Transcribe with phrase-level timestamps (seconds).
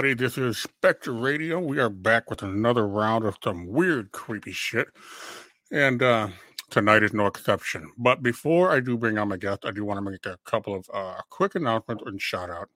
[0.00, 1.60] Everybody, this is Specter Radio.
[1.60, 4.86] We are back with another round of some weird, creepy shit.
[5.70, 6.28] And uh,
[6.70, 7.92] tonight is no exception.
[7.98, 10.74] But before I do bring on my guest, I do want to make a couple
[10.74, 12.70] of uh, quick announcements and shout out.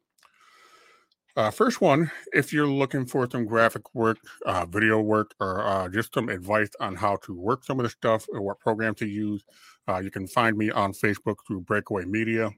[1.35, 5.89] Uh, first one, if you're looking for some graphic work, uh, video work, or uh,
[5.89, 9.07] just some advice on how to work some of the stuff or what program to
[9.07, 9.47] use,
[9.89, 12.51] uh, you can find me on Facebook through Breakaway Media.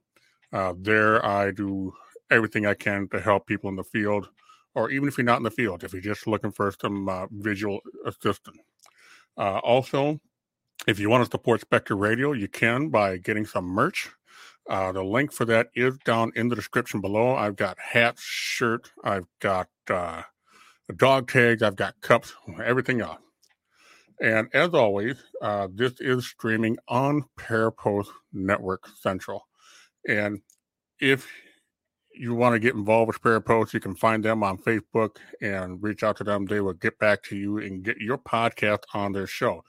[0.53, 1.95] Uh, there, I do
[2.33, 4.29] everything I can to help people in the field,
[4.77, 7.27] or even if you're not in the field, if you're just looking for some uh,
[7.31, 8.59] visual assistance.
[9.39, 10.21] Uh, also,
[10.87, 14.11] if you want to support Specter Radio, you can by getting some merch.
[14.69, 17.35] Uh, the link for that is down in the description below.
[17.35, 20.23] I've got hats, shirt, I've got uh,
[20.97, 23.21] dog tags, I've got cups, everything else.
[24.21, 29.47] And as always, uh, this is streaming on Parapost Network Central.
[30.07, 30.41] And
[31.01, 31.27] if
[32.19, 36.03] you want to get involved with Parapost, you can find them on Facebook and reach
[36.03, 36.47] out to them.
[36.47, 39.65] They will get back to you and get your podcast on their show.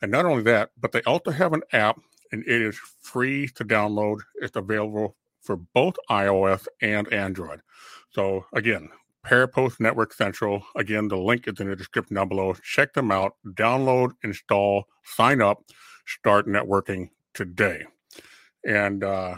[0.00, 1.98] And not only that, but they also have an app
[2.32, 4.18] and it is free to download.
[4.36, 7.60] It's available for both iOS and Android.
[8.10, 8.90] So again,
[9.24, 10.62] Parapost Network Central.
[10.76, 12.54] Again, the link is in the description down below.
[12.62, 15.64] Check them out, download, install, sign up,
[16.06, 17.84] start networking today.
[18.66, 19.36] And uh,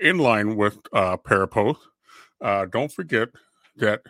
[0.00, 1.78] in line with uh, Parapost,
[2.40, 3.28] uh, don't forget
[3.76, 4.02] that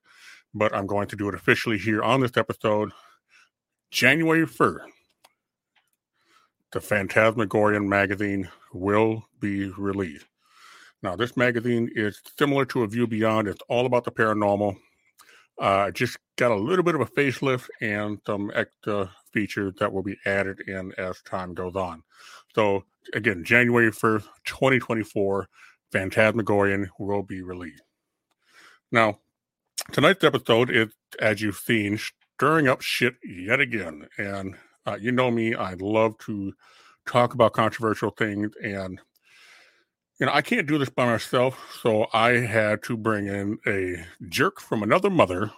[0.55, 2.91] but I'm going to do it officially here on this episode.
[3.91, 4.87] January 1st,
[6.73, 10.25] the Phantasmagorian magazine will be released.
[11.03, 13.49] Now, this magazine is similar to A View Beyond.
[13.49, 14.79] It's all about the paranormal.
[15.59, 20.03] Uh, just got a little bit of a facelift and some extra features that will
[20.03, 22.03] be added in as time goes on.
[22.55, 25.49] So, again, January 1st, 2024,
[25.93, 27.83] Phantasmagorian will be released.
[28.91, 29.19] Now,
[29.93, 30.89] tonight's episode is,
[31.21, 31.99] as you've seen,
[32.37, 34.09] stirring up shit yet again.
[34.19, 34.57] And
[34.87, 36.53] uh, you know me, I love to
[37.07, 38.51] talk about controversial things.
[38.63, 39.01] And,
[40.21, 41.79] you know, I can't do this by myself.
[41.83, 45.51] So I had to bring in a jerk from another mother,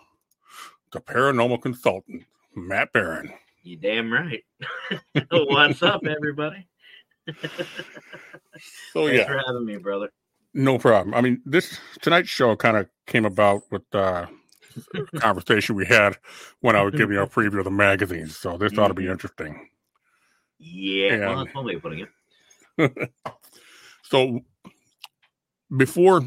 [0.93, 2.25] the paranormal consultant,
[2.55, 3.33] Matt Barron.
[3.62, 4.44] You damn right.
[5.31, 6.67] What's up, everybody?
[8.93, 9.27] So, Thanks yeah.
[9.27, 10.11] for having me, brother.
[10.55, 11.15] No problem.
[11.15, 14.27] I mean, this tonight's show kind of came about with uh,
[15.17, 16.17] conversation we had
[16.61, 18.29] when I was giving you a preview of the magazine.
[18.29, 19.11] So this ought to be Mhm.
[19.12, 19.69] interesting.
[20.58, 22.06] Yeah, well, that's one way of putting
[22.79, 23.11] it.
[24.08, 24.41] So
[25.76, 26.23] before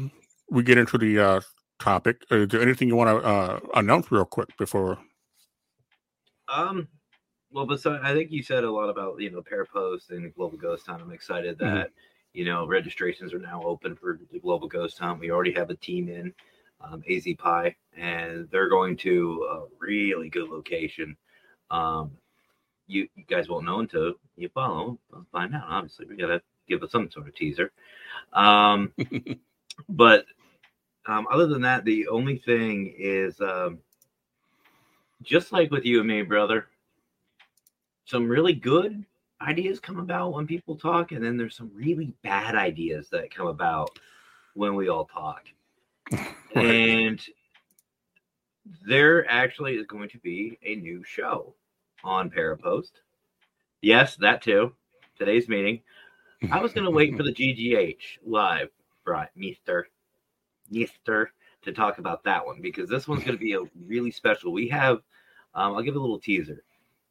[0.50, 1.40] we get into the uh,
[1.78, 4.98] topic, is there anything you want to uh, announce real quick before?
[6.48, 6.88] Um,
[7.50, 10.58] well, besides, I think you said a lot about you know pair Parapost and Global
[10.58, 11.02] Ghost Hunt.
[11.02, 11.60] I'm excited Mhm.
[11.60, 11.90] that
[12.34, 15.20] you know registrations are now open for the Global Ghost Hunt.
[15.20, 16.34] We already have a team in
[16.80, 21.16] um, AZ Pie, and they're going to a really good location.
[21.70, 22.18] Um,
[22.86, 24.98] you, you guys won't know until you follow.
[25.32, 25.64] Find out.
[25.68, 27.72] Obviously, we gotta give us some sort of teaser.
[28.32, 28.92] Um,
[29.88, 30.24] but
[31.06, 33.78] um, other than that, the only thing is um,
[35.22, 36.66] just like with you and me, brother.
[38.06, 39.04] Some really good
[39.40, 43.46] ideas come about when people talk, and then there's some really bad ideas that come
[43.46, 43.98] about
[44.54, 45.42] when we all talk.
[46.52, 46.64] Right.
[46.66, 47.24] And
[48.84, 51.54] there actually is going to be a new show
[52.02, 52.90] on Parapost.
[53.82, 54.72] Yes, that too.
[55.16, 55.80] Today's meeting.
[56.50, 58.68] I was going to wait for the GGH live,
[59.04, 59.88] right, Mister,
[60.70, 61.32] Mister,
[61.62, 64.52] to talk about that one because this one's going to be a really special.
[64.52, 64.96] We have,
[65.54, 66.64] um, I'll give a little teaser.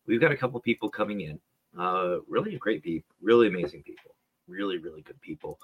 [0.07, 1.39] We've got a couple people coming in,
[1.77, 4.15] uh, really great people, really amazing people,
[4.47, 5.59] really really good people,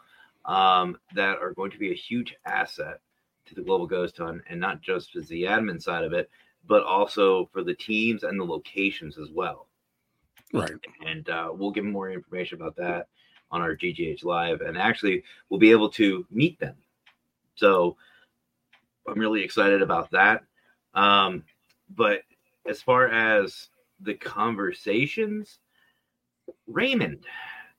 [0.45, 2.99] um, that are going to be a huge asset
[3.47, 6.29] to the Global Ghost Hunt, and not just as the admin side of it,
[6.67, 9.67] but also for the teams and the locations as well
[10.53, 10.71] Right.
[11.05, 13.07] and uh, we'll give more information about that
[13.51, 14.61] on our GGH Live.
[14.61, 16.75] And actually, we'll be able to meet them.
[17.55, 17.97] So
[19.07, 20.43] I'm really excited about that.
[20.93, 21.43] Um,
[21.89, 22.21] but
[22.67, 23.69] as far as
[24.01, 25.59] the conversations,
[26.67, 27.25] Raymond,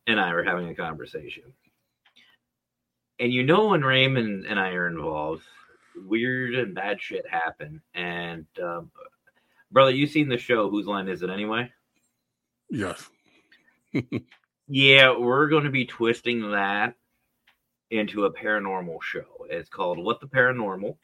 [0.06, 1.44] and I were having a conversation.
[3.18, 5.42] And you know when Raymond and I are involved,
[5.96, 7.80] weird and bad shit happen.
[7.94, 8.90] And um,
[9.70, 10.70] brother, you've seen the show?
[10.70, 11.70] Whose line is it anyway?
[12.70, 13.08] Yes.
[14.68, 16.94] yeah, we're going to be twisting that
[17.90, 19.46] into a paranormal show.
[19.48, 20.96] It's called What the Paranormal.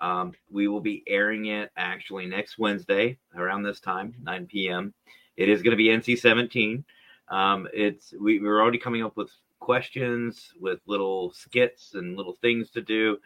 [0.00, 4.94] Um, we will be airing it actually next Wednesday around this time, 9 p.m.
[5.36, 6.84] It is going to be NC 17.
[7.28, 12.70] Um, it's we, we're already coming up with questions with little skits and little things
[12.70, 13.18] to do,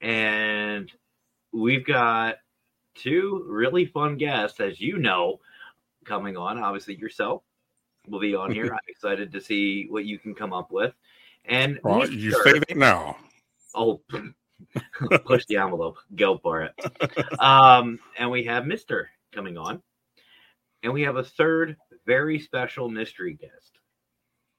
[0.00, 0.92] and
[1.52, 2.36] we've got
[2.94, 5.40] two really fun guests, as you know,
[6.04, 6.58] coming on.
[6.58, 7.42] Obviously, yourself
[8.08, 8.72] will be on here.
[8.72, 10.94] I'm excited to see what you can come up with.
[11.44, 13.16] And well, you say that now.
[13.74, 14.00] Oh,
[15.24, 17.40] push the envelope, go for it.
[17.40, 19.82] Um, and we have Mister coming on,
[20.82, 23.78] and we have a third very special mystery guest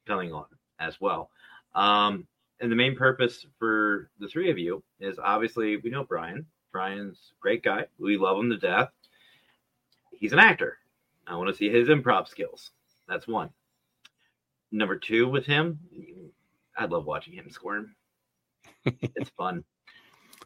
[0.08, 0.46] coming on
[0.80, 1.30] as well.
[1.74, 2.28] Um,
[2.60, 6.46] and the main purpose for the three of you is obviously we know Brian.
[6.72, 7.86] Brian's a great guy.
[8.00, 8.90] We love him to death.
[10.12, 10.78] He's an actor.
[11.28, 12.72] I want to see his improv skills.
[13.08, 13.50] That's one.
[14.72, 15.80] Number two with him,
[16.78, 17.96] I love watching him squirm.
[18.86, 19.64] it's fun.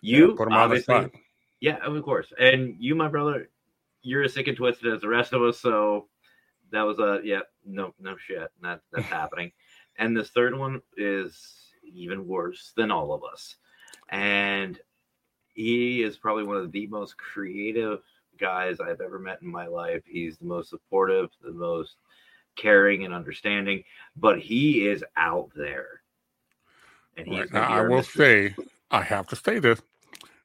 [0.02, 1.10] You yeah, obviously,
[1.60, 3.50] yeah, of course, and you, my brother,
[4.02, 5.60] you're as sick and twisted as the rest of us.
[5.60, 6.08] So
[6.72, 9.52] that was a yeah, no, no shit, that that's happening.
[9.98, 13.56] And this third one is even worse than all of us,
[14.10, 14.80] and
[15.54, 18.00] he is probably one of the most creative
[18.40, 20.04] guys I've ever met in my life.
[20.06, 21.98] He's the most supportive, the most
[22.60, 23.84] caring and understanding,
[24.16, 26.02] but he is out there.
[27.18, 27.54] And he's right.
[27.54, 28.56] now, I will say,
[28.92, 29.82] I have to say this: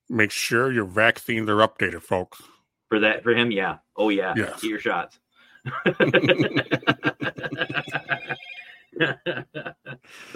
[0.08, 2.42] make sure your vaccines are updated, folks.
[2.88, 3.78] For that, for him, yeah.
[3.96, 4.60] Oh yeah, yes.
[4.60, 5.18] get your shots.
[5.84, 5.96] but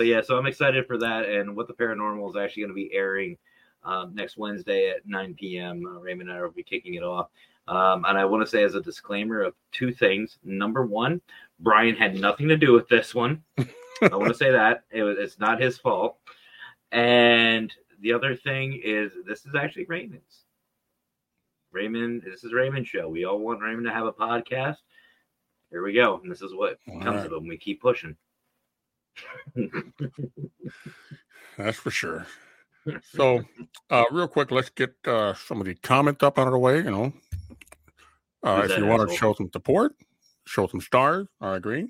[0.07, 2.93] yeah, so I'm excited for that, and what the paranormal is actually going to be
[2.93, 3.37] airing
[3.85, 5.85] um, next Wednesday at 9 p.m.
[5.87, 7.29] Uh, Raymond and I will be kicking it off.
[7.69, 10.39] Um, and I want to say as a disclaimer of two things.
[10.43, 11.21] Number one,
[11.61, 13.43] Brian had nothing to do with this one.
[13.59, 16.17] I want to say that it was, it's not his fault.
[16.93, 20.45] And the other thing is, this is actually Raymond's.
[21.71, 23.07] Raymond, this is Raymond's show.
[23.09, 24.79] We all want Raymond to have a podcast.
[25.71, 26.19] Here we go.
[26.23, 27.27] And this is what all comes right.
[27.27, 27.47] of them.
[27.47, 28.17] We keep pushing.
[31.59, 32.27] That's for sure.
[33.13, 33.45] So,
[33.91, 36.79] uh, real quick, let's get uh, some of the comments up out of the way.
[36.79, 37.13] You know,
[38.49, 39.95] uh, if you want to show some support,
[40.47, 41.27] show some stars.
[41.41, 41.89] I agree.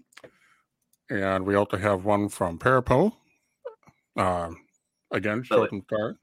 [1.09, 3.13] And we also have one from Parapo.
[4.17, 4.51] Uh,
[5.13, 6.17] again, show some stars.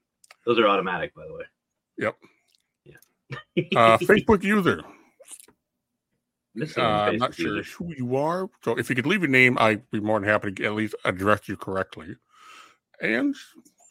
[0.44, 1.44] Those are automatic, by the way.
[1.98, 2.16] Yep.
[2.84, 3.64] Yeah.
[3.76, 4.82] uh, Facebook user.
[6.76, 7.70] Uh, I'm not sure user.
[7.76, 8.48] who you are.
[8.62, 10.94] So if you could leave your name, I'd be more than happy to at least
[11.04, 12.16] address you correctly.
[13.00, 13.34] And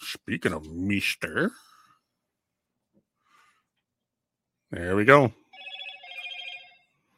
[0.02, 1.52] speaking of Meester,
[4.72, 5.34] there we go.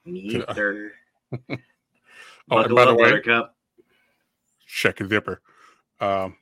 [0.08, 0.94] Meester.
[1.32, 3.56] oh, and by the way, buttercup.
[4.66, 5.42] check your zipper.
[6.00, 6.36] Um,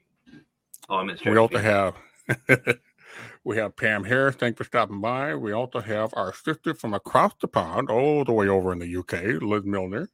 [0.90, 1.96] oh, I missed We also have
[3.44, 4.36] we have Pam Harris.
[4.36, 5.36] Thanks for stopping by.
[5.36, 8.98] We also have our sister from across the pond, all the way over in the
[8.98, 10.10] UK, Liz Milner.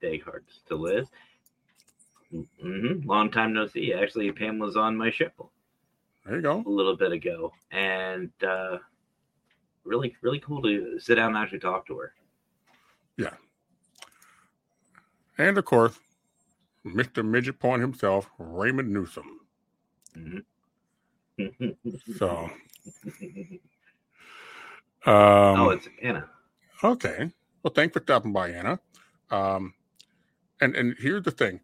[0.00, 1.06] Day cards to Liz.
[2.32, 3.08] Mm-hmm.
[3.08, 3.92] Long time no see.
[3.92, 5.30] Actually, Pam was on my show.
[6.24, 6.62] There you go.
[6.66, 8.78] A little bit ago, and uh,
[9.84, 12.12] really, really cool to sit down and actually talk to her.
[13.16, 13.34] Yeah.
[15.38, 15.98] And of course,
[16.84, 17.24] Mr.
[17.24, 19.40] Midget Point himself, Raymond Newsom.
[20.16, 20.42] Mm-hmm.
[22.16, 22.50] so.
[25.04, 26.28] Um, oh, it's Anna.
[26.82, 27.30] Okay.
[27.62, 28.78] Well, thanks for stopping by, Anna.
[29.30, 29.74] Um,
[30.60, 31.60] and and here's the thing,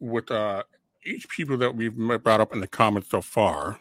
[0.00, 0.64] with uh,
[1.04, 3.80] each people that we've brought up in the comments so far,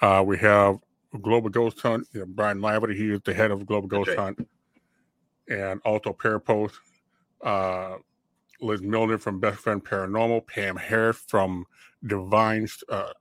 [0.00, 0.78] uh, we have
[1.22, 2.08] Global Ghost Hunt.
[2.12, 4.18] You know, Brian Laverty, he is the head of Global Ghost right.
[4.18, 4.48] Hunt
[5.48, 6.74] and also Parapost,
[7.42, 7.96] uh,
[8.60, 11.66] Liz Milner from Best Friend Paranormal, Pam Harris from
[12.06, 13.12] Divine, uh,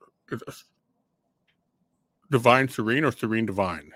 [2.31, 3.91] Divine Serene or Serene Divine.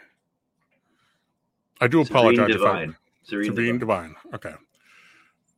[1.81, 2.47] I do apologize.
[2.47, 2.95] Serene Divine.
[3.23, 4.09] Serene, Serene Divine.
[4.09, 4.33] Divine.
[4.33, 4.53] Okay.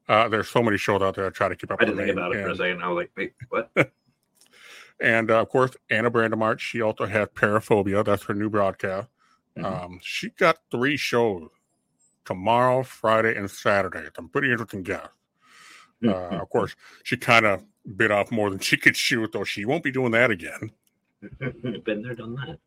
[0.08, 1.26] Uh, there's so many shows out there.
[1.26, 1.82] I try to keep up.
[1.82, 2.84] I didn't think about it and, for a second.
[2.84, 3.72] I was like, wait, what?
[5.00, 6.60] and uh, of course, Anna Brandemart.
[6.60, 8.04] She also has Paraphobia.
[8.04, 9.08] That's her new broadcast.
[9.58, 9.66] Mm-hmm.
[9.66, 11.50] Um, she got three shows
[12.26, 14.06] tomorrow, Friday, and Saturday.
[14.16, 15.10] Some pretty interesting guests.
[16.04, 17.64] Uh, of course, she kind of
[17.96, 20.72] bit off more than she could chew, though she won't be doing that again.
[21.40, 22.60] Been there, done that.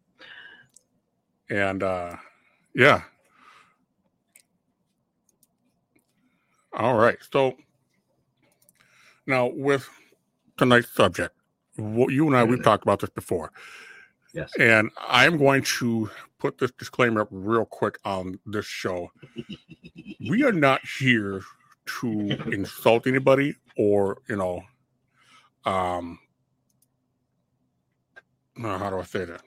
[1.50, 2.16] And uh,
[2.74, 3.02] yeah.
[6.72, 7.18] All right.
[7.32, 7.54] So
[9.26, 9.88] Now, with
[10.56, 11.34] tonight's subject,
[11.76, 13.50] what you and I we've talked about this before.
[14.32, 14.50] Yes.
[14.58, 16.10] And I'm going to
[16.44, 19.10] put this disclaimer up real quick on this show.
[20.28, 21.40] we are not here
[21.86, 22.10] to
[22.52, 24.62] insult anybody or, you know,
[25.64, 26.18] um,
[28.62, 29.40] uh, how do I say that?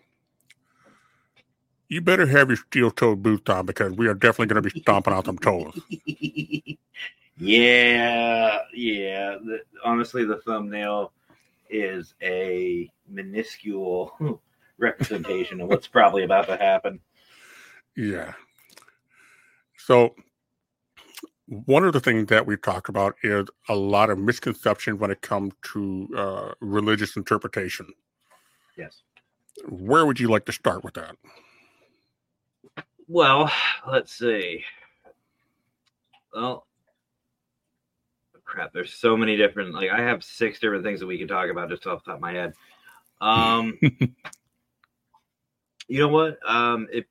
[1.88, 4.82] You better have your steel toed boots on because we are definitely going to be
[4.82, 5.80] stomping out some toes.
[7.38, 9.38] yeah, yeah.
[9.46, 11.12] The, honestly, the thumbnail
[11.70, 14.42] is a minuscule
[14.78, 17.00] representation of what's probably about to happen.
[17.96, 18.34] Yeah.
[19.78, 20.16] So,
[21.48, 25.22] one of the things that we talk about is a lot of misconception when it
[25.22, 27.88] comes to uh, religious interpretation.
[28.78, 29.02] Yes.
[29.68, 31.16] Where would you like to start with that?
[33.08, 33.52] Well,
[33.90, 34.64] let's see.
[36.34, 36.68] Well,
[38.48, 41.50] crap, there's so many different like I have six different things that we can talk
[41.50, 42.54] about just off the top of my head.
[43.22, 43.78] Um
[45.88, 46.40] you know what?
[46.48, 47.06] Um if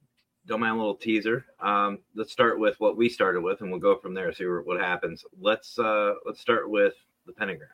[0.46, 1.44] don't mind a little teaser.
[1.60, 4.80] Um let's start with what we started with and we'll go from there, see what
[4.80, 5.24] happens.
[5.40, 6.94] Let's uh let's start with
[7.26, 7.70] the pentagram.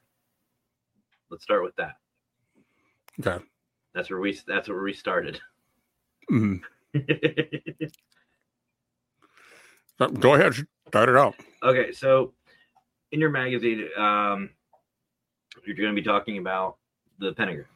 [1.31, 1.97] Let's start with that.
[3.21, 3.43] Okay.
[3.95, 5.41] That's where we that's where we started.
[6.31, 6.57] Mm-hmm.
[10.21, 10.55] Go ahead,
[10.89, 11.35] start it out.
[11.63, 12.33] Okay, so
[13.13, 14.51] in your magazine, um,
[15.65, 16.79] you're going to be talking about
[17.19, 17.67] the pentagram.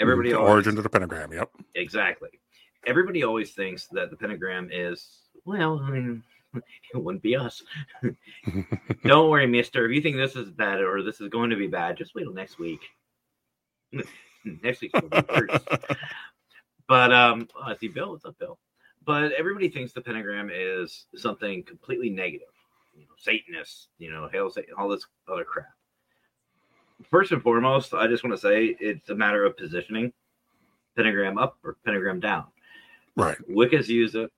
[0.00, 1.32] Everybody, the always, origin of the pentagram.
[1.32, 2.30] Yep, exactly.
[2.86, 5.80] Everybody always thinks that the pentagram is well.
[5.80, 6.22] I mean,
[6.54, 7.62] it wouldn't be us.
[9.04, 9.86] Don't worry, Mister.
[9.86, 12.24] If you think this is bad or this is going to be bad, just wait
[12.24, 12.80] till next week.
[14.62, 15.60] next week will be worse.
[16.88, 18.12] but um, oh, I see Bill.
[18.12, 18.58] What's up, Bill?
[19.04, 22.48] But everybody thinks the pentagram is something completely negative
[22.98, 25.68] you know, Satanists, you know, hail Satan, all this other crap.
[27.10, 30.12] First and foremost, I just want to say it's a matter of positioning,
[30.96, 32.46] pentagram up or pentagram down.
[33.18, 33.36] Right.
[33.48, 34.30] Wicca's use it.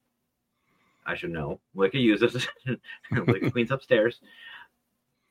[1.05, 1.61] I should know.
[1.75, 2.47] Wicca uses
[3.11, 4.21] Wicca Queen's upstairs.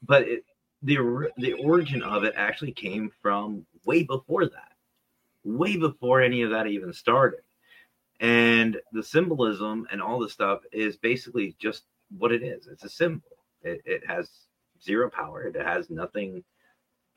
[0.03, 0.45] But it,
[0.83, 4.73] the the origin of it actually came from way before that,
[5.43, 7.41] way before any of that even started.
[8.19, 11.83] And the symbolism and all the stuff is basically just
[12.17, 12.67] what it is.
[12.67, 13.29] It's a symbol.
[13.63, 14.29] It, it has
[14.81, 15.43] zero power.
[15.43, 16.43] It has nothing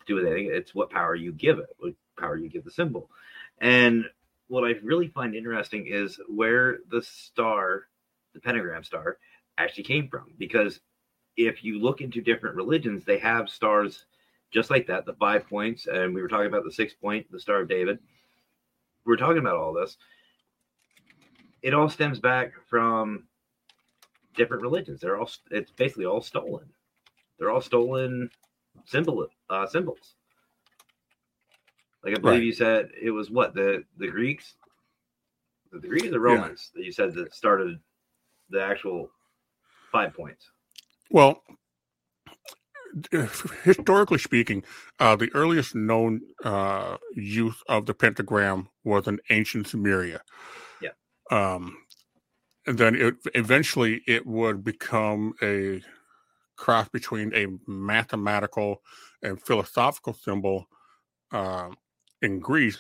[0.01, 0.51] to do with anything.
[0.53, 3.11] It's what power you give it, what power you give the symbol.
[3.61, 4.07] And
[4.53, 7.85] what I really find interesting is where the star,
[8.35, 9.17] the pentagram star,
[9.57, 10.27] actually came from.
[10.39, 10.81] Because
[11.39, 14.05] if you look into different religions, they have stars
[14.51, 15.87] just like that, the five points.
[15.87, 17.99] And we were talking about the six point, the Star of David.
[19.07, 19.97] We we're talking about all this.
[21.63, 23.25] It all stems back from
[24.37, 25.01] different religions.
[25.01, 26.67] They're all it's basically all stolen.
[27.39, 28.29] They're all stolen
[28.85, 30.17] symbol uh, symbols.
[32.05, 32.45] Like I believe right.
[32.45, 34.55] you said it was what the the Greeks,
[35.71, 36.81] the Greeks, the Romans yeah.
[36.81, 37.79] that you said that started
[38.51, 39.11] the actual
[39.91, 40.51] five points.
[41.11, 41.43] Well,
[43.65, 44.65] historically speaking,
[44.99, 50.21] uh, the earliest known uh, use of the pentagram was in ancient Sumeria.
[50.81, 50.91] Yeah.
[51.31, 51.77] Um,
[52.67, 55.83] and then it, eventually it would become a
[56.57, 58.83] cross between a mathematical
[59.23, 60.67] and philosophical symbol
[61.33, 61.71] uh,
[62.23, 62.79] in Greece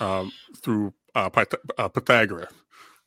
[0.00, 2.52] um, through uh, Pyth- uh, Pythagoras.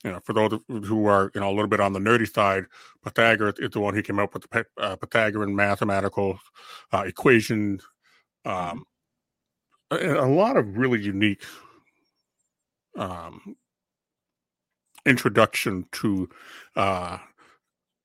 [0.03, 2.65] You know, for those who are you know a little bit on the nerdy side,
[3.03, 6.39] Pythagoras is the one who came up with the uh, Pythagorean mathematical
[6.93, 7.83] uh, equations.
[8.45, 8.85] Um,
[9.91, 11.43] a, a lot of really unique
[12.97, 13.55] um,
[15.05, 16.29] introduction to
[16.75, 17.17] uh,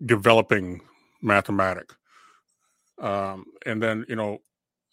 [0.05, 0.81] developing
[1.23, 1.97] mathematics.
[3.01, 4.39] Um, and then, you know,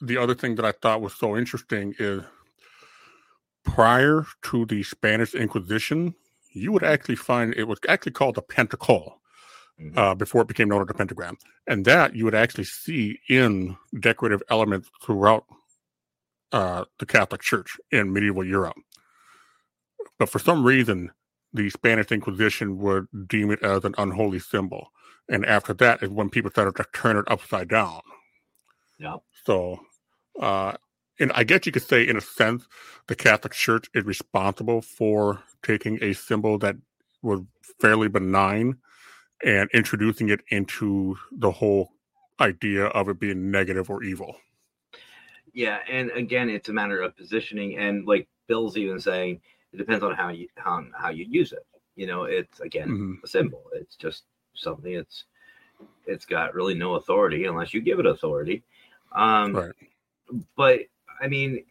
[0.02, 2.24] the other thing that I thought was so interesting is
[3.74, 6.14] prior to the Spanish Inquisition,
[6.52, 9.22] you would actually find it was actually called the pentacle
[9.80, 9.98] mm-hmm.
[9.98, 11.38] uh, before it became known as the pentagram.
[11.68, 15.46] And that you would actually see in decorative elements throughout
[16.52, 18.76] uh, the Catholic Church in medieval Europe.
[20.20, 21.12] But for some reason,
[21.54, 24.92] the Spanish Inquisition would deem it as an unholy symbol.
[25.30, 28.02] And after that is when people started to turn it upside down.
[29.00, 29.18] Yeah.
[29.46, 29.80] So,
[30.40, 30.74] uh,
[31.22, 32.68] and I guess you could say, in a sense,
[33.08, 36.76] the Catholic Church is responsible for taking a symbol that
[37.22, 37.42] was
[37.80, 38.78] fairly benign
[39.46, 41.92] and introducing it into the whole
[42.40, 44.36] idea of it being negative or evil.
[45.54, 49.42] Yeah, and again, it's a matter of positioning, and like Bill's even saying,
[49.74, 51.66] it depends on how you how, how you use it.
[51.96, 53.14] You know, it's again mm-hmm.
[53.24, 53.64] a symbol.
[53.74, 54.24] It's just
[54.56, 55.26] something it's
[56.08, 58.64] it's got really no authority unless you give it authority.
[59.14, 59.72] Um, right.
[60.56, 60.80] but
[61.22, 61.64] I mean,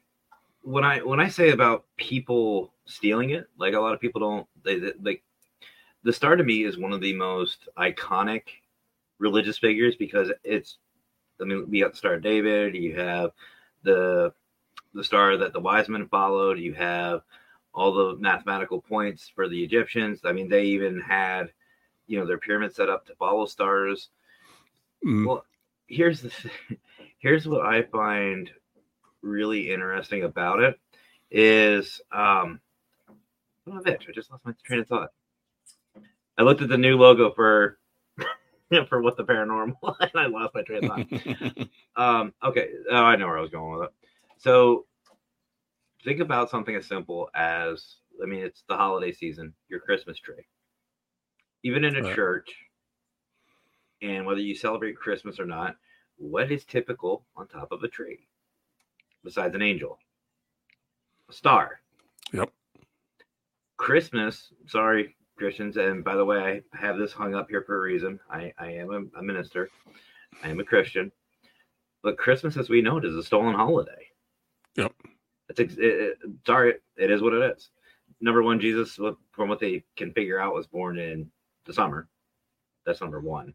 [0.63, 4.47] when I when I say about people stealing it, like a lot of people don't
[4.65, 5.23] they, they like
[6.03, 8.43] the Star to me is one of the most iconic
[9.19, 10.79] religious figures because it's
[11.41, 13.33] I mean we got the Star of David, you have
[13.83, 14.33] the
[14.95, 17.23] the star that the wise men followed, you have
[17.73, 20.21] all the mathematical points for the Egyptians.
[20.25, 21.53] I mean, they even had,
[22.07, 24.09] you know, their pyramid set up to follow stars.
[25.07, 25.27] Mm.
[25.27, 25.45] Well,
[25.87, 26.33] here's the
[27.19, 28.51] here's what I find
[29.23, 30.79] really interesting about it
[31.31, 32.61] is um
[33.69, 35.11] oh, bitch, I just lost my train of thought.
[36.39, 37.79] I looked at the new logo for
[38.89, 41.69] for what the paranormal and I lost my train of thought.
[41.97, 43.95] um okay, oh, I know where I was going with it.
[44.39, 44.87] So
[46.05, 50.47] think about something as simple as I mean, it's the holiday season, your Christmas tree.
[51.63, 52.15] Even in a right.
[52.15, 52.51] church,
[54.03, 55.77] and whether you celebrate Christmas or not,
[56.17, 58.30] what is typical on top of a tree
[59.25, 59.99] besides an angel?
[61.29, 61.81] A star.
[62.33, 62.51] Yep.
[63.77, 67.81] Christmas, sorry, Christians, and by the way, I have this hung up here for a
[67.81, 68.21] reason.
[68.31, 69.71] I, I am a, a minister,
[70.45, 71.11] I am a Christian,
[72.03, 74.09] but Christmas, as we know it, is a stolen holiday.
[74.77, 74.93] Yep.
[75.49, 77.71] It's it, it, sorry, it is what it is.
[78.21, 78.99] Number one, Jesus,
[79.33, 81.31] from what they can figure out, was born in
[81.65, 82.09] the summer.
[82.85, 83.55] That's number one.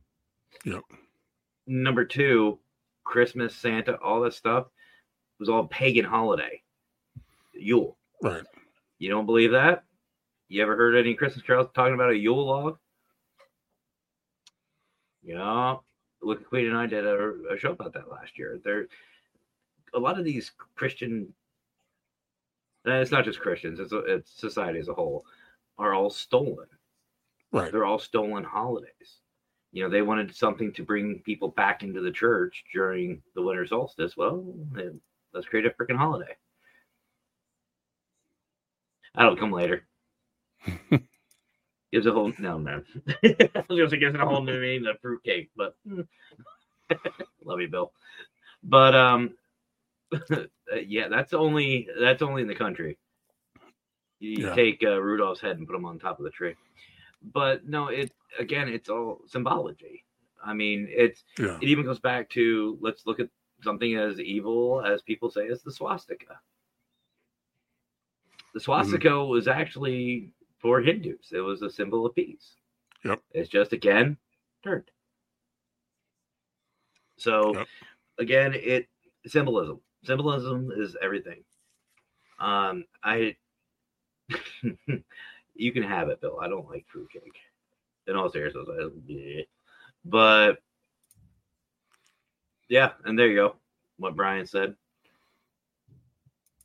[0.65, 0.81] Yep.
[1.67, 2.59] Number two,
[3.03, 4.67] Christmas, Santa, all that stuff
[5.39, 6.61] was all pagan holiday.
[7.53, 7.97] Yule.
[8.21, 8.43] Right.
[8.99, 9.83] You don't believe that?
[10.47, 12.77] You ever heard any Christmas carols talking about a Yule log?
[15.23, 15.75] Yeah.
[16.21, 18.59] Look, Queen and I did a, a show about that last year.
[18.63, 18.87] There,
[19.93, 21.33] a lot of these Christian
[22.85, 25.25] and it's not just Christians, it's, it's society as a whole,
[25.77, 26.67] are all stolen.
[27.51, 27.71] Right.
[27.71, 29.21] They're all stolen holidays.
[29.71, 33.65] You know, they wanted something to bring people back into the church during the winter
[33.65, 34.15] solstice.
[34.15, 34.45] Well,
[35.35, 36.35] let's create a freaking holiday.
[39.13, 39.85] That'll come later.
[41.91, 42.83] gives a whole no man.
[43.23, 45.75] I was gonna say gives it a whole new meaning to fruitcake, but
[47.45, 47.91] love you, Bill.
[48.63, 49.35] But um,
[50.85, 52.97] yeah, that's only that's only in the country.
[54.19, 54.55] You yeah.
[54.55, 56.55] take uh, Rudolph's head and put him on top of the tree.
[57.21, 60.03] But no, it again, it's all symbology.
[60.43, 61.57] I mean, it's yeah.
[61.61, 63.29] it even goes back to let's look at
[63.65, 66.39] something as evil as people say as the swastika.
[68.53, 69.29] The swastika mm-hmm.
[69.29, 71.33] was actually for Hindus.
[71.33, 72.55] It was a symbol of peace.
[73.03, 73.21] Yep.
[73.31, 74.15] It's just again
[74.63, 74.89] turned.
[77.17, 77.67] So yep.
[78.17, 78.87] again, it
[79.27, 81.43] symbolism symbolism is everything.
[82.39, 83.35] Um, I
[85.55, 86.39] you can have it, Bill.
[86.41, 87.37] I don't like fruitcake.
[88.07, 89.45] In all seriousness, I,
[90.05, 90.59] but
[92.69, 93.55] yeah, and there you go.
[93.97, 94.75] What Brian said.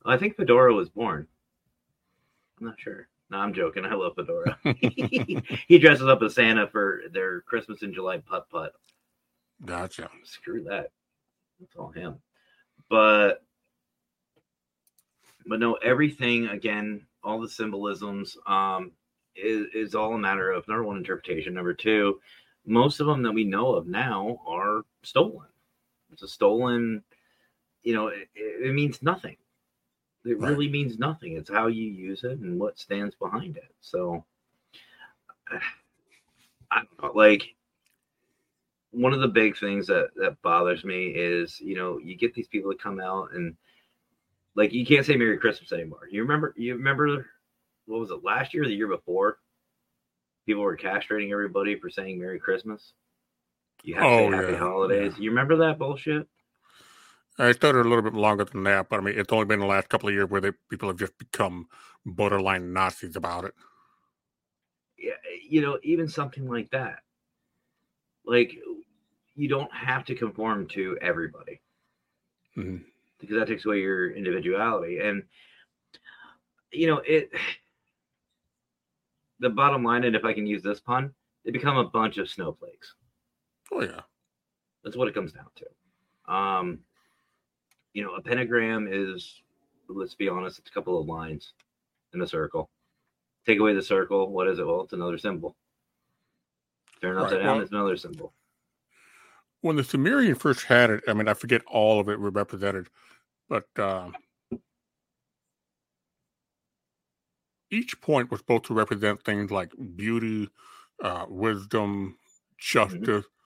[0.05, 1.27] I think Fedora was born.
[2.59, 3.07] I'm not sure.
[3.29, 3.85] No, I'm joking.
[3.85, 4.57] I love Fedora.
[5.67, 8.73] he dresses up as Santa for their Christmas in July putt putt.
[9.63, 10.09] Gotcha.
[10.23, 10.91] Screw that.
[11.59, 12.19] That's all him
[12.91, 13.43] but
[15.47, 18.91] but no, everything again, all the symbolisms um,
[19.35, 21.53] is, is all a matter of number one interpretation.
[21.53, 22.19] Number two,
[22.65, 25.47] most of them that we know of now are stolen.
[26.11, 27.03] It's a stolen,
[27.83, 29.37] you know, it, it means nothing.
[30.25, 30.49] It right.
[30.51, 31.35] really means nothing.
[31.37, 33.73] It's how you use it and what stands behind it.
[33.81, 34.23] So,
[36.71, 37.55] I like
[38.91, 42.47] one of the big things that that bothers me is you know you get these
[42.47, 43.55] people to come out and
[44.55, 46.07] like you can't say Merry Christmas anymore.
[46.09, 47.25] You remember you remember
[47.85, 49.37] what was it last year or the year before?
[50.45, 52.93] People were castrating everybody for saying Merry Christmas.
[53.83, 54.57] You have to oh, say Happy yeah.
[54.59, 55.13] Holidays.
[55.15, 55.23] Yeah.
[55.23, 56.27] You remember that bullshit?
[57.37, 59.65] I started a little bit longer than that, but I mean, it's only been the
[59.65, 61.67] last couple of years where they, people have just become
[62.05, 63.53] borderline Nazis about it.
[64.97, 65.13] Yeah,
[65.49, 66.99] you know, even something like that.
[68.25, 68.53] Like,
[69.35, 71.61] you don't have to conform to everybody
[72.55, 72.77] mm-hmm.
[73.19, 74.99] because that takes away your individuality.
[74.99, 75.23] And
[76.71, 77.31] you know it.
[79.39, 82.29] The bottom line, and if I can use this pun, they become a bunch of
[82.29, 82.93] snowflakes.
[83.71, 84.01] Oh yeah,
[84.83, 86.33] that's what it comes down to.
[86.33, 86.79] Um,
[87.93, 89.41] you know, a pentagram is,
[89.87, 91.53] let's be honest, it's a couple of lines
[92.13, 92.69] in a circle.
[93.45, 94.67] Take away the circle, what is it?
[94.67, 95.55] Well, it's another symbol.
[97.01, 97.43] Turn upside right.
[97.43, 98.33] down, well, it's another symbol
[99.61, 102.89] when the Sumerian first had it, I mean, I forget all of it were represented,
[103.47, 104.09] but uh,
[107.69, 110.49] each point was supposed to represent things like beauty,
[111.03, 112.15] uh, wisdom, mm-hmm.
[112.57, 113.25] justice.
[113.25, 113.40] Mm-hmm.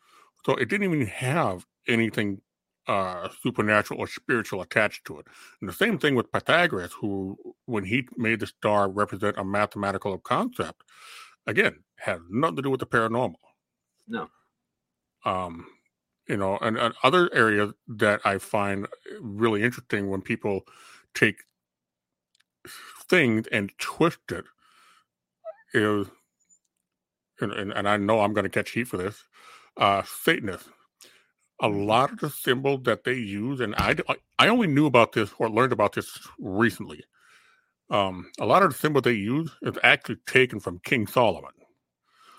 [0.46, 2.42] So it didn't even have anything
[2.88, 5.26] uh, supernatural or spiritual attached to it.
[5.60, 10.18] And the same thing with Pythagoras, who, when he made the star represent a mathematical
[10.20, 10.84] concept,
[11.48, 13.36] again, had nothing to do with the paranormal.
[14.08, 14.28] No.
[15.26, 15.66] Um,
[16.28, 18.88] you know, and, and other areas that I find
[19.20, 20.62] really interesting when people
[21.16, 21.38] take
[23.10, 24.46] things and twist it
[25.74, 26.08] is,
[27.42, 29.24] and, and, and I know I'm going to catch heat for this,
[29.78, 30.70] uh, Satanists
[31.62, 33.96] a lot of the symbols that they use, and I
[34.38, 37.04] I only knew about this or learned about this recently.
[37.90, 41.52] Um, a lot of the symbols they use is actually taken from King Solomon.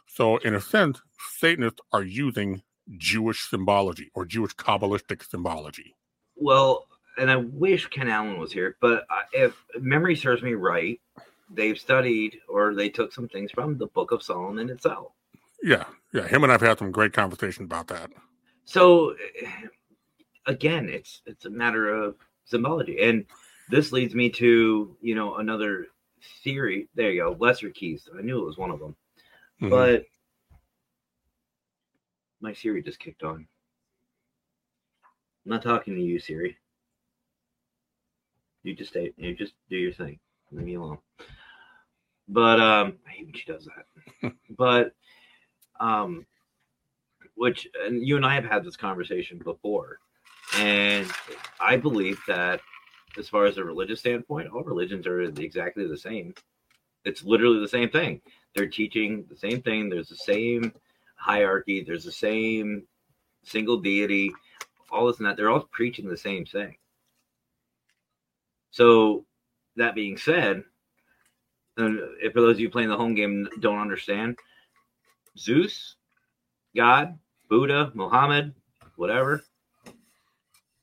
[0.08, 1.00] So, in a sense,
[1.38, 2.62] Satanists are using
[2.98, 5.94] Jewish symbology or Jewish Kabbalistic symbology.
[6.36, 11.00] Well, and I wish Ken Allen was here, but if memory serves me right,
[11.50, 15.12] they've studied or they took some things from the Book of Solomon itself.
[15.66, 15.82] Yeah,
[16.14, 16.28] yeah.
[16.28, 18.10] Him and I've had some great conversation about that.
[18.66, 19.16] So
[20.46, 23.26] again, it's it's a matter of symbology, and
[23.68, 25.86] this leads me to you know another
[26.44, 26.88] theory.
[26.94, 28.08] There you go, lesser keys.
[28.16, 28.94] I knew it was one of them,
[29.60, 29.70] mm-hmm.
[29.70, 30.04] but
[32.40, 33.48] my Siri just kicked on.
[35.44, 36.56] I'm not talking to you, Siri.
[38.62, 39.12] You just stay.
[39.16, 40.20] You just do your thing.
[40.52, 40.98] Leave me alone.
[42.28, 43.68] But um, I hate when she does
[44.22, 44.32] that.
[44.56, 44.92] but
[45.80, 46.26] um,
[47.34, 49.98] which and you and I have had this conversation before,
[50.56, 51.10] and
[51.60, 52.60] I believe that
[53.18, 56.34] as far as a religious standpoint, all religions are exactly the same.
[57.04, 58.20] It's literally the same thing.
[58.54, 59.88] They're teaching the same thing.
[59.88, 60.72] There's the same
[61.16, 61.82] hierarchy.
[61.82, 62.86] There's the same
[63.44, 64.32] single deity.
[64.90, 65.36] All this and that.
[65.36, 66.76] They're all preaching the same thing.
[68.70, 69.24] So,
[69.76, 70.64] that being said,
[71.76, 74.38] and if for those of you playing the home game don't understand,
[75.38, 75.96] Zeus,
[76.74, 77.18] God,
[77.48, 78.54] Buddha, Muhammad,
[78.96, 79.42] whatever,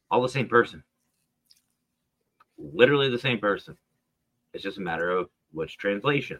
[0.09, 0.83] all the same person.
[2.57, 3.77] Literally the same person.
[4.53, 6.39] It's just a matter of which translation.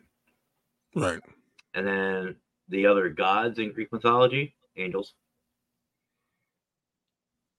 [0.95, 1.19] Right.
[1.73, 2.35] And then
[2.69, 5.13] the other gods in Greek mythology, angels.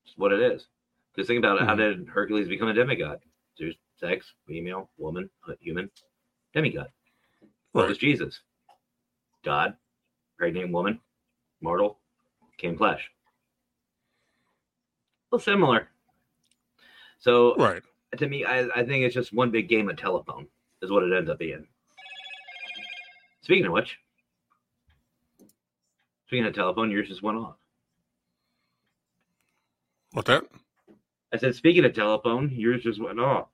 [0.05, 0.67] It's what it is.
[1.13, 1.69] Because think about it, mm-hmm.
[1.69, 3.19] how did Hercules become a demigod?
[3.57, 5.89] There's sex, female, woman, human,
[6.53, 6.87] demigod.
[7.71, 7.89] What right.
[7.89, 8.41] was Jesus?
[9.43, 9.75] God,
[10.37, 10.99] pregnant woman,
[11.61, 11.99] mortal,
[12.57, 13.09] came flesh.
[15.31, 15.89] Well, similar.
[17.19, 17.81] So, right.
[18.17, 20.47] To me, I, I think it's just one big game of telephone,
[20.81, 21.67] is what it ends up being.
[23.41, 23.97] Speaking of which,
[26.27, 27.55] speaking of telephone, yours just went off.
[30.13, 30.45] What that?
[31.33, 33.47] I said, speaking of telephone, yours just went off.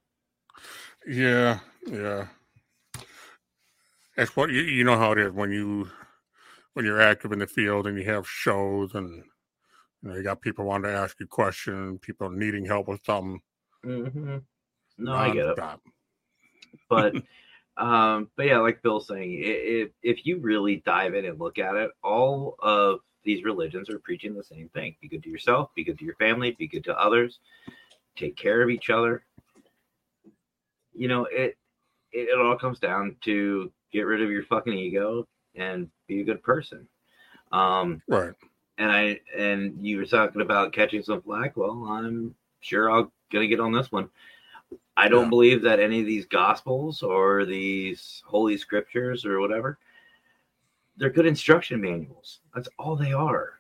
[1.07, 2.27] Yeah, yeah.
[4.15, 5.89] That's what you, you know how it is when you
[6.73, 9.23] when you're active in the field and you have shows and
[10.01, 13.39] you know you got people wanting to ask you questions, people needing help with something.
[13.85, 14.37] Mm-hmm.
[14.97, 15.59] No, I get it.
[16.89, 17.15] But
[17.77, 21.75] um, but yeah, like Bill's saying, if if you really dive in and look at
[21.75, 25.83] it, all of these religions are preaching the same thing: be good to yourself, be
[25.83, 27.39] good to your family, be good to others,
[28.15, 29.23] take care of each other.
[30.93, 31.57] You know, it
[32.11, 36.25] it, it all comes down to get rid of your fucking ego and be a
[36.25, 36.87] good person.
[37.51, 38.33] Um, right.
[38.77, 41.57] And I and you were talking about catching some flack.
[41.57, 44.09] Well, I'm sure I'm gonna get on this one.
[44.97, 45.29] I don't yeah.
[45.29, 49.77] believe that any of these gospels or these holy scriptures or whatever,
[50.97, 52.39] they're good instruction manuals.
[52.53, 53.59] That's all they are.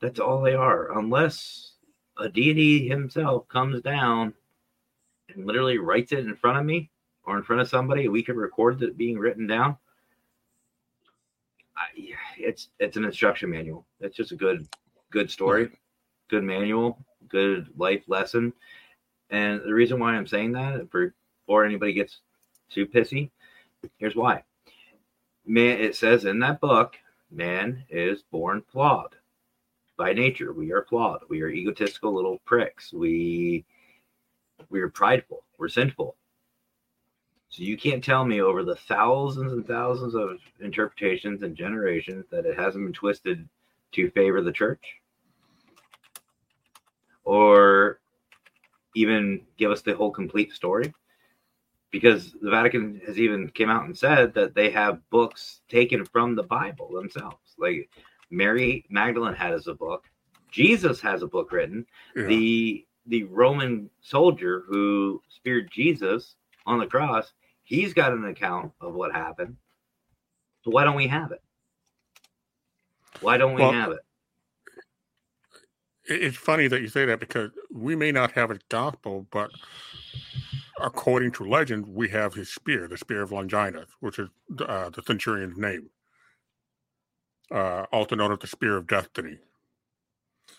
[0.00, 0.98] That's all they are.
[0.98, 1.72] Unless
[2.18, 4.34] a deity himself comes down
[5.34, 6.90] and literally writes it in front of me
[7.24, 9.76] or in front of somebody, we can record it being written down.
[12.38, 13.86] It's it's an instruction manual.
[14.00, 14.66] It's just a good
[15.10, 15.70] good story,
[16.28, 18.52] good manual, good life lesson.
[19.30, 21.14] And the reason why I'm saying that for
[21.46, 22.20] before anybody gets
[22.70, 23.30] too pissy,
[23.98, 24.42] here's why.
[25.44, 26.96] Man, it says in that book,
[27.30, 29.14] man is born flawed
[29.96, 30.52] by nature.
[30.52, 31.20] We are flawed.
[31.28, 32.92] We are egotistical little pricks.
[32.92, 33.64] We
[34.70, 35.44] we are prideful.
[35.58, 36.16] We're sinful.
[37.56, 42.44] So you can't tell me over the thousands and thousands of interpretations and generations that
[42.44, 43.48] it hasn't been twisted
[43.92, 44.84] to favor the church
[47.24, 47.98] or
[48.94, 50.92] even give us the whole complete story
[51.90, 56.34] because the Vatican has even came out and said that they have books taken from
[56.34, 57.54] the Bible themselves.
[57.56, 57.88] Like
[58.30, 60.04] Mary Magdalene has a book,
[60.50, 61.86] Jesus has a book written.
[62.14, 62.26] Yeah.
[62.26, 66.34] The the Roman soldier who speared Jesus
[66.66, 67.32] on the cross,
[67.66, 69.56] he's got an account of what happened.
[70.64, 71.42] So why don't we have it?
[73.20, 73.98] Why don't we well, have it?
[76.08, 79.50] it's funny that you say that because we may not have a gospel, but
[80.80, 84.28] according to legend, we have his spear, the spear of Longinus, which is
[84.60, 85.90] uh, the centurion's name,
[87.50, 89.38] uh, also known as the spear of destiny.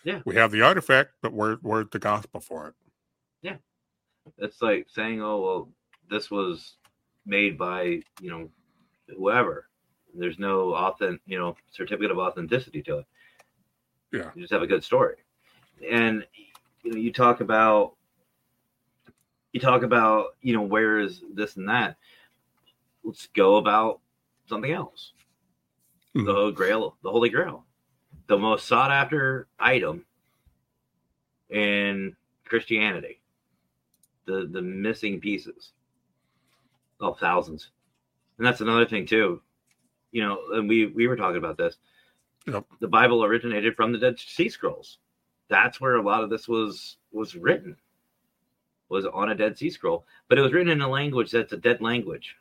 [0.04, 2.74] Yeah, we have the artifact, but where, where's the gospel for it?
[3.40, 3.56] Yeah,
[4.36, 5.68] it's like saying, "Oh, well,
[6.10, 6.76] this was
[7.28, 8.48] made by you know
[9.16, 9.68] whoever."
[10.14, 13.06] There's no authentic, you know, certificate of authenticity to it.
[14.12, 15.16] Yeah, you just have a good story.
[15.88, 16.26] And
[16.82, 17.94] you know you talk about
[19.52, 21.96] you talk about you know where is this and that.
[23.04, 24.00] Let's go about
[24.48, 25.12] something else.
[26.16, 26.26] Mm-hmm.
[26.26, 27.64] the grail the holy grail.
[28.28, 30.04] The most sought after item
[31.50, 33.20] in christianity.
[34.26, 35.72] The the missing pieces
[37.00, 37.70] oh, thousands.
[38.38, 39.40] And that's another thing too
[40.12, 41.76] you know and we we were talking about this.
[42.46, 42.64] Yep.
[42.80, 44.98] the bible originated from the dead sea scrolls.
[45.48, 47.76] That's where a lot of this was was written
[48.88, 51.56] was on a dead sea scroll but it was written in a language that's a
[51.56, 52.36] dead language.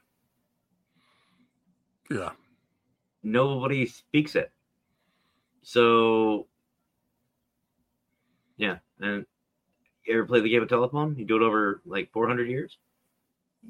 [2.10, 2.32] Yeah.
[3.22, 4.52] Nobody speaks it.
[5.62, 6.48] So
[8.56, 9.26] yeah and
[10.06, 11.18] you ever play the game of telephone?
[11.18, 12.78] You do it over like 400 years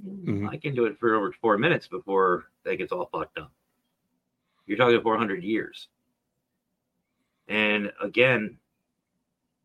[0.06, 0.48] mm-hmm.
[0.50, 3.52] i can do it for over four minutes before that gets all fucked up
[4.66, 5.88] you're talking 400 years
[7.48, 8.58] and again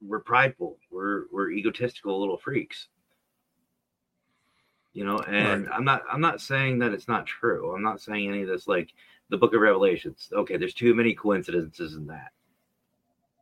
[0.06, 0.78] we're prideful.
[0.90, 2.88] We're we're egotistical little freaks.
[4.92, 5.74] You know, and right.
[5.74, 7.74] I'm not I'm not saying that it's not true.
[7.74, 8.92] I'm not saying any of this like
[9.30, 10.28] the book of Revelations.
[10.32, 12.32] Okay, there's too many coincidences in that.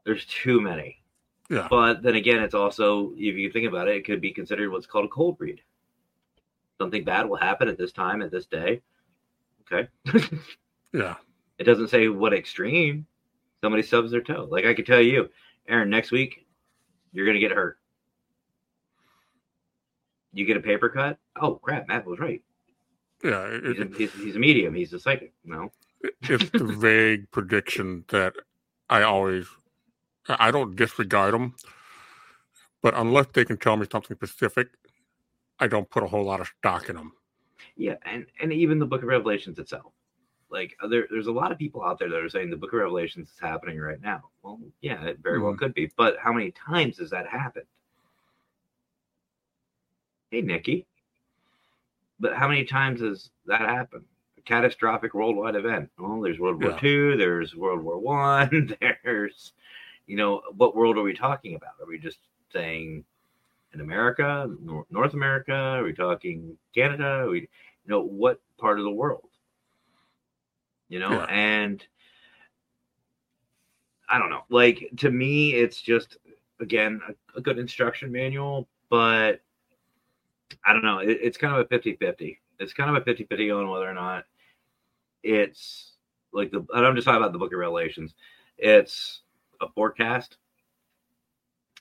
[0.05, 1.03] There's too many.
[1.48, 1.66] Yeah.
[1.68, 4.87] But then again, it's also if you think about it, it could be considered what's
[4.87, 5.61] called a cold read.
[6.81, 8.81] Something bad will happen at this time, at this day.
[9.71, 9.87] Okay.
[10.95, 11.16] yeah.
[11.59, 13.07] It doesn't say what extreme.
[13.61, 14.49] Somebody stubs their toe.
[14.51, 15.29] Like I could tell you,
[15.69, 16.47] Aaron, next week
[17.12, 17.77] you're going to get hurt.
[20.33, 21.19] You get a paper cut.
[21.38, 21.87] Oh crap!
[21.87, 22.40] Matt was right.
[23.23, 24.75] Yeah, it, he's, a, he's, he's, a, medium.
[24.75, 25.35] He's a psychic.
[25.45, 25.71] No,
[26.23, 28.33] it's the vague prediction that
[28.88, 29.47] I always
[30.29, 31.57] I don't disregard them,
[32.81, 34.69] but unless they can tell me something specific,
[35.61, 37.12] I don't put a whole lot of stock in them.
[37.77, 39.92] Yeah, and and even the Book of Revelations itself.
[40.51, 42.73] Like uh, there, there's a lot of people out there that are saying the book
[42.73, 44.25] of revelations is happening right now.
[44.42, 45.46] Well yeah it very mm-hmm.
[45.46, 47.66] well could be but how many times has that happened?
[50.31, 50.87] Hey nikki.
[52.18, 54.05] But how many times has that happened?
[54.38, 55.90] A catastrophic worldwide event.
[55.99, 56.88] Well there's world war yeah.
[56.88, 59.53] ii there's world war one there's
[60.07, 61.75] you know what world are we talking about?
[61.81, 62.18] Are we just
[62.53, 63.05] saying
[63.74, 64.48] in america
[64.90, 67.48] north america are we talking canada are we you
[67.87, 69.30] know what part of the world
[70.90, 71.26] you know, yeah.
[71.26, 71.87] and
[74.09, 74.42] I don't know.
[74.50, 76.18] Like to me, it's just
[76.61, 79.40] again a, a good instruction manual, but
[80.66, 80.98] I don't know.
[80.98, 82.40] It, it's kind of a 50 50.
[82.59, 84.24] It's kind of a 50 50 on whether or not
[85.22, 85.92] it's
[86.33, 88.14] like the, I'm just talking about the book of Revelations.
[88.59, 89.22] It's
[89.61, 90.38] a forecast.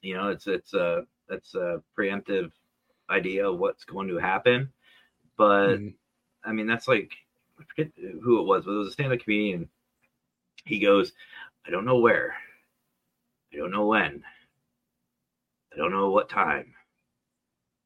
[0.03, 2.51] You know, it's, it's a, it's a preemptive
[3.09, 4.71] idea of what's going to happen.
[5.37, 5.93] But mm.
[6.43, 7.11] I mean, that's like,
[7.59, 9.69] I forget who it was, but it was a stand-up comedian.
[10.65, 11.13] He goes,
[11.65, 12.35] I don't know where,
[13.53, 14.23] I don't know when,
[15.73, 16.73] I don't know what time,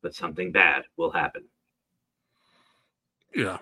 [0.01, 1.43] but something bad will happen.
[3.35, 3.57] Yeah.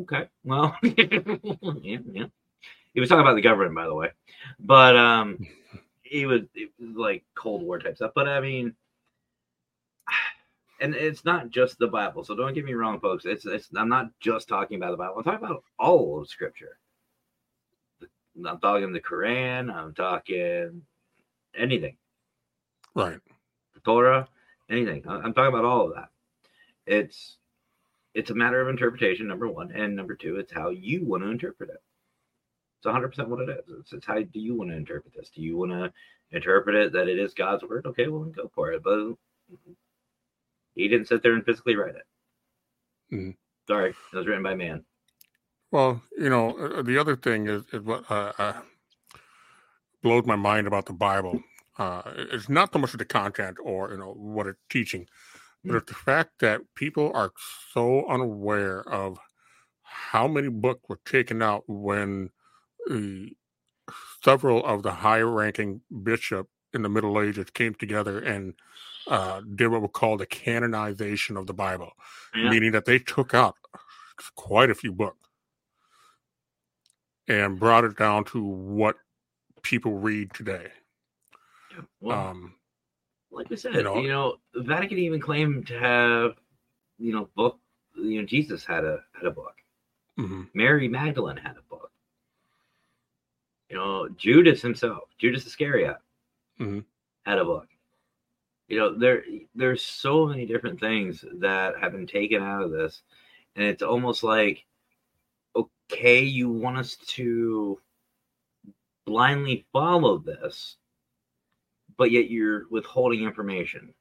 [0.00, 0.28] Okay.
[0.44, 2.26] Well, yeah, yeah.
[2.92, 4.10] He was talking about the government, by the way,
[4.60, 5.46] but um,
[6.04, 6.42] he was,
[6.78, 8.12] was like Cold War type stuff.
[8.14, 8.74] But I mean,
[10.80, 12.24] and it's not just the Bible.
[12.24, 13.24] So don't get me wrong, folks.
[13.24, 15.16] It's, it's I'm not just talking about the Bible.
[15.18, 16.78] I'm talking about all of Scripture.
[18.46, 19.72] I'm talking the Quran.
[19.72, 20.82] I'm talking
[21.56, 21.96] anything.
[22.94, 23.18] Right.
[23.74, 24.28] The Torah,
[24.68, 25.04] anything.
[25.08, 26.08] I'm talking about all of that.
[26.86, 27.38] It's
[28.14, 29.26] it's a matter of interpretation.
[29.26, 31.82] Number one, and number two, it's how you want to interpret it.
[32.84, 33.64] It's 100 percent what it is.
[33.80, 35.30] It's, it's how do you want to interpret this?
[35.30, 35.90] Do you want to
[36.32, 37.86] interpret it that it is God's word?
[37.86, 38.82] Okay, well, then go for it.
[38.82, 39.14] But
[40.74, 42.04] he didn't sit there and physically write it.
[43.10, 43.30] Mm-hmm.
[43.68, 44.84] Sorry, it was written by man.
[45.70, 48.60] Well, you know, uh, the other thing is, is what uh, uh,
[50.02, 51.40] blows my mind about the Bible.
[51.78, 55.06] Uh, it's not so much of the content or you know what it's teaching,
[55.64, 57.32] but it's the fact that people are
[57.72, 59.18] so unaware of
[59.80, 62.28] how many books were taken out when
[64.22, 68.54] several of the high-ranking bishops in the Middle Ages came together and
[69.06, 71.92] uh, did what we call the canonization of the Bible,
[72.34, 72.50] yeah.
[72.50, 73.56] meaning that they took out
[74.34, 75.28] quite a few books
[77.28, 78.96] and brought it down to what
[79.62, 80.68] people read today.
[82.00, 82.54] Well, um,
[83.30, 86.32] like we said, you know, you know, Vatican even claimed to have,
[86.98, 87.58] you know, book.
[87.96, 89.54] You know, Jesus had a had a book.
[90.18, 90.42] Mm-hmm.
[90.54, 91.90] Mary Magdalene had a book.
[93.74, 95.96] You know, Judas himself, Judas Iscariot,
[96.60, 96.78] mm-hmm.
[97.26, 97.66] had a book.
[98.68, 99.24] You know, there
[99.56, 103.02] there's so many different things that have been taken out of this,
[103.56, 104.64] and it's almost like,
[105.56, 107.80] okay, you want us to
[109.06, 110.76] blindly follow this,
[111.96, 113.92] but yet you're withholding information.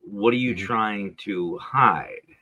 [0.00, 0.66] What are you mm-hmm.
[0.66, 2.34] trying to hide?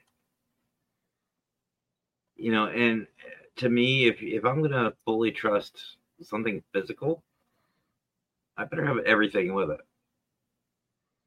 [2.36, 3.06] You know, and
[3.56, 7.22] to me, if if I'm gonna fully trust something physical,
[8.56, 9.80] I better have everything with it.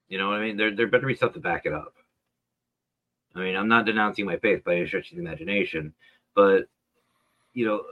[0.08, 0.58] You know what I mean?
[0.58, 1.96] There there better be stuff to back it up.
[3.36, 5.94] I mean, I'm not denouncing my faith by any stretch of the imagination,
[6.36, 6.68] but
[7.54, 7.84] you know,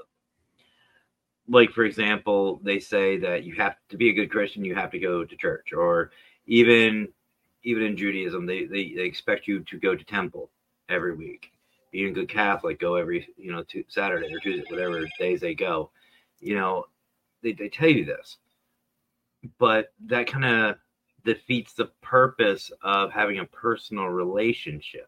[1.48, 4.91] like for example, they say that you have to be a good Christian, you have
[4.91, 6.12] to go to church, or
[6.48, 7.10] even
[7.63, 10.50] even in Judaism, they, they, they expect you to go to temple
[10.89, 11.52] every week.
[11.93, 15.53] Being a good Catholic, go every you know to Saturday or Tuesday, whatever days they
[15.53, 15.91] go.
[16.39, 16.86] You know,
[17.41, 18.38] they, they tell you this,
[19.60, 20.75] but that kind of
[21.23, 25.08] defeats the purpose of having a personal relationship.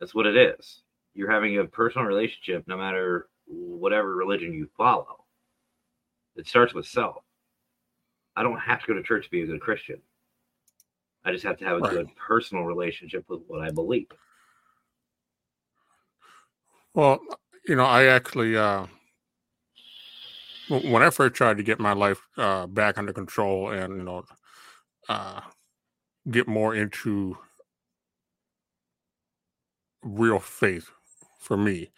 [0.00, 0.82] That's what it is.
[1.12, 5.24] You're having a personal relationship no matter whatever religion you follow.
[6.36, 7.22] It starts with self.
[8.36, 10.00] I don't have to go to church to be a good Christian.
[11.24, 11.92] I just have to have a right.
[11.92, 14.08] good personal relationship with what I believe.
[16.94, 17.18] Well,
[17.66, 18.86] you know, I actually, uh,
[20.68, 24.24] when I first tried to get my life uh, back under control and, you know,
[25.08, 25.40] uh,
[26.30, 27.36] get more into
[30.02, 30.88] real faith
[31.40, 31.90] for me,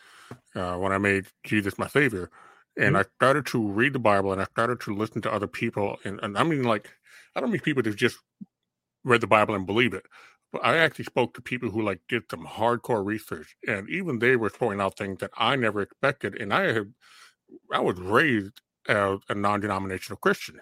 [0.54, 2.30] uh, when I made Jesus my savior.
[2.76, 2.96] And mm-hmm.
[2.96, 5.98] I started to read the Bible and I started to listen to other people.
[6.04, 6.90] And, and I mean, like,
[7.34, 8.18] I don't mean people that just
[9.04, 10.04] read the Bible and believe it,
[10.62, 13.56] I actually spoke to people who like did some hardcore research.
[13.66, 16.40] And even they were throwing out things that I never expected.
[16.40, 16.94] And I had,
[17.72, 20.60] I was raised as a non denominational Christian.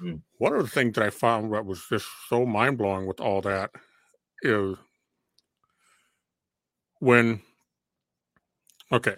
[0.00, 0.20] Mm.
[0.38, 3.40] One of the things that I found that was just so mind blowing with all
[3.42, 3.70] that
[4.42, 4.76] is
[7.00, 7.40] when
[8.92, 9.16] Okay.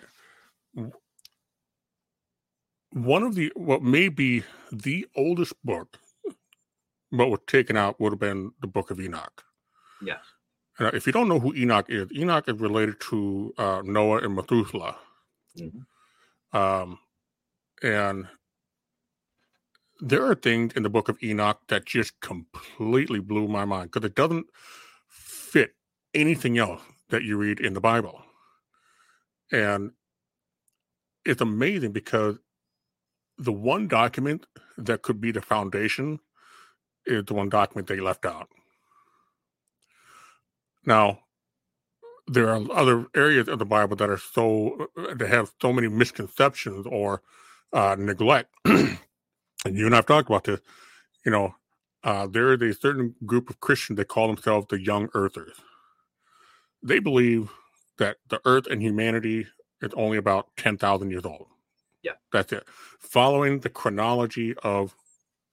[2.93, 5.99] One of the what may be the oldest book,
[7.13, 9.45] but was taken out would have been the Book of Enoch.
[10.03, 10.21] Yes.
[10.79, 14.37] And if you don't know who Enoch is, Enoch is related to uh, Noah and
[14.37, 14.97] Methuselah.
[15.59, 16.57] Mm-hmm.
[16.57, 16.99] Um,
[17.83, 18.29] and
[20.01, 24.07] there are things in the book of Enoch that just completely blew my mind because
[24.07, 24.47] it doesn't
[25.09, 25.75] fit
[26.15, 28.23] anything else that you read in the Bible.
[29.51, 29.93] And
[31.25, 32.39] it's amazing because
[33.39, 36.21] the one document that could be the foundation
[37.07, 38.49] is the one document they left out.
[40.89, 41.19] Now,
[42.27, 46.87] there are other areas of the Bible that are so that have so many misconceptions
[46.89, 47.21] or
[47.75, 48.55] uh, neglect.
[48.65, 48.99] and
[49.67, 50.61] you and I've talked about this.
[51.27, 51.55] You know,
[52.05, 55.57] uh, there is a certain group of Christians that call themselves the Young Earthers.
[56.83, 57.51] They believe
[57.99, 59.47] that the earth and humanity
[59.83, 61.49] is only about 10,000 years old.
[62.03, 62.13] Yeah.
[62.33, 62.65] That's it.
[62.99, 64.95] Following the chronology of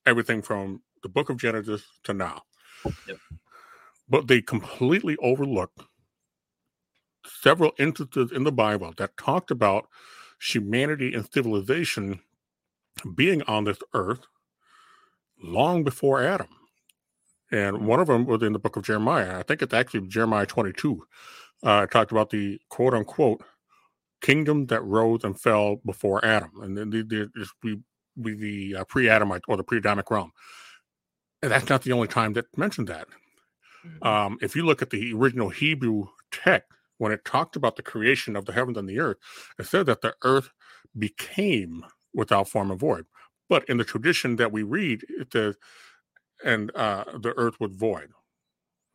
[0.05, 2.43] everything from the book of Genesis to now.
[3.07, 3.17] Yep.
[4.07, 5.81] But they completely overlooked
[7.25, 9.87] several instances in the Bible that talked about
[10.39, 12.19] humanity and civilization
[13.15, 14.21] being on this earth
[15.41, 16.47] long before Adam.
[17.51, 19.39] And one of them was in the book of Jeremiah.
[19.39, 21.05] I think it's actually Jeremiah 22
[21.63, 23.41] uh, talked about the quote unquote
[24.21, 27.79] kingdom that rose and fell before Adam, and then the, the, we
[28.17, 30.31] we the uh, pre-Adamite or the pre-Adamic realm.
[31.41, 33.07] And that's not the only time that mentioned that.
[34.01, 38.35] Um, if you look at the original Hebrew text, when it talked about the creation
[38.35, 39.17] of the heavens and the earth,
[39.59, 40.51] it said that the earth
[40.97, 43.05] became without form and void.
[43.49, 45.55] But in the tradition that we read, it says,
[46.45, 48.11] and uh, the earth was void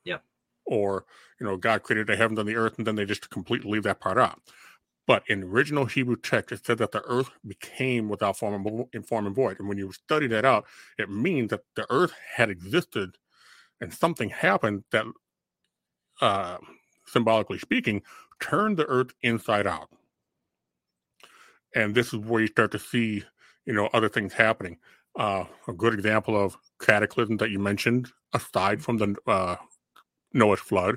[0.05, 0.19] Yeah.
[0.67, 1.05] or
[1.41, 3.83] you know God created the heavens and the earth, and then they just completely leave
[3.85, 4.41] that part out.
[5.07, 9.27] But in original Hebrew text, it said that the earth became without form and, form
[9.27, 9.59] and void.
[9.61, 10.67] And when you study that out,
[10.99, 13.17] it means that the earth had existed
[13.81, 15.07] and something happened that,
[16.21, 16.59] uh,
[17.07, 18.03] symbolically speaking,
[18.41, 19.91] turned the earth inside out.
[21.75, 23.25] And this is where you start to see,
[23.67, 24.79] you know, other things happening.
[25.19, 29.57] Uh, a good example of cataclysm that you mentioned, aside from the uh,
[30.33, 30.97] Noah's flood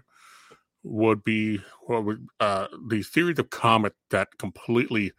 [0.84, 5.14] would be would uh, the series of comets that completely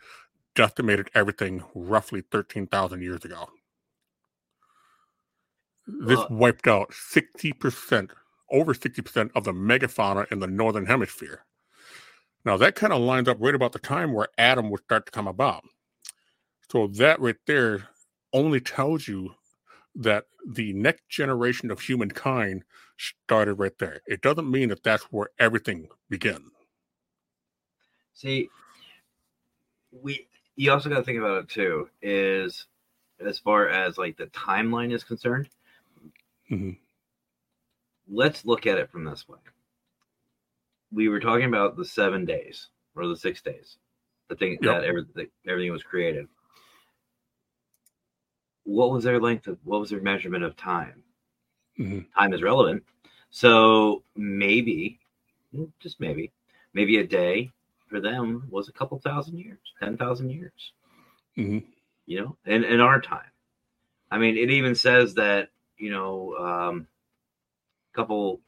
[0.54, 3.48] decimated everything roughly 13,000 years ago.
[5.86, 8.10] This Well- wiped out 60%,
[8.50, 11.44] over 60% of the megafauna in the northern hemisphere.
[12.44, 15.12] Now, that kind of lines up right about the time where Adam would start to
[15.12, 15.64] come about.
[16.70, 17.88] So, that right there
[18.32, 19.34] only tells you
[19.94, 22.64] that the next generation of humankind
[22.96, 24.02] started right there.
[24.06, 26.50] It doesn't mean that that's where everything began.
[28.12, 28.48] See,
[29.90, 30.26] we
[30.56, 31.88] you also got to think about it too.
[32.02, 32.66] Is
[33.20, 35.48] as far as like the timeline is concerned,
[36.50, 36.76] Mhm.
[38.08, 39.38] let's look at it from this way.
[40.92, 43.78] We were talking about the seven days or the six days,
[44.28, 44.60] the thing Yep.
[44.62, 46.28] that everything everything was created.
[48.64, 51.02] What was their length of what was their measurement of time?
[51.78, 52.12] Mhm.
[52.12, 52.84] Time is relevant.
[53.30, 55.00] So maybe,
[55.80, 56.32] just maybe,
[56.72, 57.50] maybe a day
[57.88, 60.72] for them was a couple thousand years, ten thousand years.
[61.36, 61.64] Mhm.
[62.06, 63.30] You know, in in our time.
[64.10, 66.86] I mean, it even says that you know, um,
[67.92, 68.40] a couple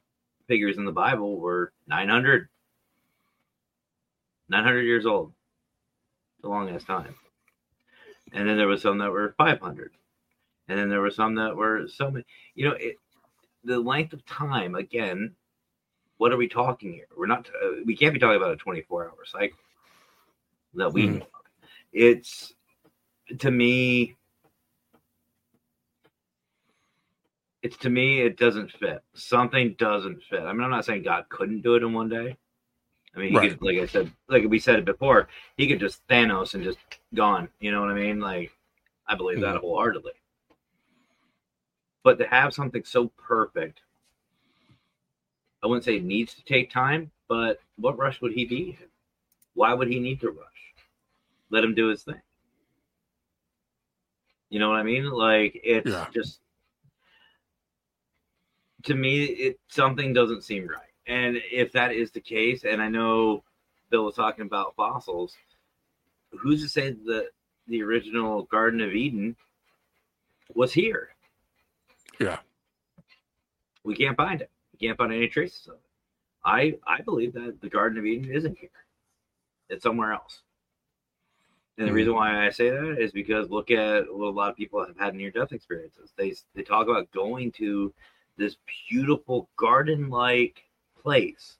[0.47, 2.47] figures in the Bible were 900,
[4.49, 5.33] 900 years old.
[6.37, 7.15] It's a long ass time.
[8.33, 9.91] And then there was some that were 500.
[10.67, 12.25] And then there were some that were so many,
[12.55, 12.97] you know, it,
[13.63, 15.33] the length of time, again,
[16.17, 17.07] what are we talking here?
[17.15, 19.57] We're not, uh, we can't be talking about a 24 hour cycle
[20.75, 21.17] that we know.
[21.21, 21.27] of.
[21.93, 22.53] It's,
[23.39, 24.15] to me,
[27.63, 29.03] it's to me it doesn't fit.
[29.13, 30.41] Something doesn't fit.
[30.41, 32.37] I mean i'm not saying god couldn't do it in one day.
[33.15, 33.49] I mean he Right.
[33.49, 35.27] could like i said like we said it before
[35.57, 36.77] he could just thanos and just
[37.15, 37.49] gone.
[37.59, 38.19] You know what i mean?
[38.19, 38.51] Like
[39.07, 39.61] i believe that Mhm.
[39.61, 40.13] wholeheartedly.
[42.03, 43.81] But to have something so perfect
[45.63, 48.87] i wouldn't say it needs to take time but what rush would he be in?
[49.53, 50.73] Why would he need to rush?
[51.49, 52.21] Let him do his thing.
[54.49, 55.09] You know what i mean?
[55.09, 56.07] Like it's Yeah.
[56.13, 56.39] just
[58.83, 60.81] to me it something doesn't seem right.
[61.07, 63.43] And if that is the case and i know
[63.89, 65.35] bill was talking about fossils
[66.31, 67.29] who's to say that
[67.67, 69.35] the original garden of eden
[70.53, 71.09] was here?
[72.19, 72.39] Yeah.
[73.83, 74.49] we can't find it.
[74.73, 75.81] We can't find any traces of it.
[76.45, 78.69] I i believe that the garden of eden isn't here.
[79.69, 80.41] It's somewhere else.
[81.77, 81.95] And the Mhm.
[81.95, 84.97] reason why i say that is because look at what a lot of people have
[84.97, 86.13] had near death experiences.
[86.17, 87.93] They they talk about going to
[88.37, 88.57] this
[88.89, 90.63] beautiful garden like
[91.01, 91.57] place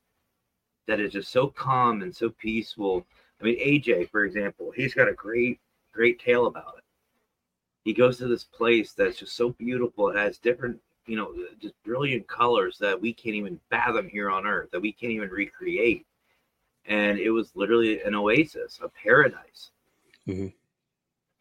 [0.88, 3.05] that is just so calm and so peaceful.
[3.41, 5.59] I mean, AJ, for example, he's got a great,
[5.91, 6.84] great tale about it.
[7.84, 10.09] He goes to this place that's just so beautiful.
[10.09, 14.45] It has different, you know, just brilliant colors that we can't even fathom here on
[14.45, 16.05] earth, that we can't even recreate.
[16.86, 19.71] And it was literally an oasis, a paradise.
[20.25, 20.53] Mhm.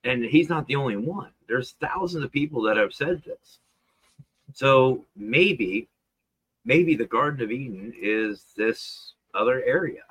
[0.05, 1.32] And he's not the only one.
[1.49, 3.61] There's thousands of people that have said this.
[4.53, 5.88] So maybe,
[6.64, 10.05] maybe the Garden of Eden is this other area.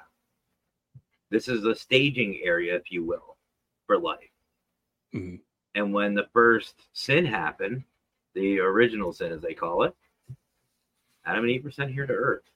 [1.29, 3.38] This is the staging area, if you will,
[3.88, 4.31] for life.
[5.13, 5.41] Mhm.
[5.73, 7.83] And when the first sin happened,
[8.33, 9.95] the original sin, as they call it,
[11.25, 12.49] Adam and Eve were sent here to earth.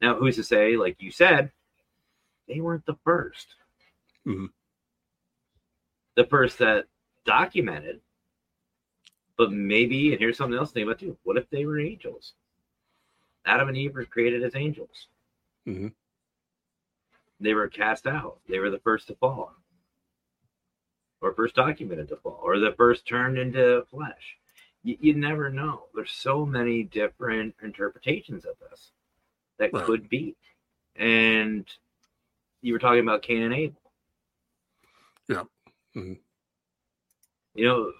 [0.00, 1.52] Now, who's to say, like you said,
[2.46, 3.56] they weren't the 1st
[4.26, 4.52] Mhm.
[6.14, 6.88] The first that
[7.24, 8.02] documented,
[9.40, 11.16] but maybe, and here's something else to think about too.
[11.22, 12.34] What if they were angels?
[13.46, 15.06] Adam and Eve were created as angels.
[15.66, 15.94] Mhm.
[17.40, 18.40] They were cast out.
[18.46, 19.54] They were the first to fall,
[21.22, 24.36] or first documented to fall, or the first turned into flesh.
[24.82, 25.86] You, you never know.
[25.94, 28.92] There's so many different interpretations of this
[29.56, 29.86] that Right.
[29.86, 30.36] could be.
[30.96, 31.66] And
[32.60, 33.80] you were talking about Cain and Abel.
[35.28, 35.44] Yeah.
[35.96, 36.18] Mhm.
[37.54, 37.92] You know,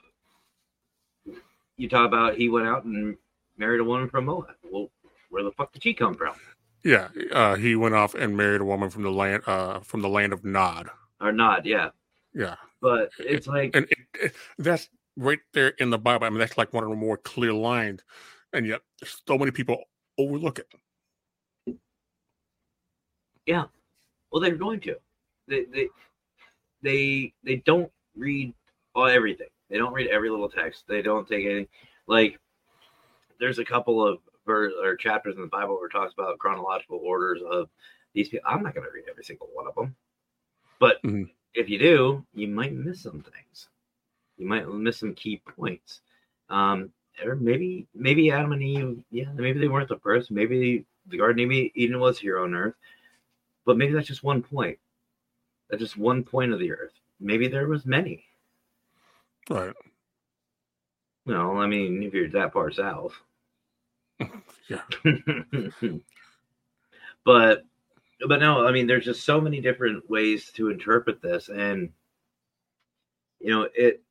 [1.80, 3.16] you talk about he went out and
[3.56, 4.54] married a woman from Moab.
[4.70, 4.90] Well,
[5.30, 6.34] where the fuck did she come from?
[6.84, 10.08] Yeah, uh, he went off and married a woman from the land uh, from the
[10.08, 10.90] land of Nod.
[11.20, 11.90] Or Nod, Yeah,
[12.34, 16.26] Yeah, but it's like and it, it, that's right there in the Bible.
[16.26, 18.02] I mean, that's like one of the more clear lines,
[18.52, 19.82] and yet so many people
[20.18, 21.78] overlook it.
[23.46, 23.64] Yeah,
[24.30, 24.96] well, they're going to.
[25.48, 25.88] They they
[26.82, 28.52] they they don't read
[28.94, 29.48] all everything.
[29.70, 30.86] They don't read every little text.
[30.88, 31.68] They don't take any
[32.06, 32.38] Like
[33.38, 36.98] there's a couple of ver- or chapters in the Bible where it talks about chronological
[36.98, 37.70] orders of
[38.12, 38.50] these people.
[38.50, 39.96] I'm not going to read every single one of them,
[40.78, 41.30] but Mhm.
[41.54, 43.68] if you do, you might miss some things.
[44.36, 46.02] You might miss some key points.
[46.48, 46.92] Um,
[47.24, 50.30] or maybe maybe Adam and Eve, yeah, maybe they weren't the first.
[50.30, 52.74] Maybe the Garden of Eden was here on Earth
[53.64, 54.78] but maybe that's just one point.
[55.68, 56.94] That's just one point of the earth.
[57.20, 58.24] Maybe there was many.
[59.50, 59.74] Right.
[61.26, 63.14] No, I mean, if you're that far south.
[64.68, 64.82] yeah.
[67.24, 67.64] but
[68.28, 71.90] but no, I mean, there's just so many different ways to interpret this, and
[73.40, 74.02] you know it.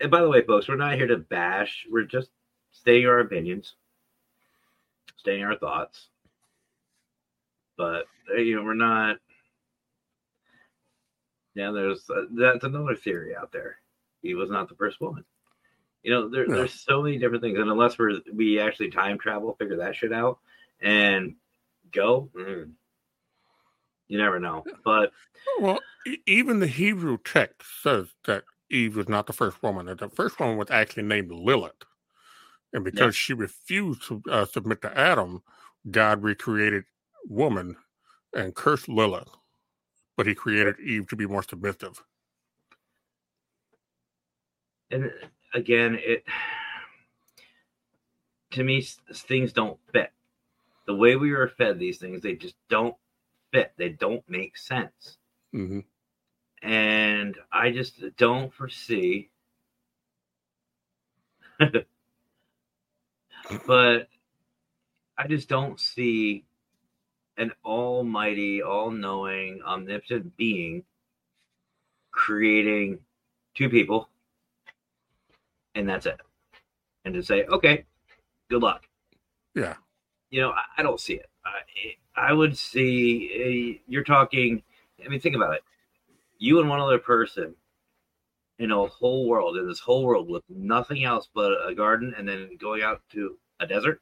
[0.00, 1.86] And by the way, folks, we're not here to bash.
[1.90, 2.30] We're just
[2.70, 3.74] stating our opinions,
[5.16, 6.08] stating our thoughts.
[7.76, 9.16] But uh, you know, we're not.
[11.54, 13.78] Yeah, there's uh, that's another theory out there.
[14.22, 15.24] He was not the first woman.
[16.02, 19.56] You know, there, there's so many different things, and unless we're we actually time travel,
[19.58, 20.38] figure that shit out,
[20.80, 21.34] and
[21.92, 22.70] go, mm,
[24.06, 24.64] you never know.
[24.84, 25.10] But
[25.60, 25.80] well,
[26.26, 29.86] even the Hebrew text says that Eve was not the first woman.
[29.86, 31.84] That the first woman was actually named Lilith,
[32.72, 33.20] and because yeah.
[33.20, 35.42] she refused to uh, submit to Adam,
[35.90, 36.84] God recreated
[37.28, 37.76] woman
[38.34, 39.30] and cursed Lilith,
[40.16, 42.02] but He created Eve to be more submissive.
[44.90, 45.12] And
[45.54, 46.24] again, it
[48.52, 48.82] to me
[49.12, 50.12] things don't fit.
[50.86, 52.96] The way we were fed these things, they just don't
[53.52, 53.72] fit.
[53.76, 55.18] They don't make sense.
[55.54, 55.80] Mm-hmm.
[56.66, 59.28] And I just don't foresee.
[63.66, 64.08] but
[65.18, 66.44] I just don't see
[67.36, 70.84] an almighty, all knowing, omnipotent being
[72.10, 72.98] creating
[73.54, 74.08] two people
[75.78, 76.20] and that's it.
[77.04, 77.84] And to say, okay,
[78.50, 78.86] good luck.
[79.54, 79.76] Yeah.
[80.30, 81.26] You know, I, I don't see it.
[81.44, 83.30] I, I would see
[83.86, 84.62] a, you're talking,
[85.04, 85.62] I mean, think about it.
[86.38, 87.54] You and one other person
[88.58, 92.28] in a whole world, in this whole world with nothing else but a garden and
[92.28, 94.00] then going out to a desert.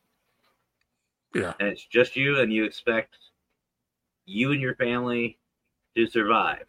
[1.34, 1.52] Yeah.
[1.60, 3.16] And it's just you, and you expect
[4.24, 5.38] you and your family
[5.94, 6.66] to survive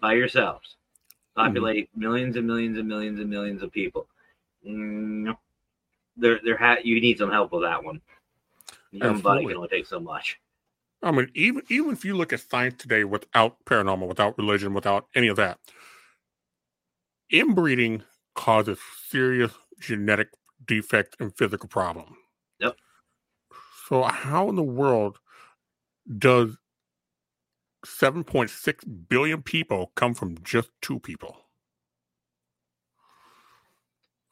[0.00, 0.76] by yourselves.
[1.36, 1.46] Mm-hmm.
[1.46, 2.00] populate mm-hmm.
[2.00, 4.06] millions and millions and millions and millions of people.
[4.66, 5.36] Mm,
[6.16, 8.00] there, there ha- you need some help with that one.
[8.92, 10.38] Your body can only take so much.
[11.02, 15.08] I mean, even even if you look at science today without paranormal, without religion, without
[15.14, 15.58] any of that,
[17.30, 18.04] inbreeding
[18.34, 18.78] causes
[19.08, 20.28] serious genetic
[20.64, 22.16] defect and physical problem.
[22.60, 22.76] Yep.
[23.88, 25.18] So how in the world
[26.16, 26.56] does
[27.84, 31.36] 7.6 billion people come from just two people.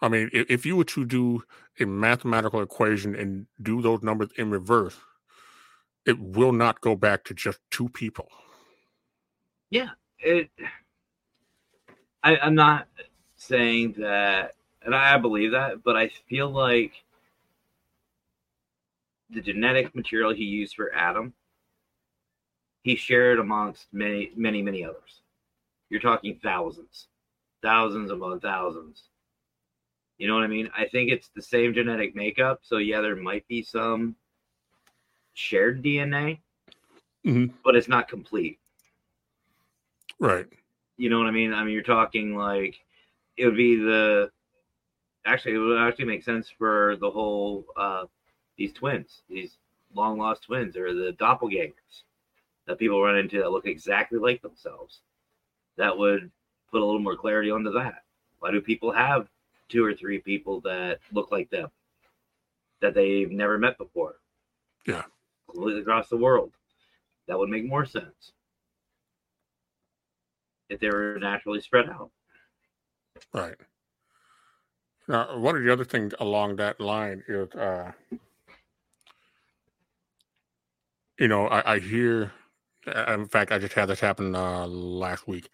[0.00, 1.44] I mean, if, you were to do
[1.78, 4.96] a mathematical equation and do those numbers in reverse,
[6.04, 8.28] it will not go back to just two people.
[9.70, 10.50] Yeah, it.
[12.24, 12.88] I, I'm not
[13.36, 16.92] saying that, and I believe that, but I feel like
[19.30, 21.32] the genetic material he used for Adam
[22.82, 25.22] he shared amongst many, many, many others.
[25.88, 27.06] You're talking thousands,
[27.62, 29.04] thousands upon thousands.
[30.18, 30.68] You know what I mean?
[30.76, 32.60] I think it's the same genetic makeup.
[32.62, 34.16] So, yeah, there might be some
[35.34, 36.38] shared DNA,
[37.24, 37.54] mm-hmm.
[37.64, 38.58] but it's not complete.
[40.18, 40.46] Right.
[40.96, 41.52] You know what I mean?
[41.52, 42.76] I mean, you're talking like
[43.36, 44.30] it would be the
[45.24, 48.04] actually, it would actually make sense for the whole, uh,
[48.56, 49.56] these twins, these
[49.94, 52.02] long lost twins, or the doppelgangers
[52.66, 55.00] that people run into that look exactly like themselves.
[55.76, 56.30] That would
[56.70, 58.02] put a little more clarity onto that.
[58.38, 59.28] Why do people have
[59.68, 61.70] two or three people that look like them
[62.80, 64.16] that they've never met before?
[64.86, 65.04] Yeah.
[65.50, 66.52] Completely across the world.
[67.28, 68.32] That would make more sense
[70.68, 72.10] if they were naturally spread out.
[73.32, 73.56] Right.
[75.08, 77.92] Now, one of the other things along that line is, uh,
[81.18, 82.32] you know, I, I hear
[82.86, 85.48] in fact, I just had this happen uh, last week.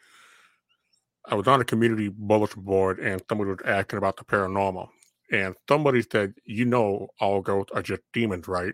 [1.26, 4.88] I was on a community bulletin board and somebody was asking about the paranormal.
[5.30, 8.72] And somebody said, You know, all ghosts are just demons, right?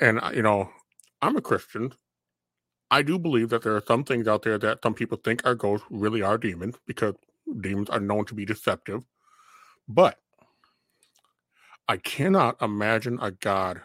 [0.00, 0.70] And, uh, you know,
[1.20, 1.92] I'm a Christian.
[2.90, 5.54] I do believe that there are some things out there that some people think are
[5.54, 7.14] ghosts really are demons because
[7.60, 9.02] demons are known to be deceptive.
[9.86, 10.18] But
[11.88, 13.82] I cannot imagine a God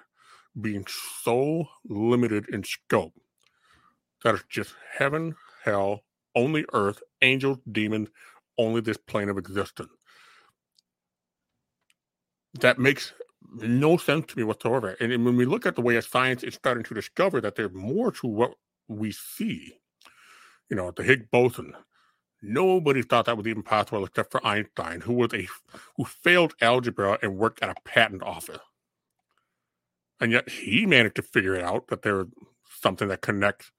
[0.62, 0.86] being
[1.24, 3.14] so limited in scope
[4.24, 6.04] that it's just heaven, hell,
[6.36, 8.10] only earth, angels, demons,
[8.58, 9.92] only this plane of existence.
[12.60, 13.14] That makes
[13.54, 14.96] no sense to me whatsoever.
[15.00, 17.74] And when we look at the way of science is starting to discover that there's
[17.74, 18.52] more to what
[18.88, 19.74] we see,
[20.70, 21.74] you know, the Higgs boson,
[22.42, 25.48] nobody thought that was even possible except for Einstein, who was a
[25.96, 28.60] who failed algebra and worked at a patent office
[30.20, 32.28] and yet he managed to figure it out that there's
[32.82, 33.72] something that connects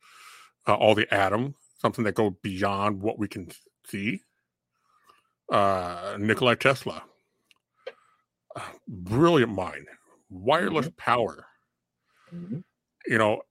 [0.68, 3.50] uh, all the atoms, something that goes beyond what we can
[3.86, 4.22] see.
[5.50, 7.02] uh, Nikolai Tesla,
[8.56, 9.86] uh, brilliant mind,
[10.30, 10.96] wireless mm-hmm.
[10.96, 11.46] power.
[12.34, 12.58] Mm-hmm.
[13.06, 13.42] You know,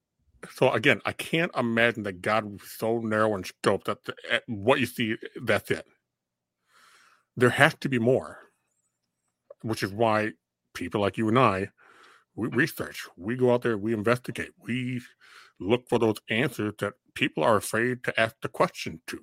[0.54, 4.40] so again, I can't imagine that God was so narrow in scope that the, eh,
[4.48, 5.86] what you see, that's it.
[7.36, 8.40] There has to be more,
[9.62, 10.32] which is why
[10.74, 11.70] people like you and I,
[12.40, 15.02] we research, we go out there, we investigate, we
[15.60, 19.20] look for those answers that people are afraid to ask the question to.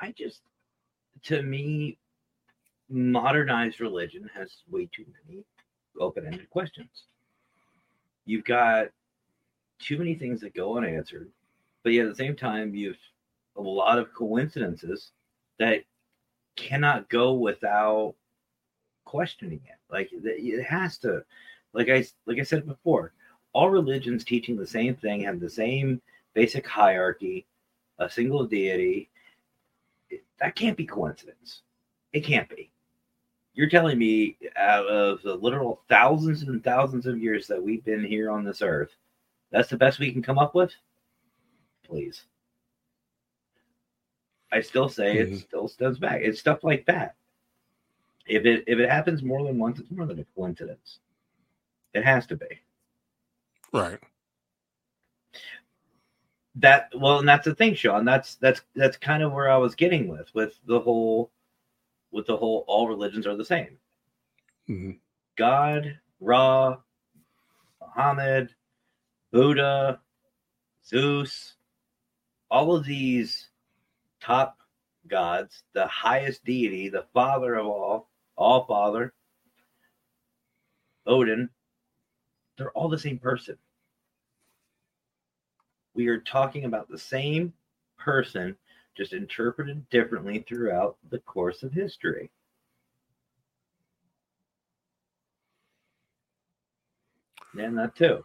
[0.00, 0.42] I just,
[1.24, 1.98] to me,
[2.88, 5.44] modernized religion has way too many
[5.98, 7.06] open ended questions.
[8.26, 8.88] You've got
[9.80, 11.30] too many things that go unanswered,
[11.82, 12.96] but yet at the same time, you've
[13.56, 15.12] a lot of coincidences
[15.58, 15.82] that
[16.56, 18.14] cannot go without
[19.04, 19.78] questioning it.
[19.90, 21.24] Like it has to,
[21.76, 23.12] like I like I said before,
[23.52, 26.00] all religions teaching the same thing have the same
[26.34, 27.46] basic hierarchy,
[27.98, 29.10] a single deity.
[30.40, 31.62] That can't be coincidence.
[32.12, 32.70] It can't be.
[33.54, 38.04] You're telling me out of the literal thousands and thousands of years that we've been
[38.04, 38.90] here on this earth,
[39.50, 40.72] that's the best we can come up with?
[41.86, 42.24] Please.
[44.52, 45.34] I still say mm-hmm.
[45.34, 46.20] it still stems back.
[46.22, 47.16] It's stuff like that.
[48.26, 50.98] If it if it happens more than once, it's more than a coincidence.
[51.96, 52.46] It has to be.
[53.72, 53.98] Right.
[56.56, 58.04] That well, and that's the thing, Sean.
[58.04, 61.30] That's that's that's kind of where I was getting with with the whole
[62.10, 63.78] with the whole all religions are the same.
[64.68, 64.90] Mm-hmm.
[65.38, 66.76] God, Ra,
[67.80, 68.54] Muhammad,
[69.32, 70.00] Buddha,
[70.84, 71.54] Zeus,
[72.50, 73.48] all of these
[74.20, 74.58] top
[75.08, 79.14] gods, the highest deity, the father of all, all father,
[81.06, 81.48] Odin,
[82.56, 83.56] they're all the same person.
[85.94, 87.52] We are talking about the same
[87.98, 88.56] person,
[88.96, 92.30] just interpreted differently throughout the course of history.
[97.58, 98.22] And that too.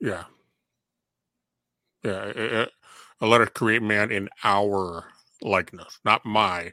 [0.00, 0.24] Yeah.
[2.04, 2.66] Yeah.
[3.20, 5.04] I let us create man in our
[5.42, 6.72] likeness, not my,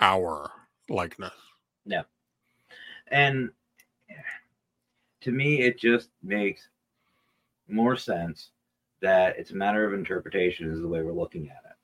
[0.00, 0.50] our
[0.88, 1.32] likeness.
[1.84, 2.02] Yeah.
[3.10, 3.50] And
[5.26, 6.68] to me, it just makes
[7.68, 8.50] more sense
[9.02, 11.76] that it's a matter of interpretation, is the way we're looking at it.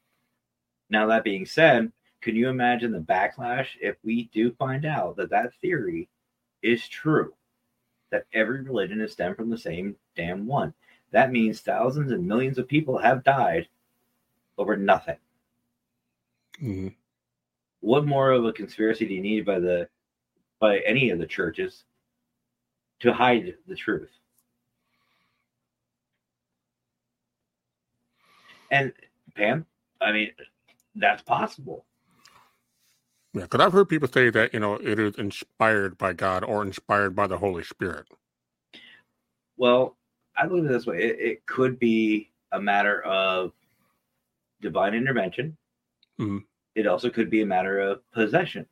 [0.90, 1.90] Now, that being said,
[2.20, 6.08] can you imagine the backlash if we do find out that that theory
[6.62, 7.34] is true?
[8.10, 10.72] That every religion is stemmed from the same damn one.
[11.10, 13.66] That means thousands and millions of people have died
[14.56, 15.16] over nothing.
[16.62, 16.88] Mm-hmm.
[17.80, 19.88] What more of a conspiracy do you need by the
[20.60, 21.82] by any of the churches
[23.02, 24.10] to hide the truth.
[28.70, 28.92] And
[29.36, 29.66] Pam,
[30.00, 30.30] I mean,
[30.94, 31.84] that's possible.
[33.34, 36.62] Yeah, because I've heard people say that you know it is inspired by God or
[36.62, 38.06] inspired by the Holy Spirit.
[39.56, 39.96] Well,
[40.36, 43.52] I believe it this way: it, it could be a matter of
[44.60, 45.56] divine intervention.
[46.18, 46.38] Mm-hmm.
[46.74, 48.66] It also could be a matter of possession.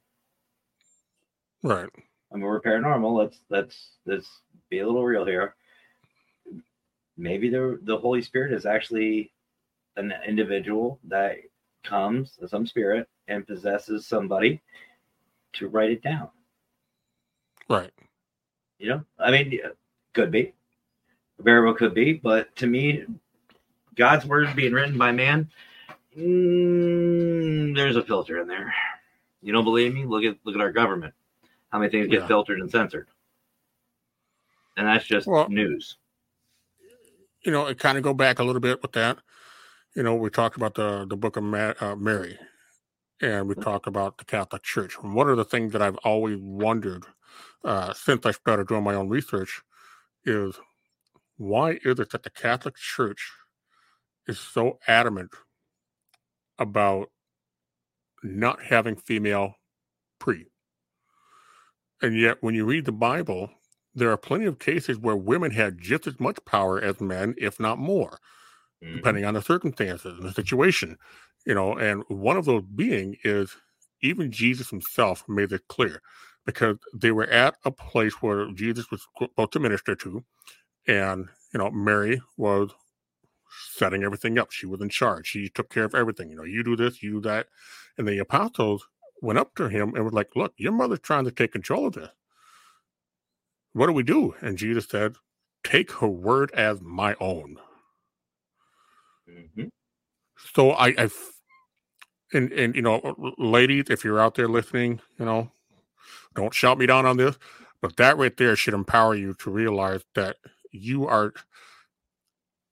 [1.63, 1.89] Right.
[2.33, 3.17] I mean, we're paranormal.
[3.19, 5.55] Let's let's let's be a little real here.
[7.17, 9.33] Maybe the the Holy Spirit is actually
[9.97, 11.37] an individual that
[11.83, 14.61] comes, some spirit, and possesses somebody
[15.55, 16.29] to write it down.
[17.69, 17.91] Right.
[18.79, 19.59] You know, I mean,
[20.15, 20.55] could be,
[21.39, 23.05] very well could be, but to me,
[23.95, 25.51] God's word being written by man,
[26.17, 28.73] mm, there's a filter in there.
[29.43, 30.05] You don't believe me?
[30.05, 31.15] Look at look at our government
[31.71, 32.27] how many things get yeah.
[32.27, 33.09] filtered and censored.
[34.77, 35.97] And that's just well, news.
[37.45, 39.19] You know, it kind of go back a little bit with that.
[39.97, 42.39] You know, we talked about the the book of Ma- uh, Mary,
[43.21, 43.63] and we mm-hmm.
[43.63, 44.97] talked about the Catholic Church.
[45.03, 47.05] And one of the things that I've always wondered
[47.65, 49.63] uh, since I started doing my own research
[50.25, 50.59] is
[51.37, 53.33] why is it that the Catholic Church
[54.27, 55.31] is so adamant
[56.59, 57.11] about
[58.23, 59.55] not having female
[60.19, 60.50] priests?
[62.03, 63.51] And yet, when you read the Bible,
[63.95, 67.61] there are plenty of cases where women had just as much power as men, if
[67.61, 68.19] not more,
[68.83, 68.97] mm-hmm.
[68.97, 70.97] depending on the circumstances and the situation.
[71.47, 73.57] You know, and one of those being is
[74.03, 76.03] even Jesus himself made it clear
[76.47, 80.25] because they were at a place where Jesus was supposed to minister to,
[80.87, 82.71] and you know, Mary was
[83.73, 84.53] setting everything up.
[84.53, 85.27] She was in charge.
[85.27, 86.31] She took care of everything.
[86.31, 87.49] You know, you do this, you do that.
[87.99, 88.87] And the apostles
[89.21, 91.95] went up to him and was like, Look, your mother's trying to take control of
[91.95, 92.09] this.
[93.73, 94.35] What do we do?
[94.41, 95.17] And Jesus said,
[95.65, 97.57] Take her word as my own.
[99.29, 99.67] Mm-hmm.
[100.55, 101.11] So I, I,
[102.33, 105.51] and and you know, ladies, if you're out there listening, you know,
[106.35, 107.39] don't shout me down on this,
[107.83, 110.37] but that right there should empower you to realize that
[110.73, 111.33] you are.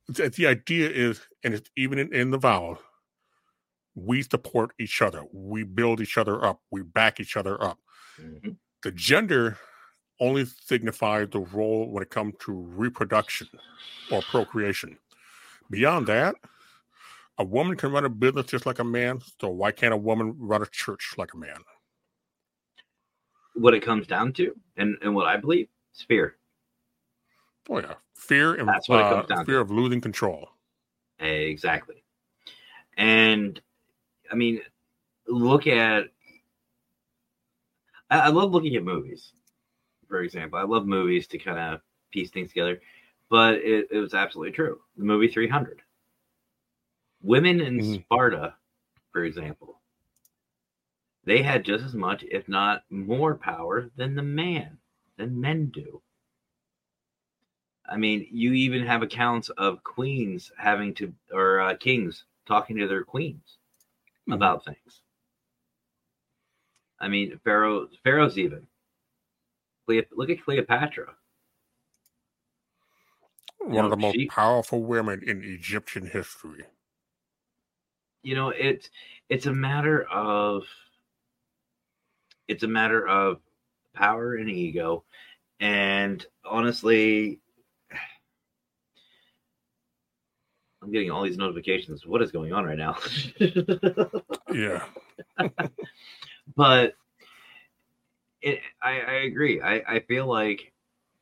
[0.09, 2.78] The, the idea is, and it's even in, in the vow,
[3.99, 7.78] we support each other, we build each other up, we back each other up.
[8.20, 8.51] Mm-hmm.
[8.82, 9.59] The gender
[10.20, 13.49] only signifies the role when it comes to reproduction
[14.11, 14.99] or procreation.
[15.70, 16.36] Beyond that,
[17.38, 19.20] a woman can run a business just like a man.
[19.40, 21.59] So why can't a woman run a church like a man?
[23.55, 26.36] What it comes down to, and, and what I believe, is fear.
[27.68, 29.61] Oh yeah, fear and That's what uh, it comes down fear to.
[29.61, 30.49] of losing control.
[31.18, 32.03] Exactly,
[32.96, 33.61] and
[34.31, 34.61] I mean,
[35.26, 36.05] look at.
[38.11, 39.33] I, I love looking at movies.
[40.09, 42.81] For example, I love movies to kind of piece things together,
[43.29, 44.81] but it, it was absolutely true.
[44.97, 45.83] The movie 300
[47.22, 47.95] Women in mm-hmm.
[47.95, 48.55] Sparta,
[49.12, 49.81] for example,
[51.24, 54.79] they had just as much, if not more, power than the man,
[55.16, 56.01] than men do.
[57.87, 62.87] I mean, you even have accounts of queens having to, or uh, kings talking to
[62.87, 63.57] their queens.
[64.33, 65.03] About things.
[67.01, 68.66] I mean, Pharaoh, Pharaoh's even.
[69.87, 71.14] Look at Cleopatra.
[73.61, 76.64] One you know, of the most she, powerful women in Egyptian history
[78.22, 78.91] you know it's
[79.29, 80.64] it's a matter of
[82.47, 83.41] it's a matter of
[83.95, 85.05] power and ego
[85.61, 87.41] and honestly
[90.83, 92.07] i'm getting all these notifications.
[92.07, 92.97] What is going on right now?
[94.53, 94.85] Yeah.
[96.57, 96.95] But
[98.41, 99.61] it, I, I agree.
[99.61, 100.72] I, I feel like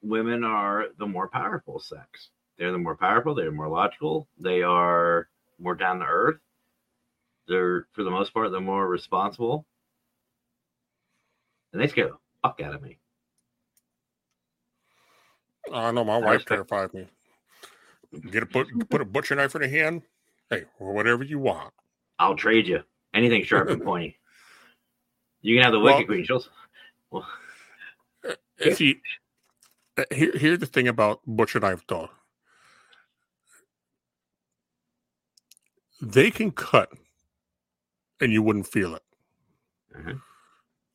[0.00, 2.30] women are the more powerful sex.
[2.56, 5.28] They're the more powerful they're more logical they are
[5.58, 6.38] more down to earth.
[7.48, 9.66] They're for the most part they're more responsible,
[11.72, 12.98] and they scare the fuck out of me.
[15.72, 17.06] I know my wife terrified me.
[18.30, 20.02] Get a put put a butcher knife in a hand.
[20.50, 21.72] Hey, or whatever you want.
[22.18, 22.82] I'll trade you
[23.14, 24.18] anything sharp and pointy.
[25.42, 26.24] You can have the wicked queen.
[26.24, 26.44] She'll.
[27.10, 27.26] Well,
[28.28, 29.00] uh, see,
[29.96, 32.10] uh, here, here's the thing about butcher knife, though.
[36.00, 36.90] They can cut
[38.20, 39.02] and you wouldn't feel it.
[39.96, 40.16] Mm-hmm.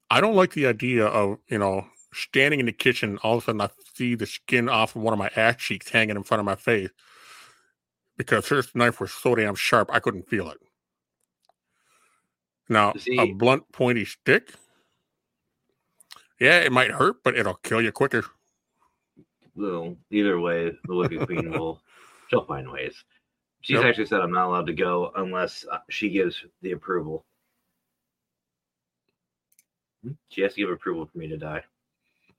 [0.09, 3.45] I don't like the idea of, you know, standing in the kitchen, all of a
[3.45, 6.39] sudden I see the skin off of one of my ass cheeks hanging in front
[6.39, 6.89] of my face
[8.21, 10.59] because her knife was so damn sharp, I couldn't feel it.
[12.69, 14.53] Now, see, a blunt, pointy stick,
[16.39, 18.23] yeah, it might hurt, but it'll kill you quicker.
[19.55, 21.81] Well, either way, the Wicked Queen will
[22.29, 22.93] she'll find ways.
[23.61, 23.85] She's yep.
[23.85, 27.25] actually said I'm not allowed to go unless uh, she gives the approval.
[30.29, 31.63] She has to give approval for me to die.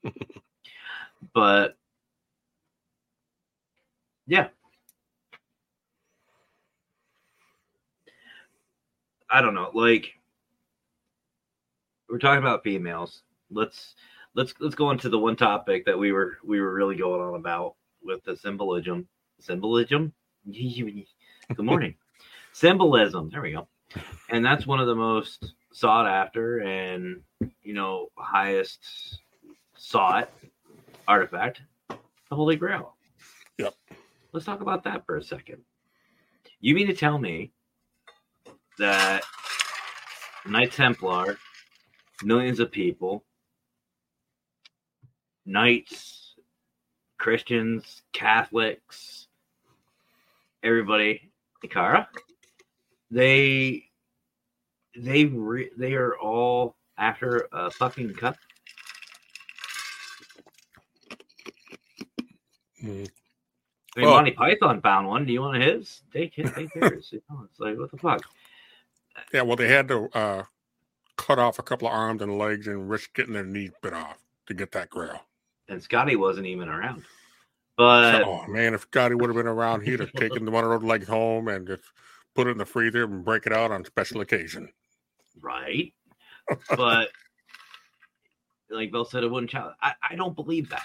[1.34, 1.76] but
[4.28, 4.48] yeah.
[9.32, 9.70] I don't know.
[9.72, 10.12] Like
[12.08, 13.22] we're talking about females.
[13.50, 13.94] Let's
[14.34, 17.34] let's let's go into the one topic that we were we were really going on
[17.36, 19.08] about with the symbolism.
[19.40, 20.12] Symbolism?
[20.52, 21.94] Good morning.
[22.52, 23.30] Symbolism.
[23.30, 23.66] There we go.
[24.28, 27.22] And that's one of the most sought after and
[27.62, 29.20] you know highest
[29.78, 30.30] sought
[31.08, 32.96] artifact, the Holy Grail.
[33.56, 33.74] Yep.
[34.32, 35.62] Let's talk about that for a second.
[36.60, 37.52] You mean to tell me
[38.78, 39.22] that
[40.46, 41.38] Knight Templar,
[42.22, 43.24] millions of people,
[45.46, 46.34] knights,
[47.18, 49.28] Christians, Catholics,
[50.62, 51.30] everybody,
[51.64, 52.06] Ikara,
[53.10, 53.84] they
[54.96, 58.36] they re- they are all after a fucking cup.
[62.82, 63.08] Mm.
[63.94, 65.26] I mean, well, Monty Python found one.
[65.26, 66.02] Do you want his?
[66.12, 66.50] Take his.
[66.52, 67.08] Take theirs.
[67.12, 68.22] you know, it's like what the fuck.
[69.32, 70.44] Yeah, well, they had to uh,
[71.16, 74.18] cut off a couple of arms and legs and risk getting their knees bit off
[74.46, 75.20] to get that grail.
[75.68, 77.04] And Scotty wasn't even around.
[77.76, 80.70] But oh man, if Scotty would have been around, he'd have taken the one of
[80.70, 81.84] those legs home and just
[82.34, 84.68] put it in the freezer and break it out on special occasion.
[85.40, 85.92] Right.
[86.76, 87.08] but
[88.70, 89.76] like Bill said, it wouldn't challenge.
[89.80, 90.84] I, I don't believe that.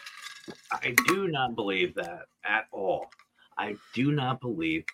[0.71, 3.07] I do not believe that at all.
[3.57, 4.85] I do not believe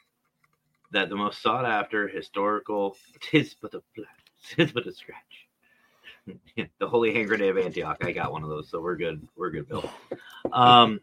[0.94, 3.82] that the most sought after historical tis but a
[4.56, 5.48] tis but a scratch.
[6.80, 7.98] the holy hand grenade of Antioch.
[8.02, 9.28] I got one of those, so we're good.
[9.36, 9.90] We're good, Bill.
[10.52, 11.02] Um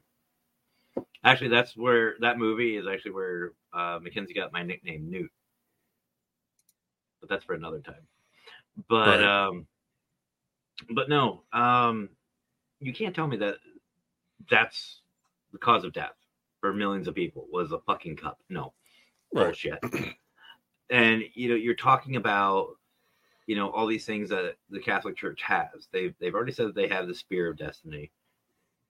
[1.22, 5.30] Actually, that's where that movie is actually where uh, Mackenzie got my nickname Newt.
[7.20, 8.06] but that's for another time.
[8.88, 9.46] But right.
[9.46, 9.66] um,
[10.94, 12.08] but no, um,
[12.80, 13.56] you can't tell me that
[14.50, 15.02] that's
[15.52, 16.14] the cause of death
[16.60, 18.38] for millions of people was a fucking cup.
[18.48, 18.72] No,
[19.32, 19.44] right.
[19.44, 19.78] bullshit.
[20.90, 22.68] and you know, you're talking about
[23.46, 25.88] you know all these things that the Catholic Church has.
[25.92, 28.10] They've they've already said that they have the Spear of Destiny.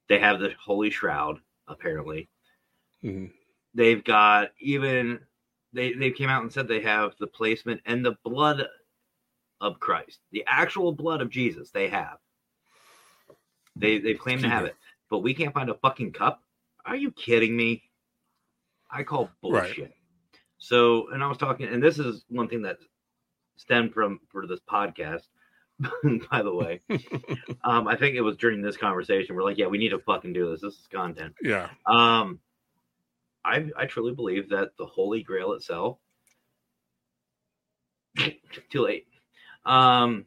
[0.08, 1.38] They have the Holy Shroud,
[1.68, 2.28] apparently.
[3.04, 3.26] Mm-hmm.
[3.74, 5.20] They've got even
[5.72, 8.66] they they came out and said they have the placement and the blood
[9.60, 11.70] of Christ, the actual blood of Jesus.
[11.70, 12.18] They have.
[13.76, 14.74] They they claim to have it,
[15.08, 16.42] but we can't find a fucking cup.
[16.84, 17.84] Are you kidding me?
[18.90, 19.78] I call bullshit.
[19.78, 19.94] Right.
[20.60, 22.76] So, and I was talking, and this is one thing that
[23.56, 25.22] stemmed from for this podcast.
[26.30, 26.82] by the way,
[27.64, 30.34] um, I think it was during this conversation we're like, yeah, we need to fucking
[30.34, 30.60] do this.
[30.60, 31.34] This is content.
[31.42, 31.70] Yeah.
[31.86, 32.38] Um,
[33.42, 35.96] I I truly believe that the Holy Grail itself.
[38.70, 39.06] too late.
[39.64, 40.26] Um,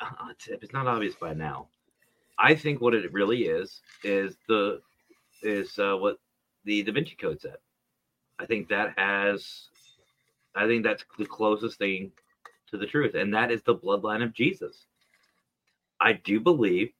[0.00, 1.68] uh, if it's not obvious by now,
[2.38, 4.82] I think what it really is is the
[5.42, 6.18] is uh, what
[6.64, 7.56] the Da Vinci Code said.
[8.38, 9.68] I think that has,
[10.54, 12.12] I think that's the closest thing
[12.70, 14.86] to the truth, and that is the bloodline of Jesus.
[16.00, 16.90] I do believe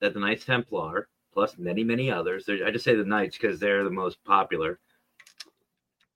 [0.00, 3.84] that the Knights Templar, plus many many others, I just say the Knights because they're
[3.84, 4.78] the most popular.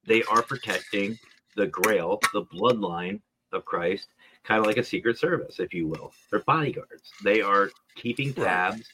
[0.07, 1.19] They are protecting
[1.57, 3.21] the Grail, the bloodline
[3.53, 4.09] of Christ,
[4.43, 6.13] kind of like a secret service, if you will.
[6.31, 7.11] They're bodyguards.
[7.23, 8.87] They are keeping tabs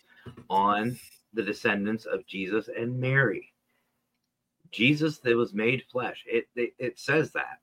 [0.48, 0.98] on
[1.32, 3.49] the descendants of Jesus and Mary.
[4.70, 6.24] Jesus that was made flesh.
[6.26, 7.60] It it, it says that.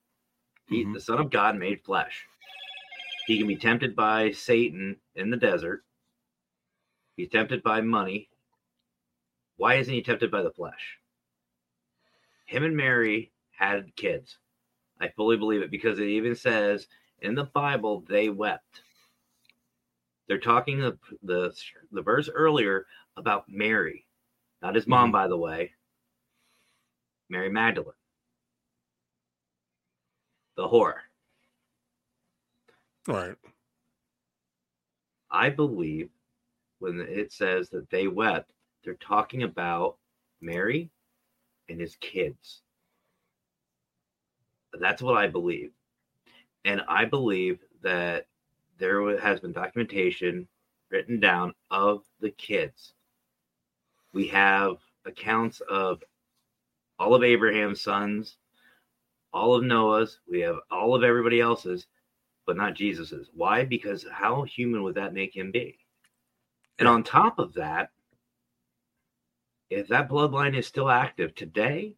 [0.68, 0.93] He, mm-hmm.
[0.93, 2.26] the Son of God made flesh.
[3.26, 5.84] He can be tempted by Satan in the desert.
[7.16, 8.30] He's tempted by money.
[9.58, 10.99] Why isn't he tempted by the flesh?
[12.45, 14.38] Him and Mary had kids.
[14.99, 16.88] I fully believe it because it even says
[17.22, 18.82] in the Bible they wept.
[20.28, 21.53] They're talking the the,
[21.91, 22.86] the verse earlier
[23.16, 24.05] about Mary,
[24.62, 25.14] not his mom, mm-hmm.
[25.14, 25.72] by the way.
[27.30, 27.91] Mary Magdalene,
[30.55, 30.95] the whore.
[33.07, 33.36] Right.
[35.30, 36.09] I believe
[36.80, 38.51] when it says that they wept,
[38.84, 39.97] they're talking about
[40.41, 40.89] Mary
[41.69, 42.61] and his kids.
[44.73, 45.71] That's what I believe.
[46.65, 48.28] And I believe that
[48.78, 50.47] there has been documentation
[50.89, 52.93] written down of the kids.
[54.13, 56.03] We have accounts of
[57.00, 58.38] all of Abraham's sons,
[59.34, 61.88] all of Noah's, we have all of everybody else's,
[62.45, 63.30] but not Jesus's.
[63.34, 63.66] Why?
[63.66, 65.78] Because how human would that make him be?
[66.80, 67.89] And on top of that,
[69.70, 71.95] if that bloodline is still active today,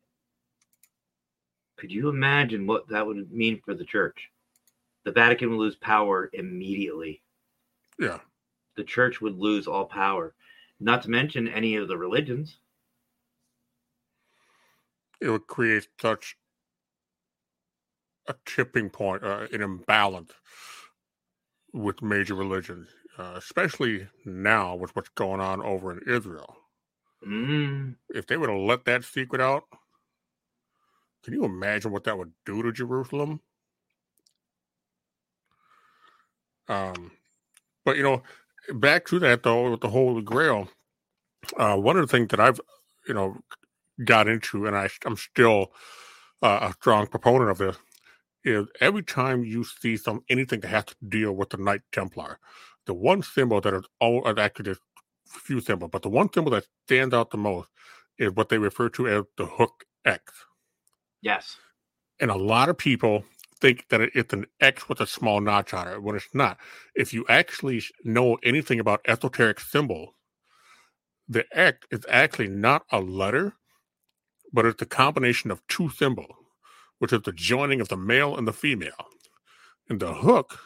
[1.77, 4.29] could you imagine what that would mean for the church?
[5.05, 7.21] The Vatican would lose power immediately.
[7.99, 8.19] Yeah.
[8.75, 10.33] The church would lose all power,
[10.79, 12.57] not to mention any of the religions.
[15.21, 16.35] It would create such
[18.27, 20.31] a tipping point, uh, an imbalance
[21.73, 26.57] with major religions, uh, especially now with what's going on over in Israel.
[27.27, 27.95] Mm.
[28.09, 29.63] If they would have let that secret out,
[31.23, 33.41] can you imagine what that would do to Jerusalem?
[36.67, 37.11] Um,
[37.83, 38.23] but you know,
[38.73, 40.69] back to that though, with the Holy Grail,
[41.57, 42.61] uh, one of the things that I've,
[43.07, 43.37] you know,
[44.03, 45.73] got into, and I, I'm still
[46.41, 47.77] uh, a strong proponent of this,
[48.43, 52.39] is every time you see some anything that has to deal with the Knight Templar,
[52.85, 54.79] the one symbol that is all actually there's
[55.27, 57.69] few symbols, but the one symbol that stands out the most
[58.17, 60.33] is what they refer to as the hook X.
[61.21, 61.57] Yes.
[62.19, 63.23] And a lot of people
[63.61, 66.57] think that it's an X with a small notch on it when it's not.
[66.95, 70.09] If you actually know anything about esoteric symbols,
[71.27, 73.53] the X is actually not a letter,
[74.51, 76.35] but it's a combination of two thimble,
[76.99, 79.07] which is the joining of the male and the female.
[79.87, 80.59] And the hook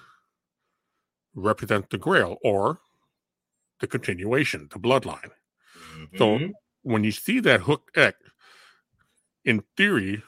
[1.35, 2.79] represents the grail or
[3.79, 5.31] the continuation, the bloodline.
[5.95, 6.17] Mm-hmm.
[6.17, 6.49] So
[6.83, 8.17] when you see that hook X,
[9.45, 10.23] in theory,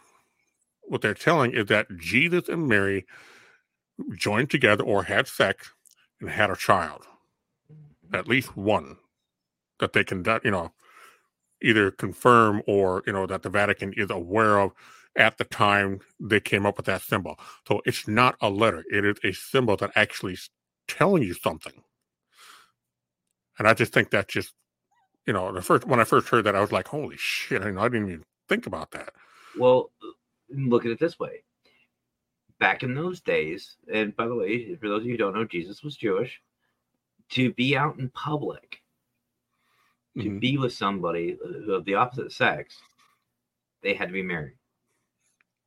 [0.84, 3.06] what they're telling is that Jesus and Mary
[4.18, 5.72] joined together or had sex
[6.20, 7.06] and had a child,
[8.14, 8.98] at least one
[9.80, 10.74] that they can, you know,
[11.66, 14.72] either confirm or you know that the Vatican is aware of
[15.18, 17.40] at the time they came up with that symbol.
[17.68, 20.50] So it's not a letter; it is a symbol that actually is
[20.88, 21.74] telling you something.
[23.58, 24.54] And I just think that's just,
[25.26, 27.70] you know, the first when I first heard that, I was like, "Holy shit!" I,
[27.70, 29.14] I didn't even think about that.
[29.58, 30.08] Well, uh,
[30.50, 31.44] look at it this way
[32.60, 35.46] back in those days, and by the way, for those of you who don't know,
[35.46, 36.42] Jesus was Jewish.
[37.32, 38.82] To be out in public,
[40.20, 40.40] to Mhm.
[40.40, 41.38] be with somebody
[41.68, 42.82] of the opposite sex,
[43.82, 44.58] they had to be married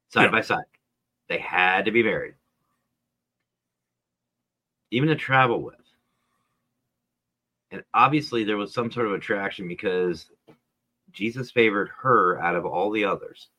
[0.08, 0.30] side Yeah.
[0.30, 0.64] by side.
[1.28, 2.34] They had to be married,
[4.90, 5.74] even to travel with.
[7.70, 10.30] And obviously, there was some sort of attraction because
[11.12, 13.50] Jesus favored her out of all the others.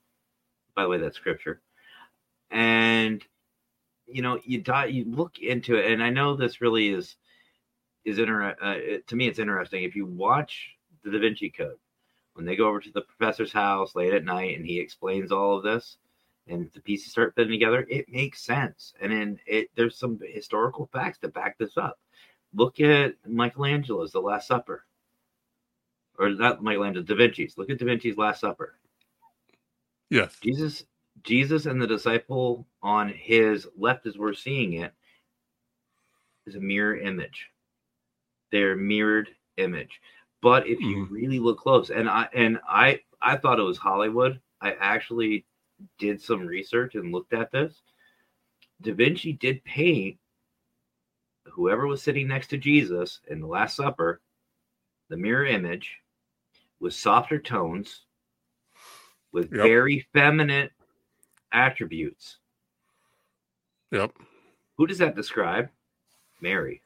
[0.75, 1.61] By the way, that's scripture.
[2.49, 3.23] And
[4.07, 7.15] you know, you die, you look into it, and I know this really is
[8.05, 10.75] is inter- uh, it, to me it's interesting if you watch
[11.09, 11.77] the Da Vinci Code
[12.33, 15.57] when they go over to the professor's house late at night and he explains all
[15.57, 15.97] of this
[16.47, 18.93] and the pieces start fitting together, it makes sense.
[19.01, 21.99] And then it there's some historical facts to back this up.
[22.53, 24.85] Look at Michelangelo's The Last Supper,
[26.17, 27.57] or not Michelangelo, Da Vinci's.
[27.57, 28.75] Look at Da Vinci's Last Supper.
[30.09, 30.35] Yes.
[30.41, 30.85] Jesus,
[31.23, 34.93] Jesus and the disciple on his left, as we're seeing it,
[36.47, 37.49] is a mirror image.
[38.51, 40.01] They're mirrored image.
[40.41, 41.09] But if you Mhm.
[41.11, 44.41] really look close, and I and I I thought it was Hollywood.
[44.61, 45.45] I actually
[45.97, 47.81] did some research and looked at this.
[48.81, 50.19] Da Vinci did paint
[51.45, 54.21] whoever was sitting next to Jesus in the Last Supper,
[55.09, 55.97] the mirror image,
[56.79, 58.05] with softer tones,
[59.31, 59.63] with Yep.
[59.63, 60.69] very feminine
[61.51, 62.39] attributes.
[63.91, 64.17] Yep.
[64.77, 65.69] Who does that describe?
[66.39, 66.81] Mary.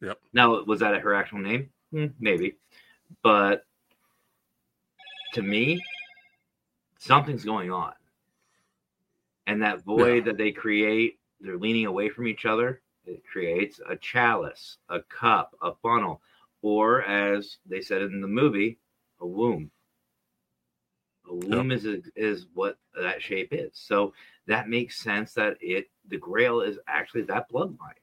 [0.00, 0.20] Yep.
[0.32, 1.72] Now, was that her actual name?
[1.90, 2.56] Hmm, maybe.
[3.22, 3.64] But
[5.34, 5.82] to me,
[6.98, 7.92] something's going on.
[9.46, 12.80] And that void that they create, they're leaning away from each other.
[13.04, 16.20] It creates a chalice, a cup, a funnel,
[16.62, 18.78] or as they said in the movie,
[19.20, 19.70] a womb.
[21.28, 23.70] A womb is is what that shape is.
[23.74, 24.14] So
[24.46, 28.00] that makes sense that it the grail is actually that bloodline.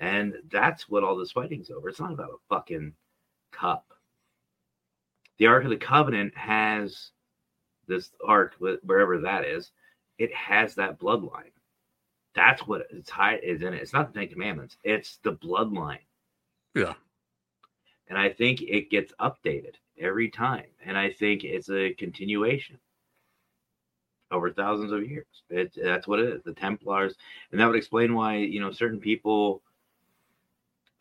[0.00, 1.88] And that's what all this fighting's over.
[1.88, 2.92] It's not about a fucking
[3.52, 3.93] cup.
[5.38, 7.10] The Ark of the Covenant has
[7.86, 9.70] this ark, wherever that is,
[10.18, 11.50] it has that bloodline.
[12.34, 13.82] That's what it's high is in it.
[13.82, 15.98] It's not the Ten Commandments, it's the bloodline.
[16.74, 16.94] Yeah.
[18.08, 20.66] And I think it gets updated every time.
[20.84, 22.78] And I think it's a continuation
[24.30, 25.26] over thousands of years.
[25.48, 26.42] It, that's what it is.
[26.42, 27.14] The Templars,
[27.50, 29.62] and that would explain why you know certain people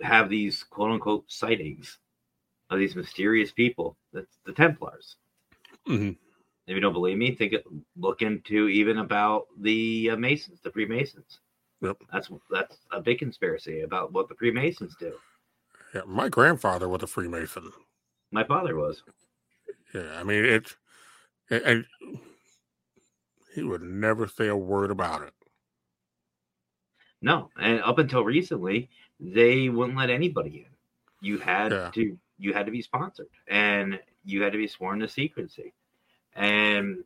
[0.01, 1.99] have these quote unquote sightings
[2.73, 3.97] of these mysterious people.
[4.11, 5.15] That's the Templars.
[5.87, 6.17] Mhm.
[6.65, 7.55] If you don't believe me, think
[7.97, 11.39] look into even about the uh, Masons, the Freemasons.
[11.81, 11.97] Yep.
[12.11, 15.13] That's that's a big conspiracy about what the Freemasons do.
[15.93, 16.03] Yeah.
[16.07, 17.71] My grandfather was a Freemason.
[18.31, 19.03] My father was.
[19.93, 20.17] Yeah.
[20.17, 20.75] I mean, it's,
[21.49, 21.85] and, and
[23.53, 25.33] he would never say a word about it.
[27.21, 30.71] No, and up until recently, they wouldn't let anybody in.
[31.21, 31.91] You had Yeah.
[31.93, 35.73] to you had to be sponsored, and you had to be sworn to secrecy.
[36.35, 37.05] And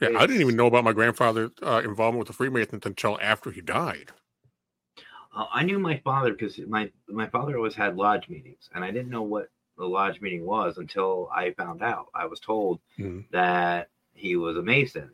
[0.00, 0.10] Yeah.
[0.16, 3.60] I didn't even know about my grandfather's uh, involvement with the Freemasons until after he
[3.60, 4.12] died.
[5.34, 8.90] uh, I knew my father because my my father always had lodge meetings, and I
[8.90, 12.08] didn't know what the lodge meeting was until I found out.
[12.14, 13.24] I was told Mhm.
[13.30, 15.10] that he was a Mason,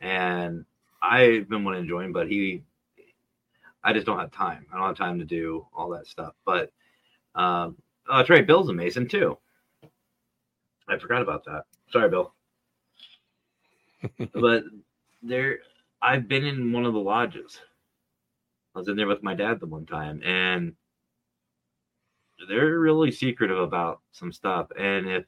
[0.00, 0.64] and
[1.02, 2.62] I've been wanting to join, but he,
[3.82, 4.66] I just don't have time.
[4.72, 6.34] I don't have time to do all that stuff.
[6.44, 6.72] But
[7.34, 7.76] um,
[8.08, 9.38] oh, that's right, Bill's a Mason too.
[10.88, 11.64] I forgot about that.
[11.90, 12.34] Sorry, Bill.
[14.34, 14.64] but
[15.22, 15.58] there,
[16.00, 17.60] I've been in one of the lodges.
[18.74, 20.74] I was in there with my dad the one time, and
[22.48, 24.68] they're really secretive about some stuff.
[24.78, 25.24] And if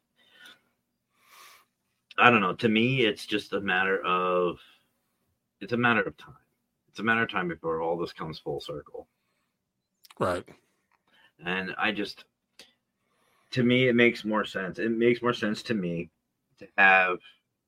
[2.18, 4.58] I don't know, to me, it's just a matter of
[5.60, 6.34] it's a matter of time.
[6.88, 9.06] It's a matter of time before all this comes full circle.
[10.18, 10.44] Right.
[11.44, 12.24] And I just,
[13.52, 14.78] to me, it makes more sense.
[14.78, 16.10] It makes more sense to me
[16.58, 17.18] to have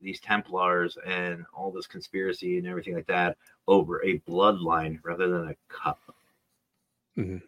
[0.00, 3.36] these Templars and all this conspiracy and everything like that
[3.68, 6.00] over a bloodline rather than a cup.
[7.16, 7.42] Mhm.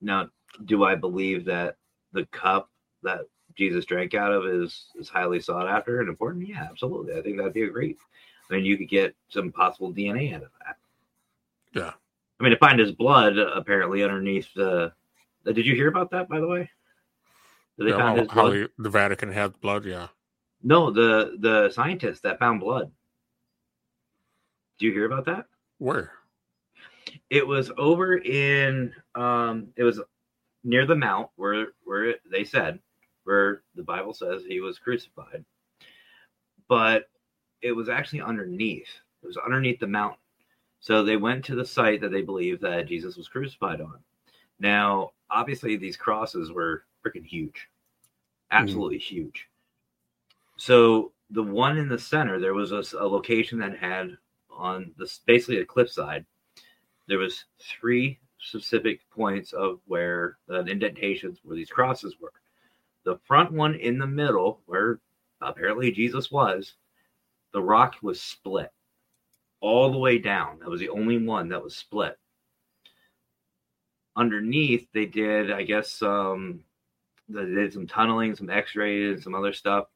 [0.00, 0.30] Now,
[0.64, 1.76] do I believe that
[2.12, 2.70] the cup
[3.02, 3.20] that
[3.54, 6.48] Jesus drank out of is is highly sought after and important?
[6.48, 7.14] Yeah, absolutely.
[7.14, 7.98] I think that'd be a great.
[8.50, 10.76] I mean, you could get some possible DNA out of that.
[11.74, 11.92] Yeah.
[12.40, 14.92] I mean, to find his blood apparently underneath the.
[15.42, 16.70] the- Did you hear about that, by the way?
[17.78, 18.52] They Yeah, found how, his blood?
[18.52, 19.84] the, the Vatican had blood.
[19.84, 20.08] Yeah.
[20.62, 22.90] No, the the scientists that found blood.
[24.78, 25.46] Do you hear about that?
[25.78, 26.12] Where?
[27.30, 30.00] It was over in um it was
[30.64, 32.80] near the mount where where it, they said
[33.24, 35.44] where the Bible says he was crucified.
[36.68, 37.08] But
[37.62, 38.88] it was actually underneath.
[39.22, 40.18] It was underneath the mountain.
[40.80, 43.98] So they went to the site that they believe that Jesus was crucified on.
[44.60, 47.68] Now, obviously, these crosses were freaking huge,
[48.50, 49.14] absolutely mm-hmm.
[49.14, 49.48] huge.
[50.56, 54.16] So the one in the center, there was a, a location that had
[54.50, 56.24] on this basically a cliffside.
[57.06, 62.32] There was three specific points of where the indentations where these crosses were.
[63.04, 65.00] The front one in the middle, where
[65.40, 66.74] apparently Jesus was,
[67.52, 68.70] the rock was split
[69.60, 70.58] all the way down.
[70.58, 72.18] That was the only one that was split.
[74.16, 76.60] Underneath, they did, I guess, um,
[77.28, 79.86] they did some tunneling, some X-rays, and some other stuff,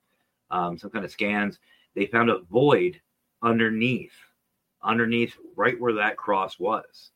[0.51, 1.59] um, some kind of scans.
[1.95, 3.01] They found a void
[3.43, 4.13] underneath,
[4.83, 7.11] underneath right where that cross was,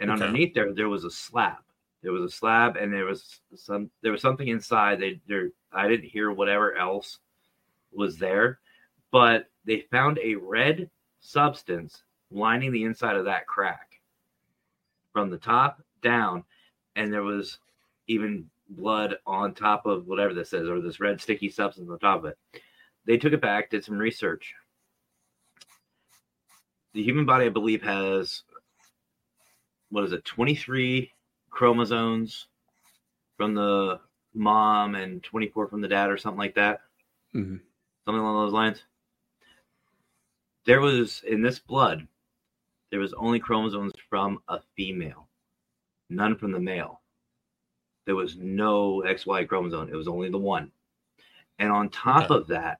[0.00, 0.22] and okay.
[0.22, 1.58] underneath there, there was a slab.
[2.02, 5.00] There was a slab, and there was some, there was something inside.
[5.00, 7.18] They, there, I didn't hear whatever else
[7.92, 8.60] was there,
[9.10, 10.88] but they found a red
[11.20, 14.00] substance lining the inside of that crack
[15.12, 16.44] from the top down,
[16.94, 17.58] and there was
[18.06, 22.20] even blood on top of whatever this is, or this red sticky substance on top
[22.20, 22.38] of it.
[23.06, 24.54] They took it back, did some research.
[26.94, 28.42] The human body, I believe, has
[29.90, 31.10] what is it, 23
[31.50, 32.48] chromosomes
[33.36, 34.00] from the
[34.34, 36.80] mom and 24 from the dad, or something like that.
[37.34, 37.56] Mm-hmm.
[38.04, 38.82] Something along those lines
[40.68, 42.06] there was in this blood,
[42.90, 45.26] there was only chromosomes from a female,
[46.10, 46.97] none from the male.
[48.08, 49.90] There was no XY chromosome.
[49.90, 50.72] It was only the one.
[51.58, 52.78] And on top of that,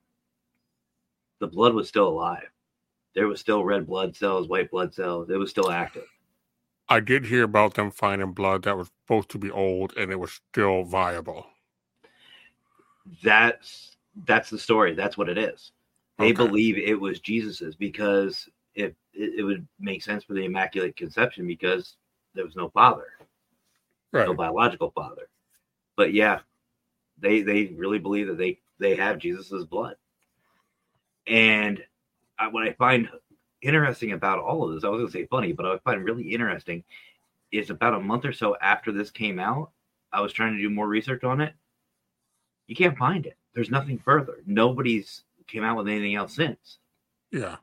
[1.39, 2.49] the blood was still alive.
[3.15, 5.29] There was still red blood cells, white blood cells.
[5.29, 6.07] It was still active.
[6.89, 10.19] I did hear about them finding blood that was supposed to be old and it
[10.19, 11.45] was still viable.
[13.23, 14.95] That's that's the story.
[14.95, 15.73] That's what it is.
[16.17, 16.33] They okay.
[16.33, 21.47] believe it was Jesus's because it, it, it would make sense for the Immaculate Conception
[21.47, 21.97] because
[22.33, 23.09] there was no father,
[24.13, 24.27] right.
[24.27, 25.29] no biological father.
[25.97, 26.41] But yeah,
[27.19, 29.97] they they really believe that they they have Jesus's blood.
[31.27, 31.83] And
[32.39, 33.09] I, what I find
[33.61, 36.33] interesting about all of this, I was going to say funny, but I find really
[36.33, 36.85] interesting
[37.51, 39.71] is about a month or so after this came out,
[40.13, 41.55] I was trying to do more research on it.
[42.67, 43.37] You can't find it.
[43.55, 44.39] There's nothing further.
[44.47, 46.79] Nobody's came out with anything else since.
[47.33, 47.57] Yeah.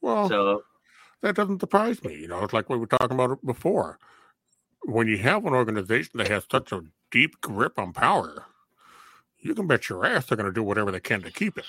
[0.00, 0.64] Well, so
[1.22, 2.16] that doesn't surprise me.
[2.16, 3.98] You know, it's like we were talking about it before.
[4.86, 8.44] When you have an organization that has such a deep grip on power,
[9.38, 11.66] you can bet your ass they're going to do whatever they can to keep it.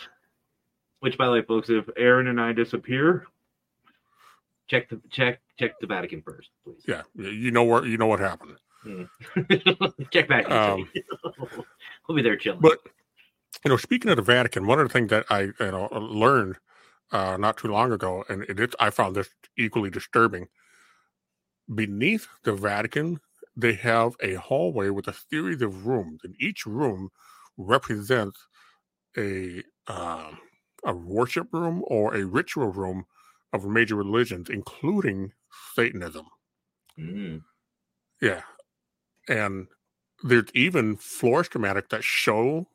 [1.00, 3.26] Which, by the way, folks, if Aaron and I disappear,
[4.68, 6.84] check the check check the Vatican first, please.
[6.88, 8.58] Yeah, you know where you know what happened.
[8.86, 9.10] Mm.
[10.12, 10.50] check back.
[10.50, 10.90] Um,
[12.08, 12.62] we'll be there chilling.
[12.62, 12.80] But
[13.66, 16.58] you know, speaking of the Vatican, one of the things that I you know learned
[17.12, 20.48] uh, not too long ago, and it is, I found this equally disturbing.
[21.74, 23.20] Beneath the Vatican,
[23.56, 27.10] they have a hallway with a series of rooms, and each room
[27.58, 28.40] represents
[29.18, 30.32] a uh,
[30.86, 33.06] a worship room or a ritual room
[33.54, 35.34] of major religions, including
[35.76, 36.28] Satanism.
[37.00, 37.44] Mm.
[38.22, 38.44] Yeah,
[39.30, 39.68] and
[40.24, 42.68] there's even floor schematics that show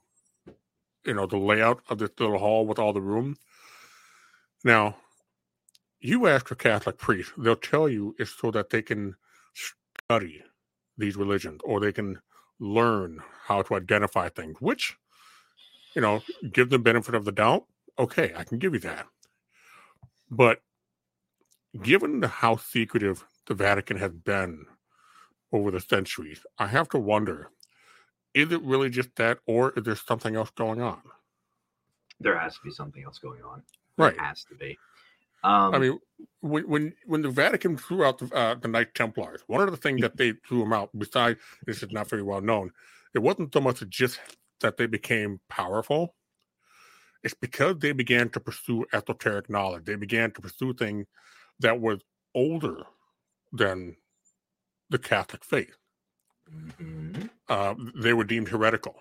[1.04, 3.38] you know the layout of this little hall with all the rooms.
[4.64, 4.96] Now,
[6.02, 9.16] you ask a Catholic priest, they'll tell you it's so that they can
[9.54, 10.42] study
[10.98, 12.18] these religions or they can
[12.58, 14.96] learn how to identify things, which,
[15.94, 16.22] you know,
[16.52, 17.64] give them benefit of the doubt.
[17.98, 19.06] Okay, I can give you that.
[20.30, 20.60] But
[21.82, 24.64] given how secretive the Vatican has been
[25.52, 27.50] over the centuries, I have to wonder
[28.34, 31.02] is it really just that, or is there something else going on?
[32.18, 33.62] There has to be something else going on.
[33.98, 34.78] Right, there has to be.
[35.44, 35.98] Um, I mean,
[36.40, 39.76] when when when the Vatican threw out the, uh, the Knight Templars, one of the
[39.76, 42.70] things that they threw them out, besides this is not very well known,
[43.14, 44.20] it wasn't so much just
[44.60, 46.14] that they became powerful.
[47.22, 49.84] It's because they began to pursue esoteric knowledge.
[49.84, 51.06] They began to pursue things
[51.60, 52.00] that was
[52.34, 52.82] older
[53.52, 53.96] than
[54.90, 55.76] the Catholic faith.
[56.50, 57.26] Mm-hmm.
[57.48, 58.96] Uh, they were deemed heretical.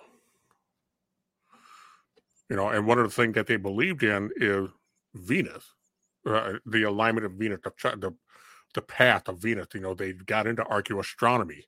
[2.49, 4.69] You know, and one of the things that they believed in is
[5.15, 5.63] Venus,
[6.26, 8.15] uh, the alignment of Venus, the, the,
[8.73, 9.68] the path of Venus.
[9.73, 11.64] You know, they got into archaeoastronomy.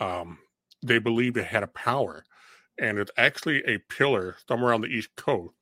[0.00, 0.38] Um,
[0.84, 2.24] they believed it had a power,
[2.78, 5.54] and it's actually a pillar somewhere on the East Coast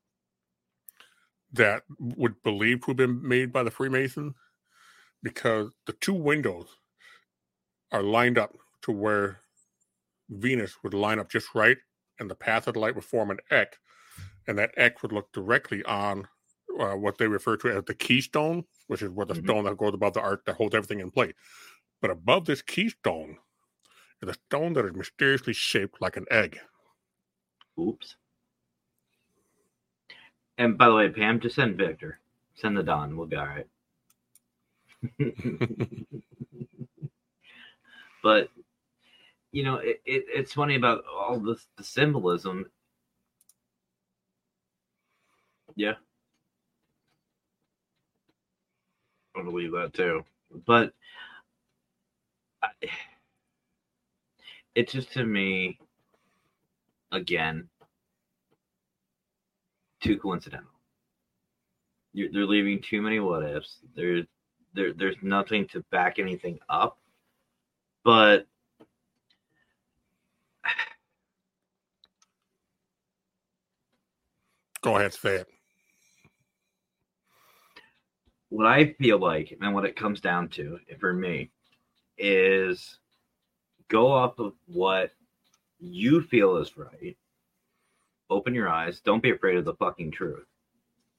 [1.52, 4.34] that would believe to have been made by the Freemasons
[5.22, 6.66] because the two windows
[7.92, 9.40] are lined up to where
[10.30, 11.76] Venus would line up just right,
[12.18, 13.78] and the path of the light would form an X,
[14.46, 16.26] and that X would look directly on
[16.78, 19.44] uh, what they refer to as the keystone, which is what the Mhm.
[19.44, 21.34] stone that goes above the ark that holds everything in place.
[22.00, 23.38] But above this keystone
[24.22, 26.60] is a stone that is mysteriously shaped like an egg.
[27.78, 28.16] Oops.
[30.58, 32.20] And by the way, Pam, just send Victor.
[32.54, 33.16] Send the Don.
[33.16, 33.66] We'll be all right.
[38.22, 38.50] but
[39.50, 42.70] you know, it, it, it's funny about all this the symbolism.
[45.74, 45.94] Yeah.
[49.36, 50.24] I believe that too.
[50.66, 50.92] But
[54.74, 55.78] it's just to me
[57.10, 57.68] again
[60.00, 60.68] too coincidental.
[62.12, 63.78] You're, they're leaving too many what ifs.
[63.96, 64.26] There's
[64.74, 66.98] there, there's nothing to back anything up.
[68.04, 68.46] But
[74.82, 75.48] Go ahead, say it.
[78.52, 81.48] What I feel like and what it comes down to for me
[82.18, 82.98] is
[83.88, 85.10] go off of what
[85.80, 87.16] you feel is right.
[88.28, 89.00] Open your eyes.
[89.00, 90.44] Don't be afraid of the fucking truth.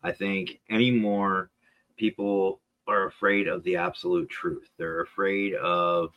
[0.03, 1.49] I think anymore
[1.97, 4.69] people are afraid of the absolute truth.
[4.77, 6.13] They're afraid of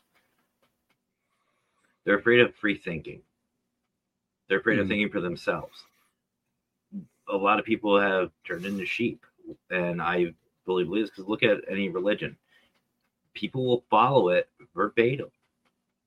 [2.05, 3.23] they're afraid of free thinking.
[4.49, 4.91] They're afraid of Mhm.
[4.91, 5.83] thinking for themselves.
[7.29, 9.25] A lot of people have turned into sheep,
[9.71, 10.35] and I
[10.67, 12.37] fully believe this because look at any religion.
[13.33, 15.31] People will follow it verbatim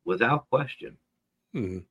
[0.06, 0.98] without question.
[1.56, 1.86] Mhm.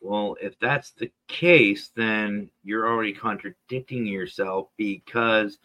[0.00, 5.58] Well, if that's the case, then you're already contradicting yourself because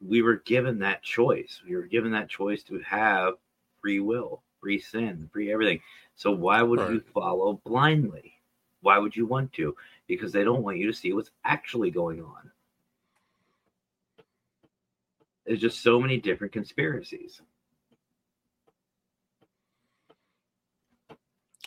[0.00, 1.60] we were given that choice.
[1.66, 3.34] We were given that choice to have
[3.80, 5.80] free will, free sin, free everything.
[6.14, 8.34] So why would you follow blindly?
[8.82, 9.76] Why would you want to?
[10.06, 12.50] Because they don't want you to see what's actually going on.
[15.50, 17.42] There's just so many different conspiracies.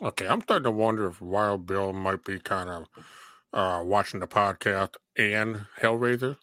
[0.01, 2.88] Okay, I'm starting to wonder if Wild Bill might be kind of
[3.51, 6.38] uh, watching the podcast and Hellraiser.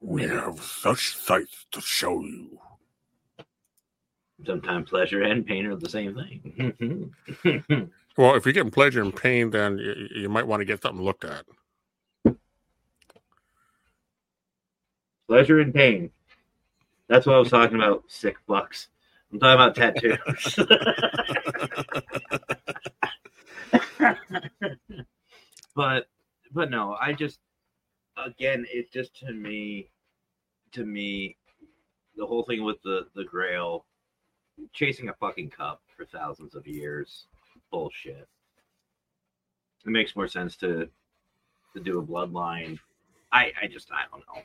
[0.00, 2.60] We have such sights to show you.
[4.46, 7.90] Sometimes pleasure and pain are the same thing.
[8.16, 11.02] Well, if you're getting pleasure and pain, then you, you might want to get something
[11.02, 11.46] looked at.
[15.28, 16.10] Pleasure and pain.
[17.08, 18.04] That's what I was talking about.
[18.08, 18.88] Sick bucks.
[19.32, 20.58] I'm talking about tattoos.
[25.74, 26.06] but
[26.52, 27.40] but no, I just
[28.16, 29.90] again, it just to me
[30.72, 31.36] to me
[32.16, 33.86] the whole thing with the the grail
[34.72, 37.26] chasing a fucking cup for thousands of years
[37.70, 38.28] bullshit.
[39.84, 40.88] It makes more sense to
[41.74, 42.78] to do a bloodline.
[43.32, 44.42] I I just I don't know.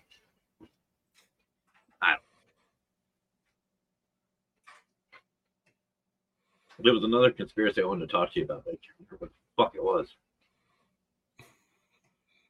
[6.79, 8.63] There was another conspiracy I wanted to talk to you about.
[8.67, 10.07] I can't remember what the fuck it was.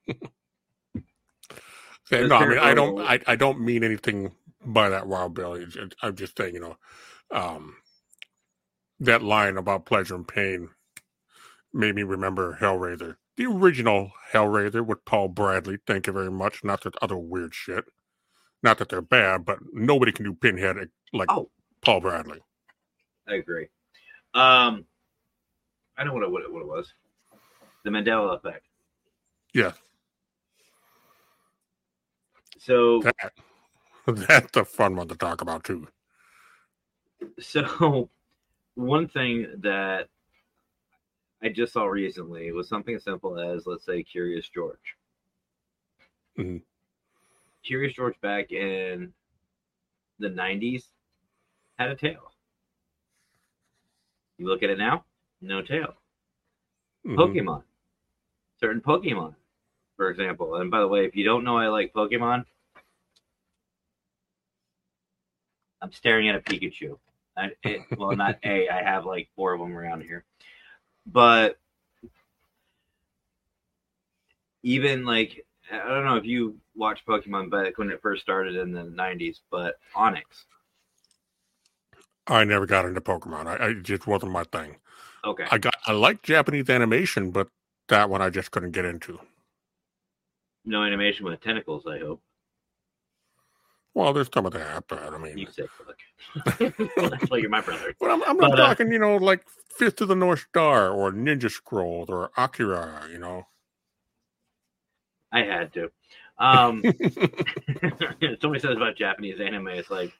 [2.09, 2.99] No, I mean, I don't.
[3.01, 4.31] I, I don't mean anything
[4.65, 5.61] by that Wild Bill.
[6.01, 6.77] I'm just saying, you know,
[7.31, 7.75] um,
[9.01, 10.69] that line about pleasure and pain
[11.73, 15.79] made me remember Hellraiser, the original Hellraiser with Paul Bradley.
[15.85, 16.63] Thank you very much.
[16.63, 17.83] Not that other weird shit.
[18.63, 20.77] Not that they're bad, but nobody can do Pinhead
[21.11, 21.49] like Oh.
[21.81, 22.39] Paul Bradley.
[23.27, 23.67] I agree.
[24.37, 24.85] Um,
[25.97, 26.93] I know what it, what it, what it was.
[27.83, 28.65] The Mandela effect.
[29.53, 29.71] Yeah,
[32.59, 33.31] So that
[34.07, 35.87] that's a fun one to talk about too.
[37.39, 38.09] so
[38.75, 40.09] one thing that
[41.41, 44.97] I just saw recently was something as simple as let's say Curious George.
[46.37, 46.61] Mhm.
[47.63, 49.13] Curious George back in
[50.19, 50.83] the 90s
[51.79, 52.31] had a tail.
[54.37, 55.03] You look at it now,
[55.41, 55.95] no tail.
[57.05, 57.15] Mhm.
[57.15, 57.63] Pokemon.
[58.59, 59.35] Certain Pokemon,
[59.95, 60.55] for example.
[60.55, 62.45] And by the way, if you don't know I like Pokemon,
[65.81, 66.97] I'm staring at a Pikachu.
[67.35, 68.67] I, it, well, not a.
[68.69, 70.23] I have like four of them around here,
[71.05, 71.57] but
[74.63, 78.71] even like I don't know if you watched Pokemon back when it first started in
[78.71, 80.45] the '90s, but Onyx.
[82.27, 83.47] I never got into Pokemon.
[83.47, 84.77] I, I just wasn't my thing.
[85.25, 87.49] Okay, I got I like Japanese animation, but
[87.89, 89.19] that one I just couldn't get into.
[90.65, 91.85] no animation with tentacles.
[91.87, 92.21] I hope
[93.93, 95.97] Well, there's some of that, but I mean, you fuck.
[97.09, 97.95] That's why you're my brother.
[97.99, 100.91] but I'm, I'm not But, uh, talking, you know, like Fist of the North Star
[100.91, 103.47] or Ninja Scrolls or Akira, you know.
[105.31, 105.91] I had to.
[106.39, 106.87] Um,
[108.41, 110.13] somebody says about Japanese anime, it's like,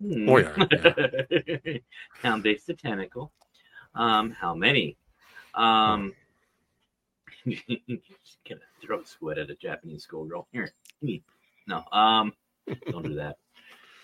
[0.00, 0.28] hmm.
[0.28, 3.32] Oh, yeah, big's the tentacle?
[3.94, 4.96] Um, how many?
[5.54, 6.14] Um,
[7.46, 7.66] just
[8.48, 10.46] gonna throw a squid at a Japanese schoolgirl.
[10.52, 10.70] Here.
[11.66, 12.32] No, um,
[12.90, 13.36] don't do that.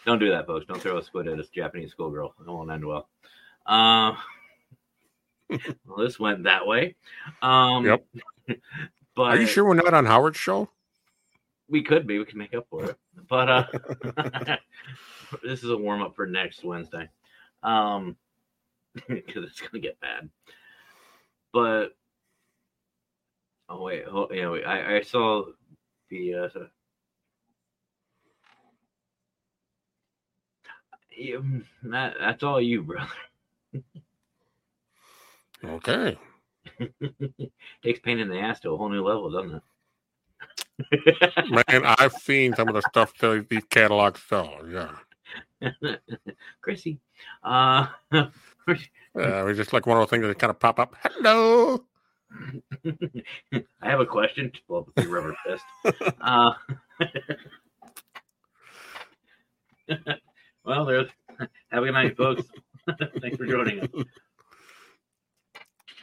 [0.07, 0.67] Don't do that, folks.
[0.67, 2.35] Don't throw a squid at a Japanese schoolgirl.
[2.41, 3.09] It won't end well.
[3.67, 4.17] Um,
[5.51, 6.95] well, this went that way.
[7.43, 8.07] Um, Yep.
[9.17, 10.69] But Are you sure we're not on Howard's show?
[11.69, 12.19] We could be.
[12.19, 12.97] We can make up for it.
[13.29, 13.67] But uh
[15.43, 17.09] this is a warm up for next Wednesday.
[17.63, 18.17] Um
[19.09, 20.29] because it's gonna get bad.
[21.53, 21.97] But
[23.69, 25.45] oh wait, oh, yeah, wait, I, I saw
[26.11, 26.49] the uh
[31.17, 33.09] yeah, mm, that, that's all you, brother.
[35.65, 36.19] Okay.
[37.83, 39.63] Takes pain in the ass to a whole new level, doesn't
[41.49, 44.61] Man, I've seen some of the stuff that these catalogs sell.
[44.69, 44.93] Yeah.
[46.61, 47.01] Chrissy.
[47.43, 47.87] Uh
[48.69, 50.95] Uh, it's just like one of those things that kind of pop up.
[51.03, 51.85] Hello.
[52.85, 54.53] I have a question.
[54.69, 55.65] Blow up a rubber fist.
[56.21, 56.53] Uh,
[60.65, 61.09] well, there's.
[61.71, 62.43] Have a good night, folks.
[63.21, 63.89] Thanks for joining us.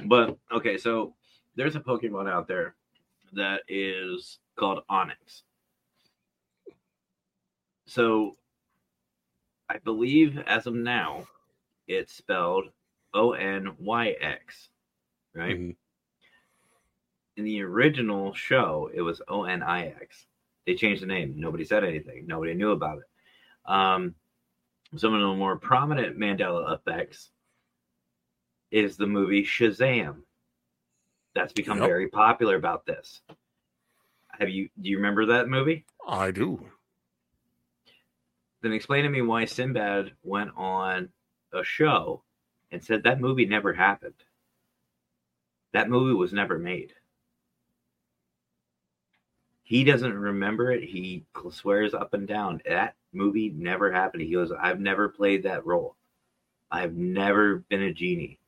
[0.05, 1.13] But okay, so
[1.55, 2.75] there's a Pokemon out there
[3.33, 5.43] that is called Onyx.
[7.85, 8.38] So
[9.69, 11.27] I believe as of now,
[11.88, 12.65] it's spelled
[13.13, 14.69] O N Y X,
[15.34, 15.57] right?
[15.59, 15.75] Mhm.
[17.35, 20.27] in the original show, it was O N I X.
[20.65, 21.34] They changed the name.
[21.39, 22.27] Nobody said anything.
[22.27, 23.05] Nobody knew about it.
[23.65, 24.15] Um,
[24.95, 27.31] some of the more prominent Mandela effects
[28.69, 30.23] is the movie Shazam.
[31.34, 31.88] That's become Yep.
[31.88, 33.21] very popular about this.
[34.39, 35.85] Have you do you remember that movie?
[36.07, 36.65] I do.
[38.61, 41.10] Then explain to me why Sinbad went on
[41.53, 42.23] a show
[42.72, 44.23] and said that movie never happened.
[45.73, 46.93] That movie was never made.
[49.64, 50.84] He doesn't remember it.
[50.84, 54.23] He swears up and down that movie never happened.
[54.23, 55.95] He goes, I've never played that role.
[56.72, 58.39] I've never been a genie.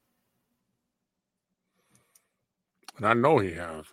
[2.98, 3.86] And I know he has.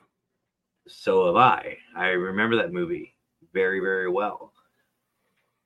[0.88, 1.78] So have I.
[1.96, 3.14] I remember that movie
[3.52, 4.52] very, very well.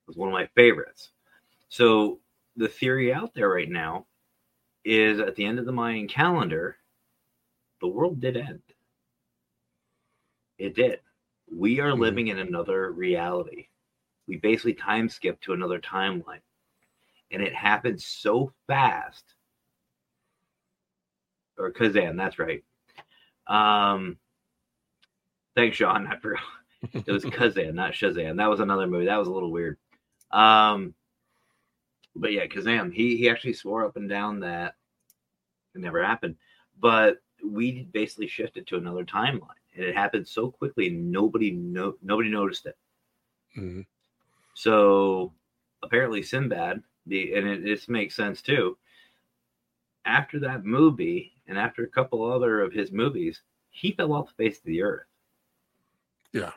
[0.03, 1.11] It was one of my favorites.
[1.69, 2.21] So
[2.57, 4.07] the theory out there right now
[4.85, 6.79] is at the end of the Mayan calendar,
[7.81, 8.63] the world did end.
[10.59, 11.01] It did.
[11.51, 11.99] We are Mhm.
[12.01, 13.69] living in another reality.
[14.27, 16.43] We basically time skip to another timeline.
[17.31, 19.35] And it happened so fast.
[21.59, 22.65] Or Kazaam, that's right.
[23.47, 24.19] Um
[25.57, 26.07] thanks, Sean.
[26.07, 26.43] I forgot.
[26.93, 28.37] It was Kazaam, not Shazam.
[28.37, 29.07] That was another movie.
[29.07, 29.77] That was a little weird.
[30.31, 30.95] Um,
[32.15, 32.93] but yeah, Kazaam.
[32.93, 34.75] He he actually swore up and down that
[35.75, 36.37] it never happened.
[36.79, 40.91] But we basically shifted to another timeline, and it happened so quickly.
[40.91, 42.77] Nobody no nobody noticed it.
[43.57, 43.87] Mhm.
[44.55, 45.33] So
[45.83, 48.77] apparently, Sinbad, the and it, this makes sense too.
[50.05, 54.45] After that movie, and after a couple other of his movies, he fell off the
[54.45, 55.07] face of the earth.
[56.37, 56.53] Yeah.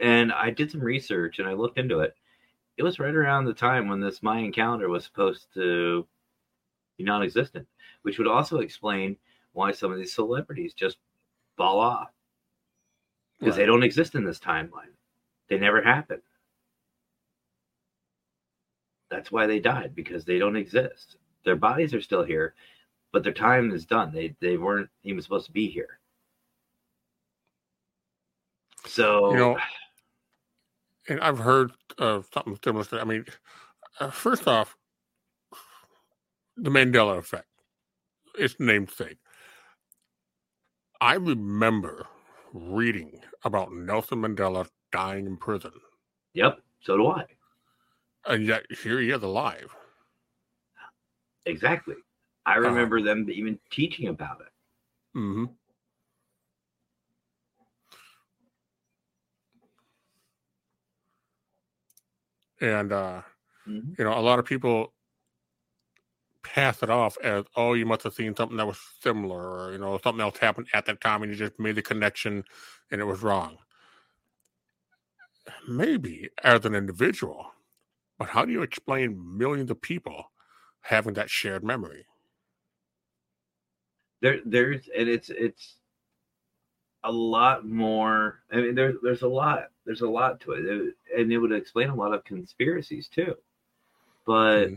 [0.00, 2.14] And I did some research and I looked into it.
[2.76, 6.06] It was right around the time when this Mayan calendar was supposed to
[6.98, 7.68] be non existent,
[8.02, 9.16] which would also explain
[9.52, 10.96] why some of these celebrities just
[11.56, 12.08] fall off
[13.38, 14.94] because they don't exist in this timeline.
[15.48, 16.22] They never happened.
[19.10, 21.16] That's why they died because they don't exist.
[21.44, 22.54] Their bodies are still here,
[23.12, 24.12] but their time is done.
[24.12, 25.99] They they weren't even supposed to be here.
[28.90, 29.58] So You know,
[31.08, 32.84] and I've heard of something similar.
[32.84, 33.24] To, I mean,
[34.00, 34.76] uh, first off,
[36.56, 37.46] the Mandela effect.
[38.38, 39.18] Its namesake.
[41.00, 42.06] I remember
[42.52, 45.72] reading about Nelson Mandela dying in prison,
[46.34, 47.26] Yep, so do I.
[48.26, 49.74] and yet here he is alive.
[51.46, 51.94] Exactly.
[52.46, 52.68] I Uh-huh.
[52.70, 54.52] remember them even teaching about it.
[55.14, 55.44] hmm
[62.60, 63.22] And uh,
[63.66, 63.96] Mhm.
[63.98, 64.94] you know, a lot of people
[66.42, 69.78] pass it off as, "Oh, you must have seen something that was similar, or you
[69.78, 72.44] know, something else happened at that time, and you just made the connection,
[72.90, 73.58] and it was wrong."
[75.66, 77.54] Maybe as an individual,
[78.18, 80.32] but how do you explain millions of people
[80.82, 82.06] having that shared memory?
[84.22, 85.76] There, there's, and it's, it's,
[87.04, 88.42] a lot more.
[88.52, 91.88] I mean, there's there's a lot there's a lot to it, and it would explain
[91.88, 93.34] a lot of conspiracies too.
[94.24, 94.74] But mm-hmm.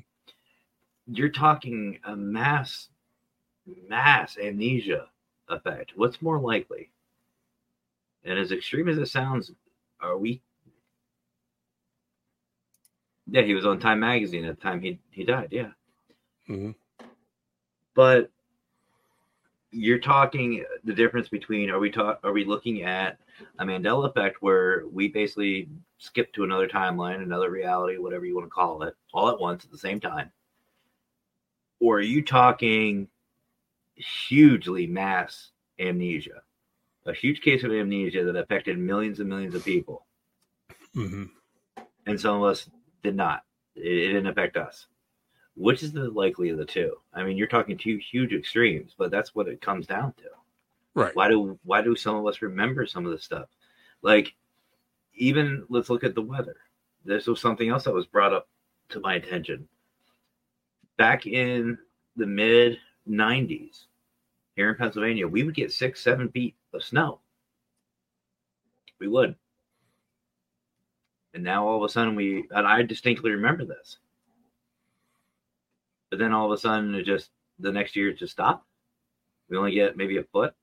[1.06, 2.88] you're talking a mass
[3.88, 5.10] mass amnesia
[5.50, 5.92] effect.
[5.96, 6.90] What's more likely?
[8.26, 9.52] And as extreme as it sounds,
[10.02, 10.42] are we?
[13.28, 15.50] Yeah, he was on Time Magazine at the time he he died.
[15.52, 15.74] Yeah.
[16.50, 16.72] Mm-hmm.
[17.94, 18.32] But
[19.74, 23.18] you're talking the difference between are we talk are we looking at
[23.60, 25.68] a Mandela effect where we basically
[25.98, 29.66] skip to another timeline, another reality, whatever you want to call it, all at once
[29.66, 30.32] at the same time?
[31.80, 33.08] Or are you talking
[33.96, 36.42] hugely mass amnesia?
[37.06, 40.06] A huge case of amnesia that affected millions and millions of people.
[40.96, 41.24] Mm-hmm.
[42.06, 42.70] And some of us
[43.02, 43.44] did not.
[43.76, 44.88] It, it didn't affect us
[45.56, 46.96] which is the likely of the two?
[47.14, 50.24] I mean, you're talking two huge extremes, but that's what it comes down to.
[50.96, 51.16] Right.
[51.16, 53.48] Why do why do some of us remember some of this stuff?
[54.02, 54.34] Like
[55.16, 56.58] even let's look at the weather.
[57.06, 58.48] This was something else that was brought up
[58.90, 59.68] to my attention.
[60.98, 61.78] Back in
[62.16, 62.78] the mid
[63.10, 63.86] 90s
[64.56, 67.20] here in Pennsylvania, we would get six, seven feet of snow.
[69.00, 69.36] We would.
[71.34, 73.98] And now all of a sudden we and I distinctly remember this
[76.14, 78.68] but then all of a sudden it just the next year it just stopped.
[79.50, 80.54] We only get maybe a foot.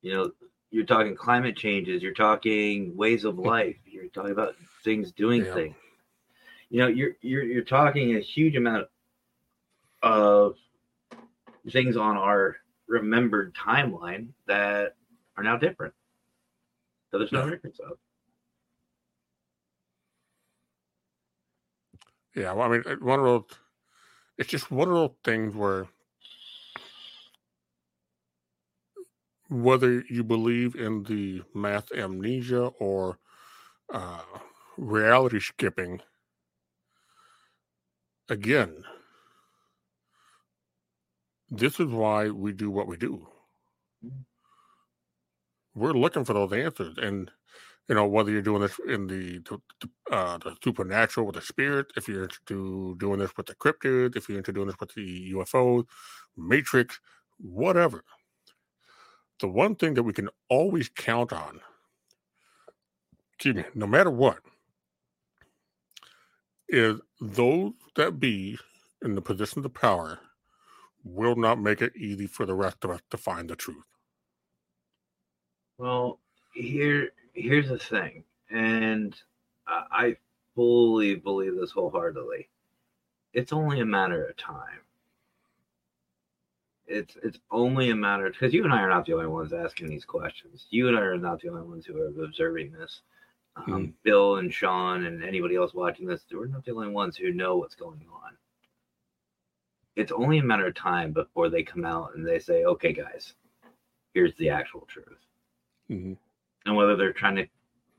[0.00, 0.30] You know,
[0.70, 5.52] you're talking climate changes, you're talking ways of life, you're talking about things doing yeah.
[5.52, 5.76] things.
[6.70, 8.86] You know, you're you're you're talking a huge amount
[10.02, 10.56] of
[11.70, 12.56] things on our
[12.88, 14.96] remembered timeline that
[15.36, 15.92] are now different.
[17.10, 17.98] That there's no records of.
[22.34, 23.44] Yeah, well, I mean, one of
[24.38, 25.86] it's just one of those things where
[29.50, 33.18] whether you believe in the math amnesia or
[33.92, 34.22] uh,
[34.78, 36.00] reality skipping,
[38.28, 38.84] again,
[41.50, 43.26] this is why we do what we do.
[45.74, 47.30] We're looking for those answers, and
[47.88, 49.42] you know whether you're doing this in the
[50.10, 54.28] uh, the supernatural with the spirit, if you're into doing this with the cryptid, if
[54.28, 55.84] you're into doing this with the UFO,
[56.36, 57.00] Matrix,
[57.38, 58.04] whatever.
[59.40, 61.60] The one thing that we can always count on,
[63.34, 64.38] excuse me, no matter what,
[66.68, 68.58] is those that be
[69.04, 70.20] in the positions of power
[71.04, 73.84] will not make it easy for the rest of us to find the truth.
[75.78, 76.20] Well,
[76.54, 79.14] here here's the thing, and
[79.66, 80.16] I
[80.54, 82.48] fully believe this wholeheartedly.
[83.32, 84.80] It's only a matter of time.
[86.86, 89.88] It's it's only a matter because you and I are not the only ones asking
[89.88, 90.66] these questions.
[90.70, 93.00] You and I are not the only ones who are observing this.
[93.56, 93.90] Um, mm-hmm.
[94.02, 97.56] Bill and Sean and anybody else watching this, we're not the only ones who know
[97.56, 98.32] what's going on.
[99.94, 103.34] It's only a matter of time before they come out and they say, "Okay, guys,
[104.12, 105.18] here's the actual truth."
[105.90, 106.14] Mm-hmm
[106.66, 107.46] and whether they're trying to,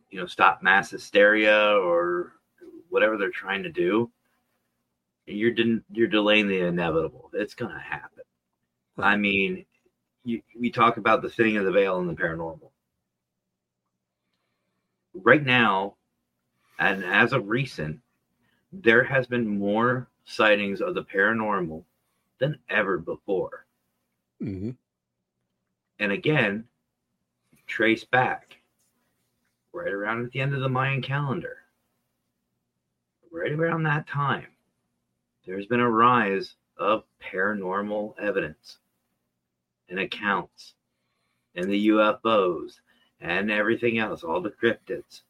[0.10, 2.34] you know, stop mass hysteria or
[2.90, 4.12] whatever they're trying to do,
[5.26, 7.30] you're de- you're delaying the inevitable.
[7.34, 8.24] It's going to happen.
[8.98, 9.66] I mean,
[10.24, 12.70] you, we talk about the thinning of the veil and the paranormal.
[15.14, 15.96] Right now,
[16.80, 18.00] and as of recent,
[18.72, 21.84] there has been more sightings of the paranormal
[22.40, 23.66] than ever before.
[24.42, 24.72] Mm-hmm.
[26.00, 26.66] And again,
[27.68, 28.58] trace back
[29.74, 31.58] right around at the end of the Mayan calendar,
[33.32, 34.48] right around that time,
[35.46, 38.78] there's been a rise of paranormal evidence
[39.90, 40.74] and accounts
[41.56, 42.80] and the UFOs
[43.20, 45.22] and everything else, all the cryptids.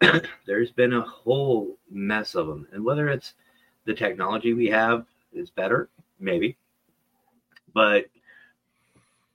[0.46, 2.66] there's been a whole mess of them.
[2.72, 3.34] And whether it's
[3.84, 5.88] the technology we have is better,
[6.18, 6.56] maybe,
[7.72, 8.06] but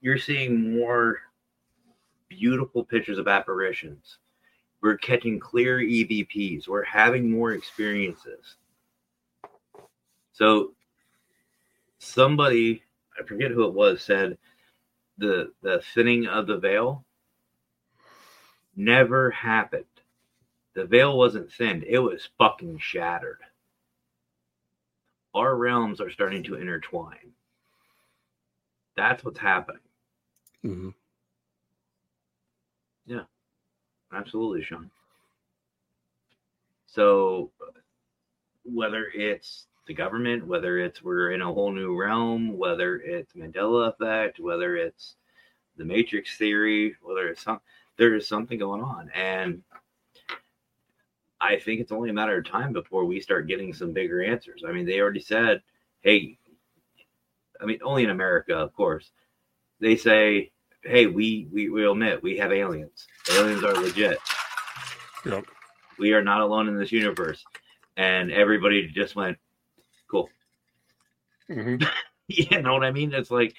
[0.00, 1.20] you're seeing more
[2.38, 4.18] beautiful pictures of apparitions.
[4.80, 6.66] We're catching clear EVPs.
[6.66, 8.56] We're having more experiences.
[10.32, 10.72] So
[11.98, 12.82] somebody,
[13.18, 14.38] I forget who it was, said
[15.18, 17.04] the the thinning of the veil
[18.74, 19.84] never happened.
[20.74, 23.40] The veil wasn't thinned, it was fucking shattered.
[25.34, 27.32] Our realms are starting to intertwine.
[28.96, 29.80] That's what's happening.
[30.64, 30.88] Mm-hmm.
[33.06, 33.24] Yeah,
[34.12, 34.90] absolutely, Sean.
[36.86, 37.50] So,
[38.64, 43.88] whether it's the government, whether it's we're in a whole new realm, whether it's Mandela
[43.88, 45.16] effect, whether it's
[45.76, 47.60] the Matrix theory, whether it's some
[47.96, 49.62] there is something going on, and
[51.40, 54.62] I think it's only a matter of time before we start getting some bigger answers.
[54.66, 55.62] I mean, they already said,
[56.00, 56.38] "Hey,"
[57.60, 59.10] I mean, only in America, of course.
[59.80, 60.51] They say,
[60.84, 63.06] "Hey, we we will admit we have aliens.
[63.30, 64.18] Aliens are legit.
[65.24, 65.44] Yep.
[65.98, 67.44] We are not alone in this universe."
[67.96, 69.38] And everybody just went,
[70.10, 70.28] "Cool."
[71.48, 71.76] hmm
[72.28, 73.12] you know what I mean?
[73.12, 73.54] It's like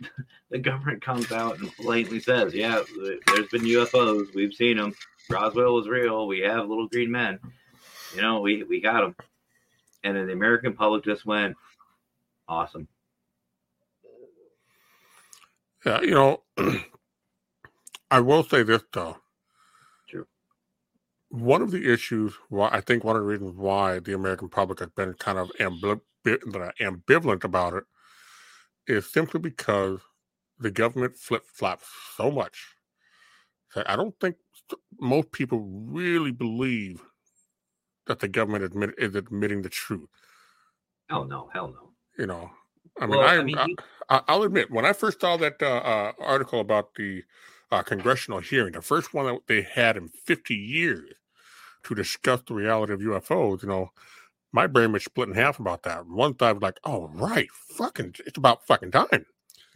[0.50, 2.82] the government comes out and blatantly says, "Yeah,
[3.26, 4.34] there's been UFOs.
[4.34, 4.94] We've seen them.
[5.30, 6.26] Roswell was real.
[6.26, 7.38] We have little green men.
[8.14, 9.16] You know, we we got them."
[10.04, 11.56] And then the American public just went,
[12.48, 12.88] "Awesome."
[15.84, 16.42] Yeah, you know,
[18.10, 19.18] I will say this though.
[20.08, 20.26] True.
[21.30, 24.80] One of the issues, why I think one of the reasons why the American public
[24.80, 26.00] has been kind of ambivalent,
[26.80, 27.84] ambivalent about it
[28.86, 30.00] is simply because
[30.58, 31.86] the government flip flops
[32.16, 32.74] so much
[33.74, 34.36] that I don't think
[34.98, 37.02] most people really believe
[38.06, 40.08] that the government admit, is admitting the truth.
[41.08, 41.90] Hell no, hell no.
[42.18, 42.50] You know,
[43.00, 43.76] I mean, Well, I, I mean, you-
[44.10, 47.24] I, I'll admit when I first saw that uh, uh, article about the
[47.70, 51.12] uh, congressional hearing, the first one that they had in 50 years
[51.84, 53.90] to discuss the reality of UFOs, you know,
[54.52, 56.06] my brain was split in half about that.
[56.06, 59.26] One side was like, "Oh, right, fucking, it's about fucking time,"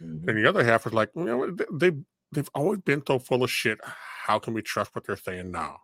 [0.01, 0.27] Mhm.
[0.27, 3.51] and the other half was like, "You know, they- they've always been so full of
[3.51, 3.79] shit.
[3.83, 5.81] How can we trust what they're saying now?"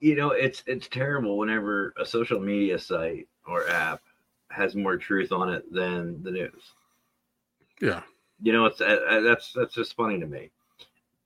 [0.00, 4.02] You know, it's it's terrible whenever a social media site or app
[4.50, 6.72] has more truth on it than the news.
[7.80, 8.02] Yeah,
[8.42, 10.50] you know it's uh, uh, that's that's just funny to me.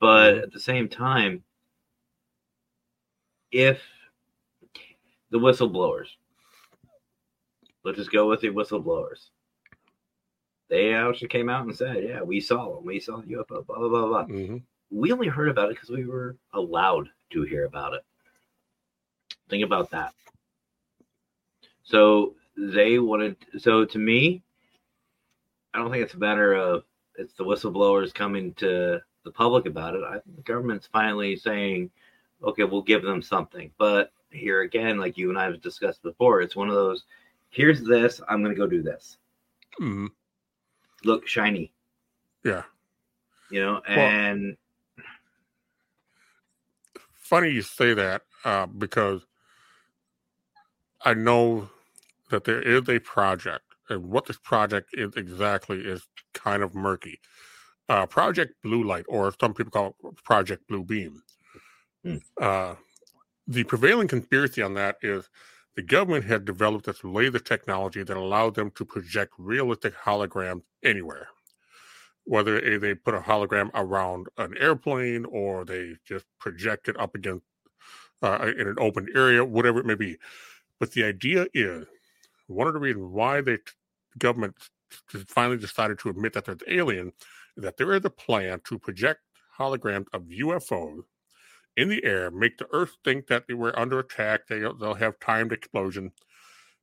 [0.00, 0.42] But Mhm.
[0.44, 1.42] at the same time
[3.50, 3.82] if
[5.30, 6.08] the whistleblowers
[7.84, 9.30] let's just go with the whistleblowers.
[10.68, 12.84] They actually came out and said yeah we saw them.
[12.84, 14.24] We saw the ufo blah blah blah blah.
[14.24, 14.58] Hmm
[14.90, 18.04] we only heard about it because we were allowed to hear about it.
[19.48, 20.14] Think about that.
[21.82, 24.42] So they wanted so to me
[25.74, 26.82] i don't think it's a matter of
[27.16, 31.90] it's the whistleblowers coming to the public about it i think the government's finally saying
[32.42, 36.42] okay we'll give them something but here again like you and i have discussed before
[36.42, 37.04] it's one of those
[37.50, 39.18] here's this i'm going to go do this
[39.80, 40.06] Mm-hmm.
[41.04, 41.72] look shiny
[42.44, 42.64] yeah.
[43.50, 44.56] you know and
[47.14, 49.24] funny you say that uh, because
[51.04, 51.70] I know
[52.30, 57.20] that there is a project, and what this project is exactly is kind of murky.
[57.88, 61.22] Uh, project Blue Light, or some people call it Project Blue Beam.
[62.04, 62.16] Hmm.
[62.40, 62.74] Uh,
[63.46, 65.28] the prevailing conspiracy on that is
[65.74, 71.28] the government had developed this laser technology that allowed them to project realistic holograms anywhere.
[72.24, 77.46] Whether they put a hologram around an airplane or they just project it up against
[78.22, 80.18] uh, in an open area, whatever it may be.
[80.78, 81.86] But the idea is
[82.48, 83.58] one of the reasons why the
[84.18, 84.54] government
[85.26, 87.12] finally decided to admit that there's alien
[87.56, 89.20] is that there is a plan to project
[89.58, 91.02] holograms of UFOs
[91.76, 94.48] in the air, make the Earth think that they were under attack.
[94.48, 96.10] They, they'll have timed explosion,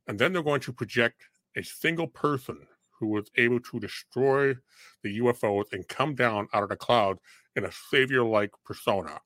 [0.08, 1.24] and then they're going to project
[1.58, 2.60] a single person
[2.98, 4.56] who was able to destroy
[5.04, 7.18] the UFOs and come down out of the cloud
[7.56, 9.20] in a savior-like persona.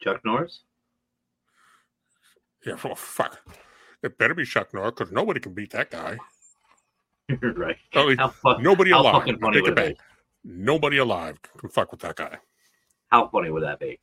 [0.00, 0.62] chuck norris
[2.64, 3.40] Yeah, well, fuck.
[4.02, 6.18] It better be Chuck Norris because nobody can beat that guy.
[7.28, 7.76] You're right.
[7.92, 9.14] how, fu- nobody alive.
[9.14, 9.96] fucking funny take would it be back.
[10.44, 12.36] Nobody alive can fuck with that guy.
[13.08, 13.98] How funny would that be?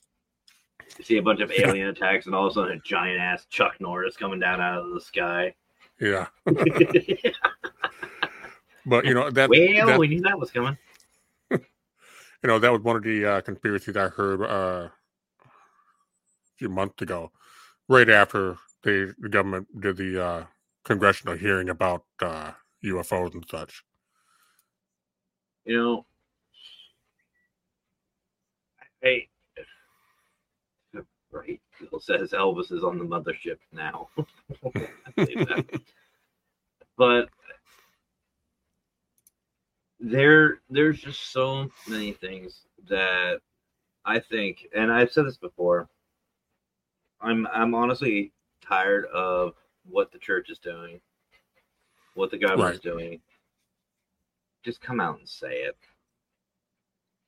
[0.97, 3.45] You see a bunch of alien attacks, and all of a sudden a giant ass
[3.49, 5.53] Chuck Norris coming down out of the sky.
[5.99, 6.55] Yeah, but
[9.05, 10.77] you know that, well, that we knew that was coming.
[11.49, 11.59] you
[12.43, 14.91] know that was one of the uh, conspiracies I heard uh, a
[16.57, 17.31] few months ago,
[17.87, 20.45] right after the government did the uh,
[20.85, 22.51] congressional hearing about uh,
[22.85, 23.83] UFOs and such.
[25.65, 26.05] You know,
[29.01, 29.27] hey,
[31.31, 31.59] right?
[31.79, 34.09] Bill says Elvis is on the mothership now.
[36.97, 37.29] But
[39.99, 43.39] there, there's just so many things that
[44.05, 45.89] I think, and I've said this before.
[47.19, 48.31] I'm, I'm honestly
[48.67, 49.53] tired of
[49.89, 50.99] what the church is doing,
[52.13, 53.19] what the government's doing.
[54.63, 55.77] Just come out and say it.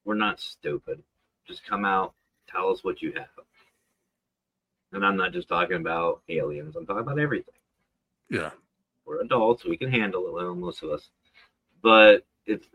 [0.06, 1.04] We're not stupid.
[1.48, 2.14] Just come out,
[2.50, 3.46] tell us what you have.
[4.94, 7.54] And I'm not just talking about aliens, I'm talking about everything.
[8.30, 8.52] Yeah,
[9.06, 11.10] We're adults, we can handle it, well, most of us.
[11.82, 12.68] But it's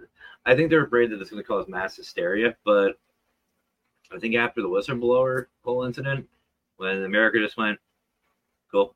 [0.44, 2.56] I think they're afraid that it's going to cause mass hysteria.
[2.64, 2.98] But
[4.12, 6.28] I think after the whistleblower whole incident,
[6.76, 7.78] when America just went,
[8.73, 8.94] cool.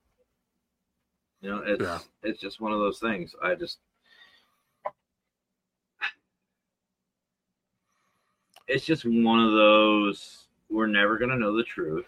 [1.40, 1.98] You know, it's Yeah.
[2.22, 3.34] it's just one of those things.
[3.42, 3.78] I just
[8.68, 12.06] it's just one of those we're never going to know the truth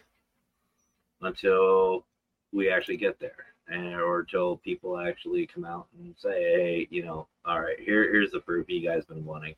[1.22, 2.04] until
[2.52, 7.04] we actually get there and or until people actually come out and say hey you
[7.04, 9.54] know all right here here's the proof you guys been wanting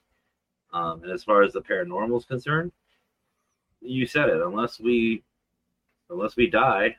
[0.72, 2.72] um, and as far as the paranormal is concerned
[3.80, 5.22] you said it unless we
[6.10, 6.94] unless we die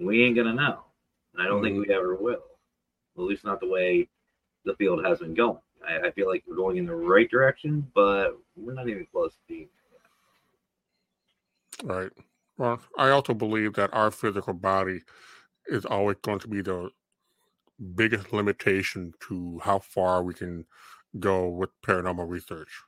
[0.00, 0.80] we ain't gonna know
[1.34, 1.92] and i don't think we mm-hmm.
[1.92, 2.42] ever will
[3.16, 4.08] at least not the way
[4.64, 7.86] the field has been going I, I feel like we're going in the right direction
[7.94, 9.68] but we're not even close to being
[11.82, 12.10] Right.
[12.58, 15.02] Well, I also believe that our physical body
[15.66, 16.90] is always going to be the
[17.94, 20.66] biggest limitation to how far we can
[21.18, 22.82] go with paranormal research.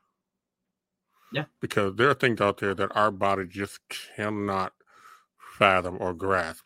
[1.33, 1.45] Yeah.
[1.61, 4.75] Because there are things out there that our body just cannot
[5.59, 6.65] fathom or grasp.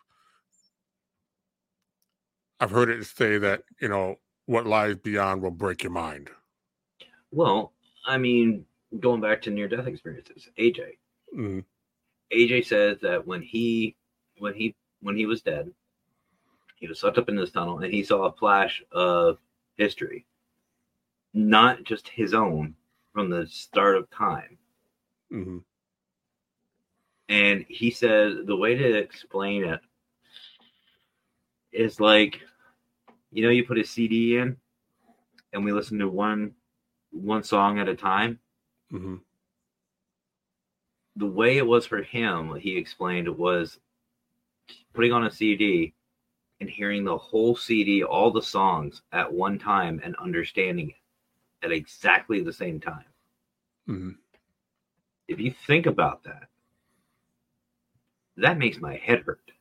[2.61, 4.17] I've heard it say that, you know,
[4.47, 6.31] what lies beyond will break your mind.
[7.31, 7.73] well
[8.07, 8.65] i mean
[9.01, 10.81] going back to near death experiences aj
[11.37, 11.65] Mm,
[12.33, 13.97] AJ says that when he
[14.39, 15.73] when he when he was dead,
[16.77, 19.39] he was sucked up in this tunnel and he saw a flash of
[19.77, 20.25] history.
[21.35, 22.75] Not just his own
[23.13, 24.59] from the start of time.
[25.31, 25.61] mhm,
[27.29, 29.81] And he says the way to explain it
[31.77, 32.41] is like
[33.33, 34.57] you know you put a CD in
[35.53, 36.55] and we listen to one
[37.13, 38.41] one song at a time.
[38.91, 39.21] mhm,
[41.17, 43.81] the way it was for him, he explained, was
[44.95, 45.95] putting on a CD
[46.61, 50.97] and hearing the whole CD, all the songs at one time and understanding it
[51.67, 53.05] at exactly the same time.
[53.87, 54.17] mhm.
[55.29, 56.49] If you think about that,
[58.37, 59.53] that makes my head hurt.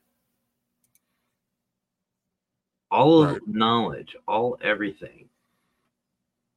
[2.96, 5.28] All of knowledge, all everything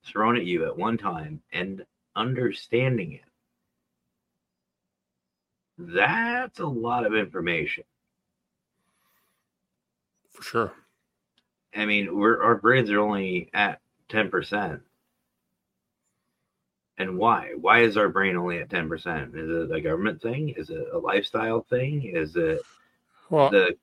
[0.05, 1.85] thrown at you at one time and
[2.15, 3.25] understanding it.
[5.77, 7.83] That's a lot of information.
[10.31, 10.73] For sure.
[11.75, 14.81] I mean, we're our brains are only at ten percent.
[16.97, 17.51] And why?
[17.59, 19.35] Why is our brain only at ten percent?
[19.35, 20.53] Is it a government thing?
[20.55, 22.03] Is it a lifestyle thing?
[22.03, 22.61] Is it
[23.29, 23.75] Well, the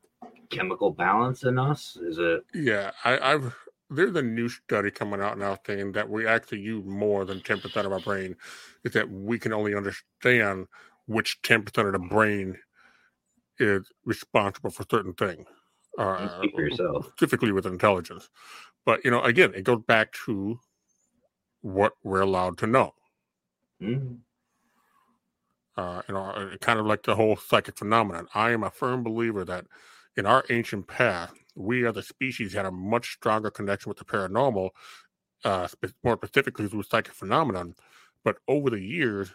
[0.51, 1.97] chemical balance in us?
[1.97, 3.55] Is it Yeah, I, I've
[3.89, 7.60] there's a new study coming out now saying that we actually use more than ten
[7.60, 8.36] percent of our brain.
[8.85, 10.66] Is that we can only understand
[11.06, 12.56] which ten percent of the brain
[13.59, 15.47] is responsible for certain things.
[15.98, 17.09] Uh, yourself?
[17.16, 18.28] specifically with intelligence.
[18.85, 20.59] But you know, again, it goes back to
[21.62, 22.93] what we're allowed to know.
[23.81, 24.23] Mhm.
[25.77, 28.27] uh, you know, kind of like the whole psychic phenomenon.
[28.35, 29.66] I am a firm believer that
[30.17, 34.05] in our ancient past, we as a species had a much stronger connection with the
[34.05, 34.71] paranormal,
[35.45, 35.69] uh,
[36.03, 37.75] more specifically with psychic phenomenon.
[38.25, 39.31] But over the years,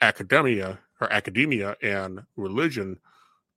[0.00, 2.98] academia or academia and religion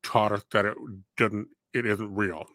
[0.01, 0.75] taught us that it
[1.17, 2.45] doesn't, it isn't real.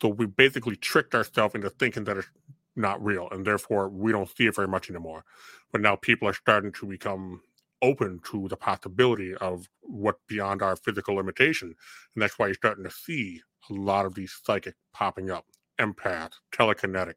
[0.00, 2.28] So we basically tricked ourselves into thinking that it's
[2.76, 5.24] not real, and therefore we don't see it very much anymore.
[5.72, 7.42] But now people are starting to become
[7.82, 11.74] open to the possibility of what beyond our physical limitation.
[12.14, 15.46] And that's why you're starting to see a lot of these psychic popping up
[15.78, 17.14] empath, telekinetic,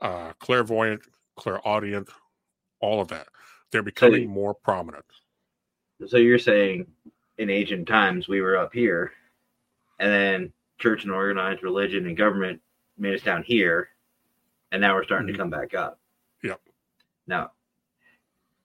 [0.00, 1.02] uh, clairvoyant,
[1.36, 2.08] clairaudient,
[2.80, 3.28] all of that.
[3.70, 5.04] They're becoming you- more prominent.
[6.06, 6.92] So you're saying
[7.38, 9.12] in ancient times we were up here,
[10.00, 12.60] and then church and organized religion and government
[12.98, 13.90] made us down here,
[14.72, 15.32] and now we're starting Mhm.
[15.32, 16.00] to come back up.
[16.42, 16.60] Yep.
[17.28, 17.52] Now,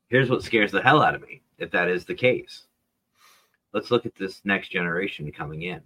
[0.07, 2.63] here's what scares the hell out of me if that is the case.
[3.73, 5.81] Let's look at this next generation coming in.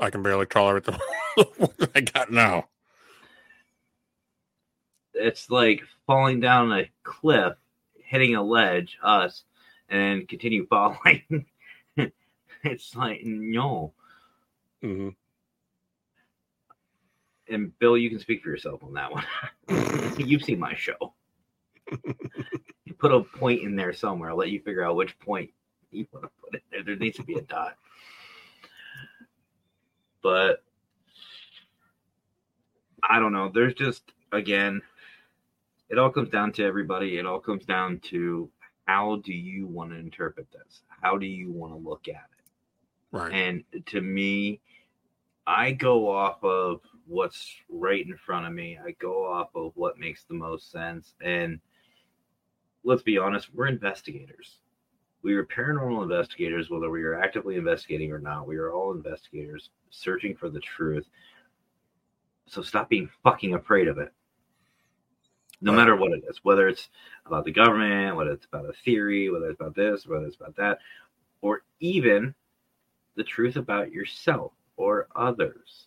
[0.00, 0.98] I can barely tolerate the
[1.56, 2.68] what I got now.
[5.14, 7.54] It's like falling down a cliff,
[8.02, 9.44] hitting a ledge, us,
[9.88, 11.46] and continue falling.
[12.64, 13.92] it's like no.
[14.82, 15.10] hmm
[17.48, 19.24] And Bill, you can speak for yourself on that one.
[20.18, 21.14] You've seen my show.
[22.84, 24.30] You put a point in there somewhere.
[24.30, 25.50] I'll let you figure out which point
[25.90, 26.82] you want to put it there.
[26.82, 27.76] There needs to be a dot.
[30.22, 30.62] But
[33.02, 33.50] I don't know.
[33.52, 34.80] There's just again,
[35.88, 37.18] it all comes down to everybody.
[37.18, 38.50] It all comes down to
[38.86, 40.82] how do you want to interpret this?
[40.88, 43.16] How do you want to look at it?
[43.16, 43.32] Right.
[43.32, 44.60] And to me,
[45.46, 48.78] I go off of what's right in front of me.
[48.84, 51.14] I go off of what makes the most sense.
[51.20, 51.60] And
[52.84, 54.58] let's be honest, we're investigators.
[55.22, 58.46] We are paranormal investigators, whether we are actively investigating or not.
[58.46, 61.06] We are all investigators searching for the truth.
[62.46, 64.12] So stop being fucking afraid of it.
[65.60, 65.78] No Right.
[65.78, 66.90] matter what it is, whether it's
[67.24, 70.56] about the government, whether it's about a theory, whether it's about this, whether it's about
[70.56, 70.80] that,
[71.40, 72.34] or even
[73.14, 75.86] the truth about yourself or others.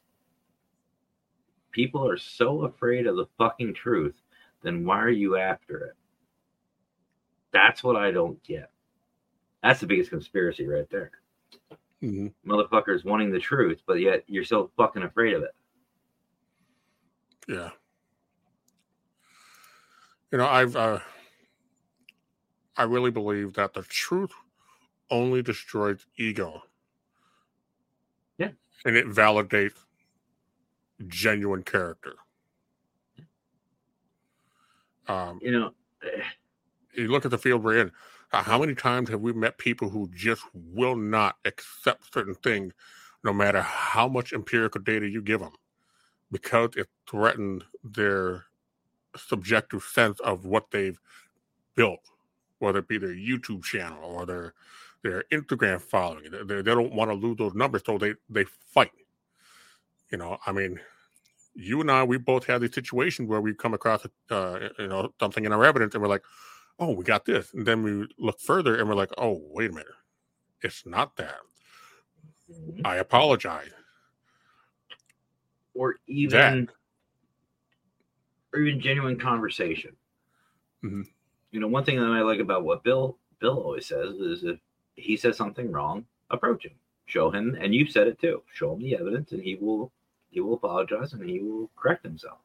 [1.72, 4.22] People are so afraid of the fucking truth,
[4.62, 5.96] then why are you after it?
[7.56, 8.69] That's what I don't get.
[9.64, 11.11] That's the biggest conspiracy right there.
[12.03, 12.34] Mhm.
[12.45, 15.56] Motherfuckers wanting the truth, but yet you're so fucking afraid of it.
[17.48, 17.69] Yeah.
[20.34, 20.99] You know, I've uh
[22.76, 24.34] I really believe that the truth
[25.10, 26.61] only destroys ego.
[28.38, 28.52] Yeah.
[28.84, 29.86] And it validates
[31.07, 32.15] genuine character.
[35.07, 35.73] Um, You know,
[36.03, 36.22] eh,
[36.98, 37.92] you look at the field we're in.
[38.30, 42.74] How many times have we met people who just will not accept certain things,
[43.24, 45.54] no matter how much empirical data you give them,
[46.32, 48.46] because it threatened their
[49.16, 51.00] subjective sense of what they've
[51.76, 52.00] built,
[52.60, 54.54] whether it be their YouTube channel or their
[55.04, 56.32] their Instagram following.
[56.32, 58.92] They, they they don't want to lose those numbers, so they they fight.
[60.12, 60.80] You know, I mean,
[61.54, 65.14] you and I, we both had these situations where we come across, uh, you know,
[65.20, 66.24] something in our evidence, and we're like,
[66.80, 69.74] "Oh, we got this," and then we look further, and we're like, "Oh, wait a
[69.74, 69.88] minute,
[70.62, 71.40] it's not that."
[72.84, 73.72] I apologize.
[75.74, 76.70] or even
[78.54, 79.96] or even genuine conversation.
[80.84, 81.06] Mhm.
[81.52, 84.60] You know, one thing that I like about what Bill Bill always says is if
[84.96, 88.44] he says something wrong, approach him, show him, and you said it too.
[88.54, 89.92] Show him the evidence, and he will
[90.30, 92.40] he will apologize and he will correct himself.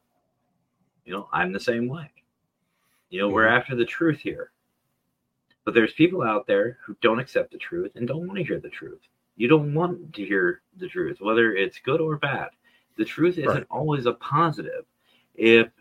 [1.05, 2.11] You know, I'm the same way.
[3.11, 3.57] You know, we're Mhm.
[3.57, 4.53] after the truth here.
[5.65, 8.59] But there's people out there who don't accept the truth and don't want to hear
[8.59, 9.01] the truth.
[9.35, 12.49] You don't want to hear the truth, whether it's good or bad.
[12.97, 13.67] The truth isn't Right.
[13.69, 14.85] always a positive.
[15.35, 15.71] If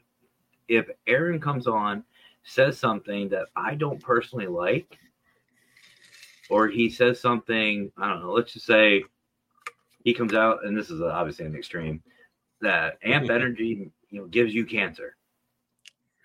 [0.69, 2.05] if Aaron comes on,
[2.44, 4.98] says something that I don't personally like,
[6.48, 9.05] or he says something, I don't know, let's just say
[10.05, 12.02] he comes out, and this is obviously an extreme,
[12.61, 15.16] that amp energy you know gives you cancer.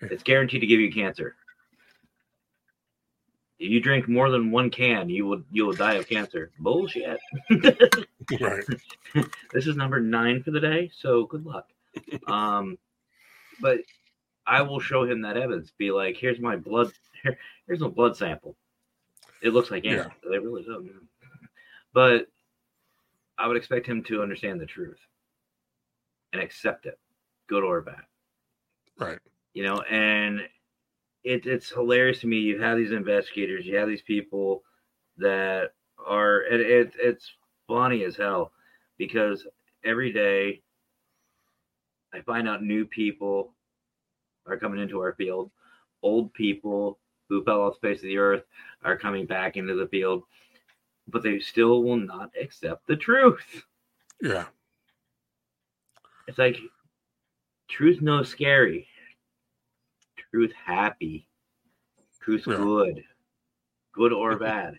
[0.00, 1.36] It's guaranteed to give you cancer.
[3.58, 6.50] If you drink more than one can, you will you will die of cancer.
[6.58, 7.18] Bullshit.
[8.40, 8.64] right.
[9.52, 11.70] this is number nine for the day, so good luck.
[12.26, 12.76] Um,
[13.60, 13.78] but
[14.46, 15.72] I will show him that evidence.
[15.78, 16.92] Be like, here's my blood.
[17.22, 18.56] Here, here's a blood sample.
[19.42, 20.08] It looks like Yeah.
[20.30, 20.90] They really do.
[21.94, 22.26] But
[23.38, 24.98] I would expect him to understand the truth
[26.32, 26.98] and accept it,
[27.48, 28.02] good or bad.
[28.98, 29.18] Right.
[29.56, 30.40] You know, and
[31.24, 32.36] it, it's hilarious to me.
[32.36, 34.62] You have these investigators, you have these people
[35.16, 35.70] that
[36.06, 37.32] are, and it, it's
[37.66, 38.52] funny as hell
[38.98, 39.46] because
[39.82, 40.60] every day
[42.12, 43.54] I find out new people
[44.46, 45.50] are coming into our field.
[46.02, 46.98] Old people
[47.30, 48.42] who fell off the face of the earth
[48.84, 50.24] are coming back into the field,
[51.08, 53.64] but they still will not accept the truth.
[54.20, 54.44] Yeah.
[56.28, 56.58] It's like
[57.70, 58.86] truth no scary,
[60.36, 61.26] truth happy,
[62.20, 62.56] truth Yeah.
[62.56, 63.04] good,
[63.94, 64.78] good or bad.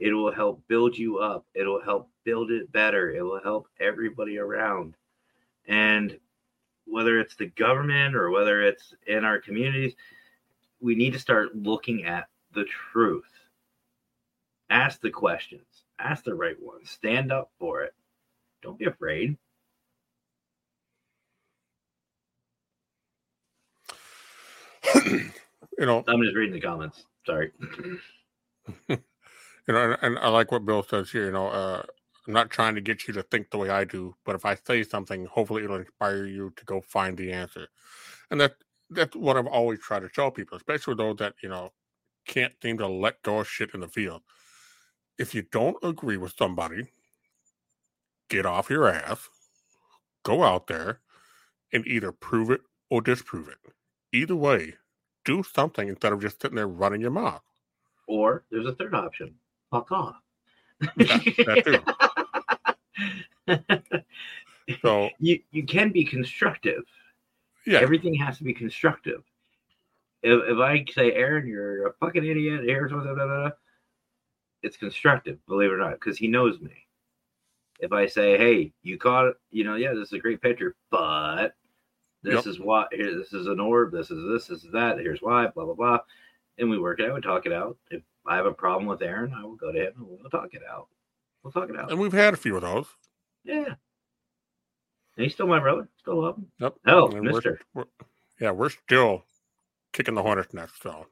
[0.00, 1.46] It will help build you up.
[1.54, 3.12] It will help build it better.
[3.12, 4.96] It will help everybody around.
[5.68, 6.18] And
[6.84, 9.94] whether it's the government or whether it's in our communities,
[10.80, 13.30] we need to start looking at the truth.
[14.68, 17.94] Ask the questions, ask the right ones, stand up for it.
[18.62, 19.36] Don't be afraid.
[25.78, 27.04] you know, I'm just reading the comments.
[27.26, 27.52] Sorry.
[28.88, 28.98] you
[29.68, 31.26] know, and, and I like what Bill says here.
[31.26, 31.82] You know, uh,
[32.26, 34.54] I'm not trying to get you to think the way I do, but if I
[34.54, 37.68] say something, hopefully it'll inspire you to go find the answer.
[38.30, 38.54] And that
[38.90, 41.72] that's what I've always tried to tell people, especially those that you know
[42.26, 44.22] can't seem to let go of shit in the field.
[45.18, 46.88] If you don't agree with somebody,
[48.28, 49.28] get off your ass,
[50.24, 51.00] go out there,
[51.72, 53.58] and either prove it or disprove it.
[54.12, 54.74] Either way,
[55.24, 57.42] do something instead of just sitting there running your mouth.
[58.06, 59.34] Or there's a third option.
[59.70, 60.16] Fuck off.
[60.96, 61.18] Yeah,
[64.80, 66.82] So you you can be constructive.
[67.66, 69.22] yeah, Everything has to be constructive.
[70.22, 72.60] If, if I say, Aaron, you're a fucking idiot,
[72.92, 73.50] what, blah, blah, blah,
[74.62, 76.86] it's constructive, believe it or not, because he knows me.
[77.80, 80.76] If I say, "Hey, you caught it," you know, yeah, this is a great picture,
[80.90, 81.56] but
[82.22, 82.46] this Yep.
[82.46, 82.86] is why.
[82.92, 83.92] Here, this is an orb.
[83.92, 84.50] This is this.
[84.50, 84.98] Is that.
[84.98, 85.46] Here's why.
[85.48, 85.98] Blah blah blah.
[86.58, 87.14] And we work it out.
[87.14, 87.76] We talk it out.
[87.90, 90.54] If I have a problem with Aaron, I will go to him and we'll talk
[90.54, 90.88] it out.
[91.42, 91.90] We'll talk it out.
[91.90, 92.86] And we've had a few of those.
[93.44, 93.74] Yeah.
[95.16, 95.88] And he's still my brother.
[95.98, 96.46] Still love him.
[96.58, 96.74] Yep.
[96.86, 97.60] Oh, and we're- Mister.
[97.74, 97.88] we're-
[98.40, 99.24] yeah, we're still
[99.92, 100.80] kicking the hornet's nest.
[100.82, 101.06] So,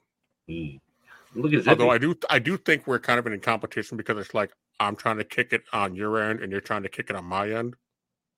[0.47, 0.81] He.
[1.35, 1.91] Look at although.
[1.91, 5.19] I do, I do think we're kind of in competition because it's like I'm trying
[5.19, 7.77] to kick it on your end and you're trying to kick it on my end.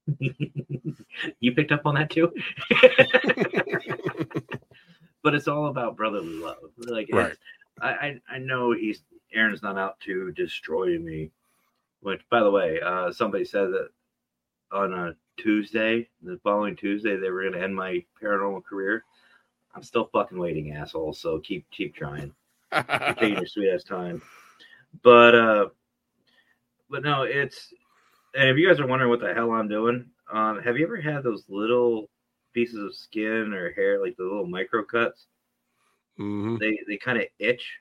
[1.41, 2.33] you picked up on that too.
[5.23, 6.59] but it's all about brotherly love.
[6.79, 7.37] Like, Right.
[7.81, 9.03] I, I, I know he's
[9.35, 11.31] Aaron's not out to destroy me.
[12.01, 13.91] Which, by the way, uh, somebody said that
[14.73, 19.05] on a Tuesday, the following Tuesday, they were going to end my paranormal career.
[19.75, 21.13] I'm still fucking waiting, asshole.
[21.13, 22.35] So keep keep trying.
[22.73, 24.21] Taking your sweet ass time.
[25.03, 25.69] But uh,
[26.91, 27.73] but no, it's
[28.35, 31.01] and if you guys are wondering what the hell I'm doing, um, have you ever
[31.01, 32.09] had those little
[32.55, 35.27] pieces of skin or hair, like the little micro cuts?
[36.17, 37.79] hmm They they kind of itch.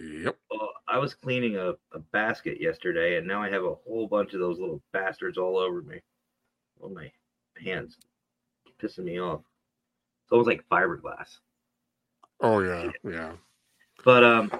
[0.00, 0.36] Yep.
[0.50, 4.32] Well, I was cleaning a, a basket yesterday, and now I have a whole bunch
[4.32, 6.00] of those little bastards all over me.
[6.82, 7.12] On my
[7.62, 7.96] hands,
[8.82, 9.40] pissing me off.
[10.24, 11.38] It's almost like fiberglass.
[12.40, 13.32] Oh yeah, yeah.
[14.04, 14.50] But um,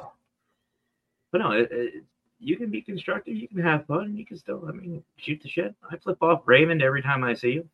[1.32, 2.04] but no, it, it,
[2.42, 3.36] you can be constructive.
[3.36, 4.16] You can have fun.
[4.16, 5.74] You can still, I mean, shoot the shit.
[5.88, 7.68] I flip off Raymond every time I see you.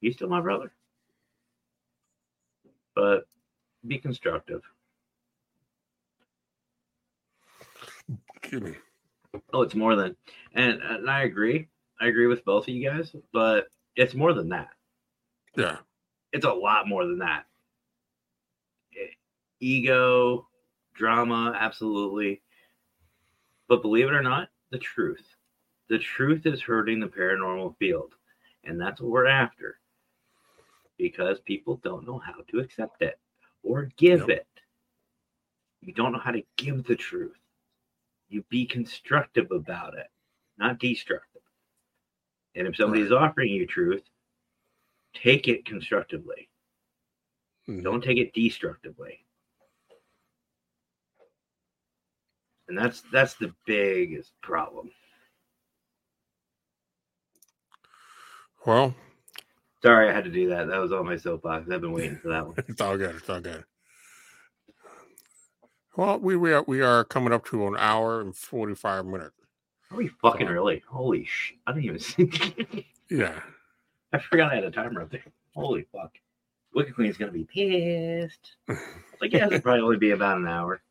[0.00, 0.72] He's still my brother.
[2.94, 3.26] But
[3.86, 4.62] be constructive.
[9.52, 10.16] Oh, it's more than,
[10.54, 11.68] and and I agree.
[12.00, 13.66] I agree with both of you guys, but
[13.96, 14.68] it's more than that.
[15.56, 15.78] Yeah.
[16.32, 17.46] It's a lot more than that.
[19.58, 20.46] Ego,
[20.94, 22.42] drama, absolutely.
[23.68, 25.36] But believe it or not, the truth.
[25.88, 28.14] The truth is hurting the paranormal field.
[28.64, 29.80] And that's what we're after.
[30.98, 33.18] Because people don't know how to accept it
[33.62, 34.28] or give Yep.
[34.30, 34.46] it.
[35.82, 37.38] You don't know how to give the truth.
[38.28, 40.08] You be constructive about it,
[40.58, 41.42] not destructive.
[42.54, 44.08] And if somebody's offering you truth,
[45.12, 46.48] take it constructively.
[47.68, 47.82] Mhm.
[47.82, 49.25] Don't take it destructively.
[52.68, 54.90] And that's that's the biggest problem.
[58.66, 58.94] Well,
[59.82, 60.66] Sorry I had to do that.
[60.68, 61.70] That was on my soapbox.
[61.70, 62.56] I've been waiting for that one.
[62.66, 63.14] it's all good.
[63.14, 63.62] It's all good.
[65.96, 69.36] Well, we we are we are coming up to an hour and forty five minutes.
[69.90, 70.82] Are we fucking So- early?
[70.88, 71.54] Holy sh!
[71.66, 72.86] I didn't even see.
[73.08, 73.38] Yeah.
[74.12, 75.22] I forgot I had a timer up there.
[75.54, 76.10] Holy fuck!
[76.74, 78.56] Wicked Queen's gonna be pissed.
[79.20, 80.82] Like yeah, it'll probably only be about an hour.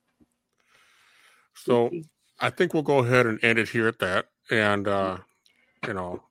[1.56, 1.92] So
[2.40, 4.28] I think we'll go ahead and end it here at that.
[4.52, 5.18] And uh,
[5.88, 6.24] you know,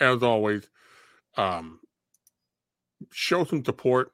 [0.00, 0.68] as always,
[1.36, 1.80] um,
[3.12, 4.12] show some support.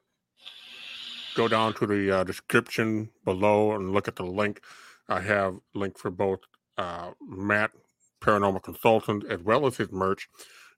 [1.35, 4.61] Go down to the uh, description below and look at the link.
[5.09, 6.41] I have link for both
[6.77, 7.71] uh, Matt,
[8.21, 10.29] paranormal consultant, as well as his merch.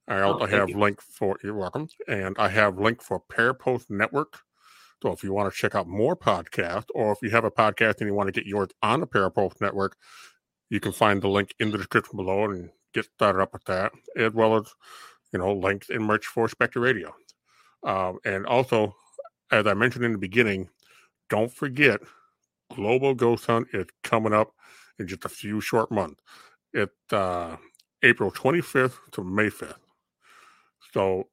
[0.07, 0.79] I Oh, also thank have you.
[0.79, 4.44] link for you're welcome, and I have link for Parapost Network.
[5.05, 7.99] So if you want to check out more podcasts, or if you have a podcast
[7.99, 9.95] and you want to get yours on the Parapost Network,
[10.71, 13.91] you can find the link in the description below and get started up with that,
[14.17, 14.63] as well as
[15.31, 17.13] you know links and merch for Specter Radio.
[17.83, 18.95] Um, and also,
[19.51, 20.69] as I mentioned in the beginning,
[21.29, 21.99] don't forget
[22.73, 24.55] Global Ghost Hunt is coming up
[24.97, 26.19] in just a few short months.
[26.73, 27.57] It's uh,
[28.01, 29.75] April 25th to May 5th.
[30.93, 31.27] So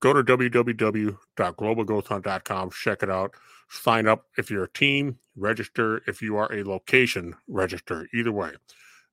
[0.00, 3.34] go to www.globalghosthunt.com, check it out,
[3.68, 6.02] sign up if you're a team, register.
[6.06, 8.06] If you are a location, register.
[8.14, 8.52] Either way,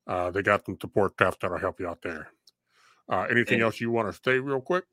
[0.08, 2.30] uh, they got some support staff that'll help you out there.
[3.10, 4.84] Uh, anything And- else you want to say real quick?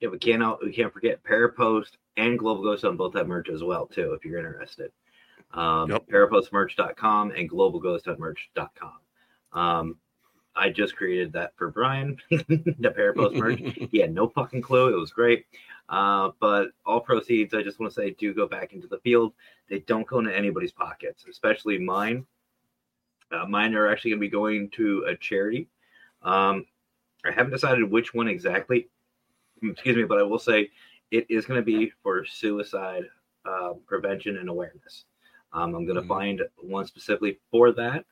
[0.00, 3.62] Yeah, we can't we can't forget Parapost and Global Ghost Hunt both have merch as
[3.64, 4.92] well too, if you're interested.
[5.52, 6.06] Um, Yep.
[6.08, 8.98] Parapostmerch.com and globalghosthuntmerch.com.
[9.52, 9.98] Um,
[10.56, 13.60] I just created that for Brian, the Parapost merch.
[13.90, 14.88] He had no fucking clue.
[14.96, 15.44] It was great.
[15.88, 19.34] Uh, but all proceeds, I just want to say, do go back into the field.
[19.68, 22.26] They don't go into anybody's pockets, especially mine.
[23.30, 25.68] Uh, mine are actually going to be going to a charity.
[26.22, 26.64] Um,
[27.24, 28.88] I haven't decided which one exactly.
[29.62, 30.70] Excuse me, but I will say
[31.10, 33.04] it is going to be for suicide
[33.44, 35.04] uh, prevention and awareness.
[35.52, 36.08] Um, I'm going to Mhm.
[36.08, 38.04] find one specifically for that.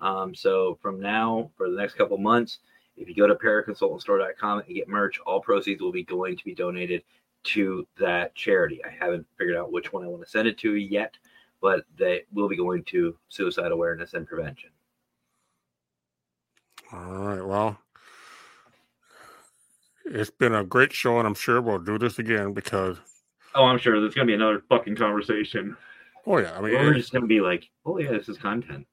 [0.00, 2.58] Um, so from now, for the next couple months,
[2.96, 6.54] if you go to paraconsultantstore.com and get merch, all proceeds will be going to be
[6.54, 7.02] donated
[7.44, 8.80] to that charity.
[8.84, 11.14] I haven't figured out which one I want to send it to yet,
[11.60, 14.70] but they will be going to suicide awareness and prevention.
[16.92, 17.44] All right.
[17.44, 17.78] Well,
[20.04, 22.98] it's been a great show, and I'm sure we'll do this again because.
[23.54, 25.76] Oh, I'm sure there's gonna be another fucking conversation.
[26.26, 28.86] Oh yeah, I mean, we're just gonna be like, oh yeah, this is content.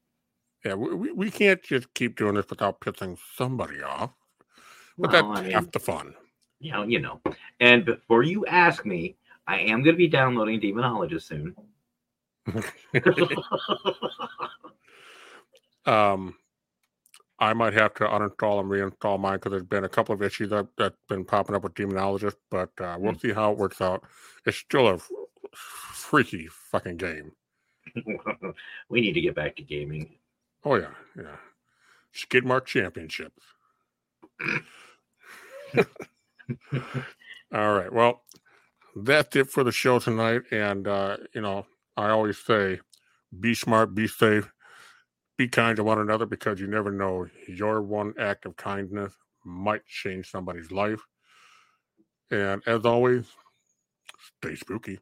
[0.66, 4.10] Yeah, we, we can't just keep doing this without pissing somebody off.
[4.98, 6.16] But well, that's I mean, half the fun.
[6.60, 7.22] You know, you know.
[7.60, 9.16] And before you ask me,
[9.46, 11.56] I am going to be downloading Demonologist soon.
[15.86, 16.36] um,
[17.40, 20.50] I might have to uninstall and reinstall mine because there's been a couple of issues
[20.50, 23.82] that that's been popping up with Demonologist, but uh, we'll mm see how it works
[23.82, 24.04] out.
[24.46, 25.00] It's still a
[25.54, 27.34] freaky fucking game.
[28.90, 30.18] we need to get back to gaming.
[30.66, 31.38] Oh yeah, yeah.
[32.14, 33.44] Skidmark Championships.
[37.54, 37.94] All right.
[37.94, 38.24] Well,
[38.96, 40.42] that's it for the show tonight.
[40.52, 42.80] And uh, you know, I always say,
[43.40, 44.52] be smart, be safe,
[45.38, 47.28] be kind to one another because you never know.
[47.48, 49.14] Your one act of kindness
[49.44, 51.02] might change somebody's life.
[52.32, 53.26] And as always,
[54.42, 55.00] stay spooky.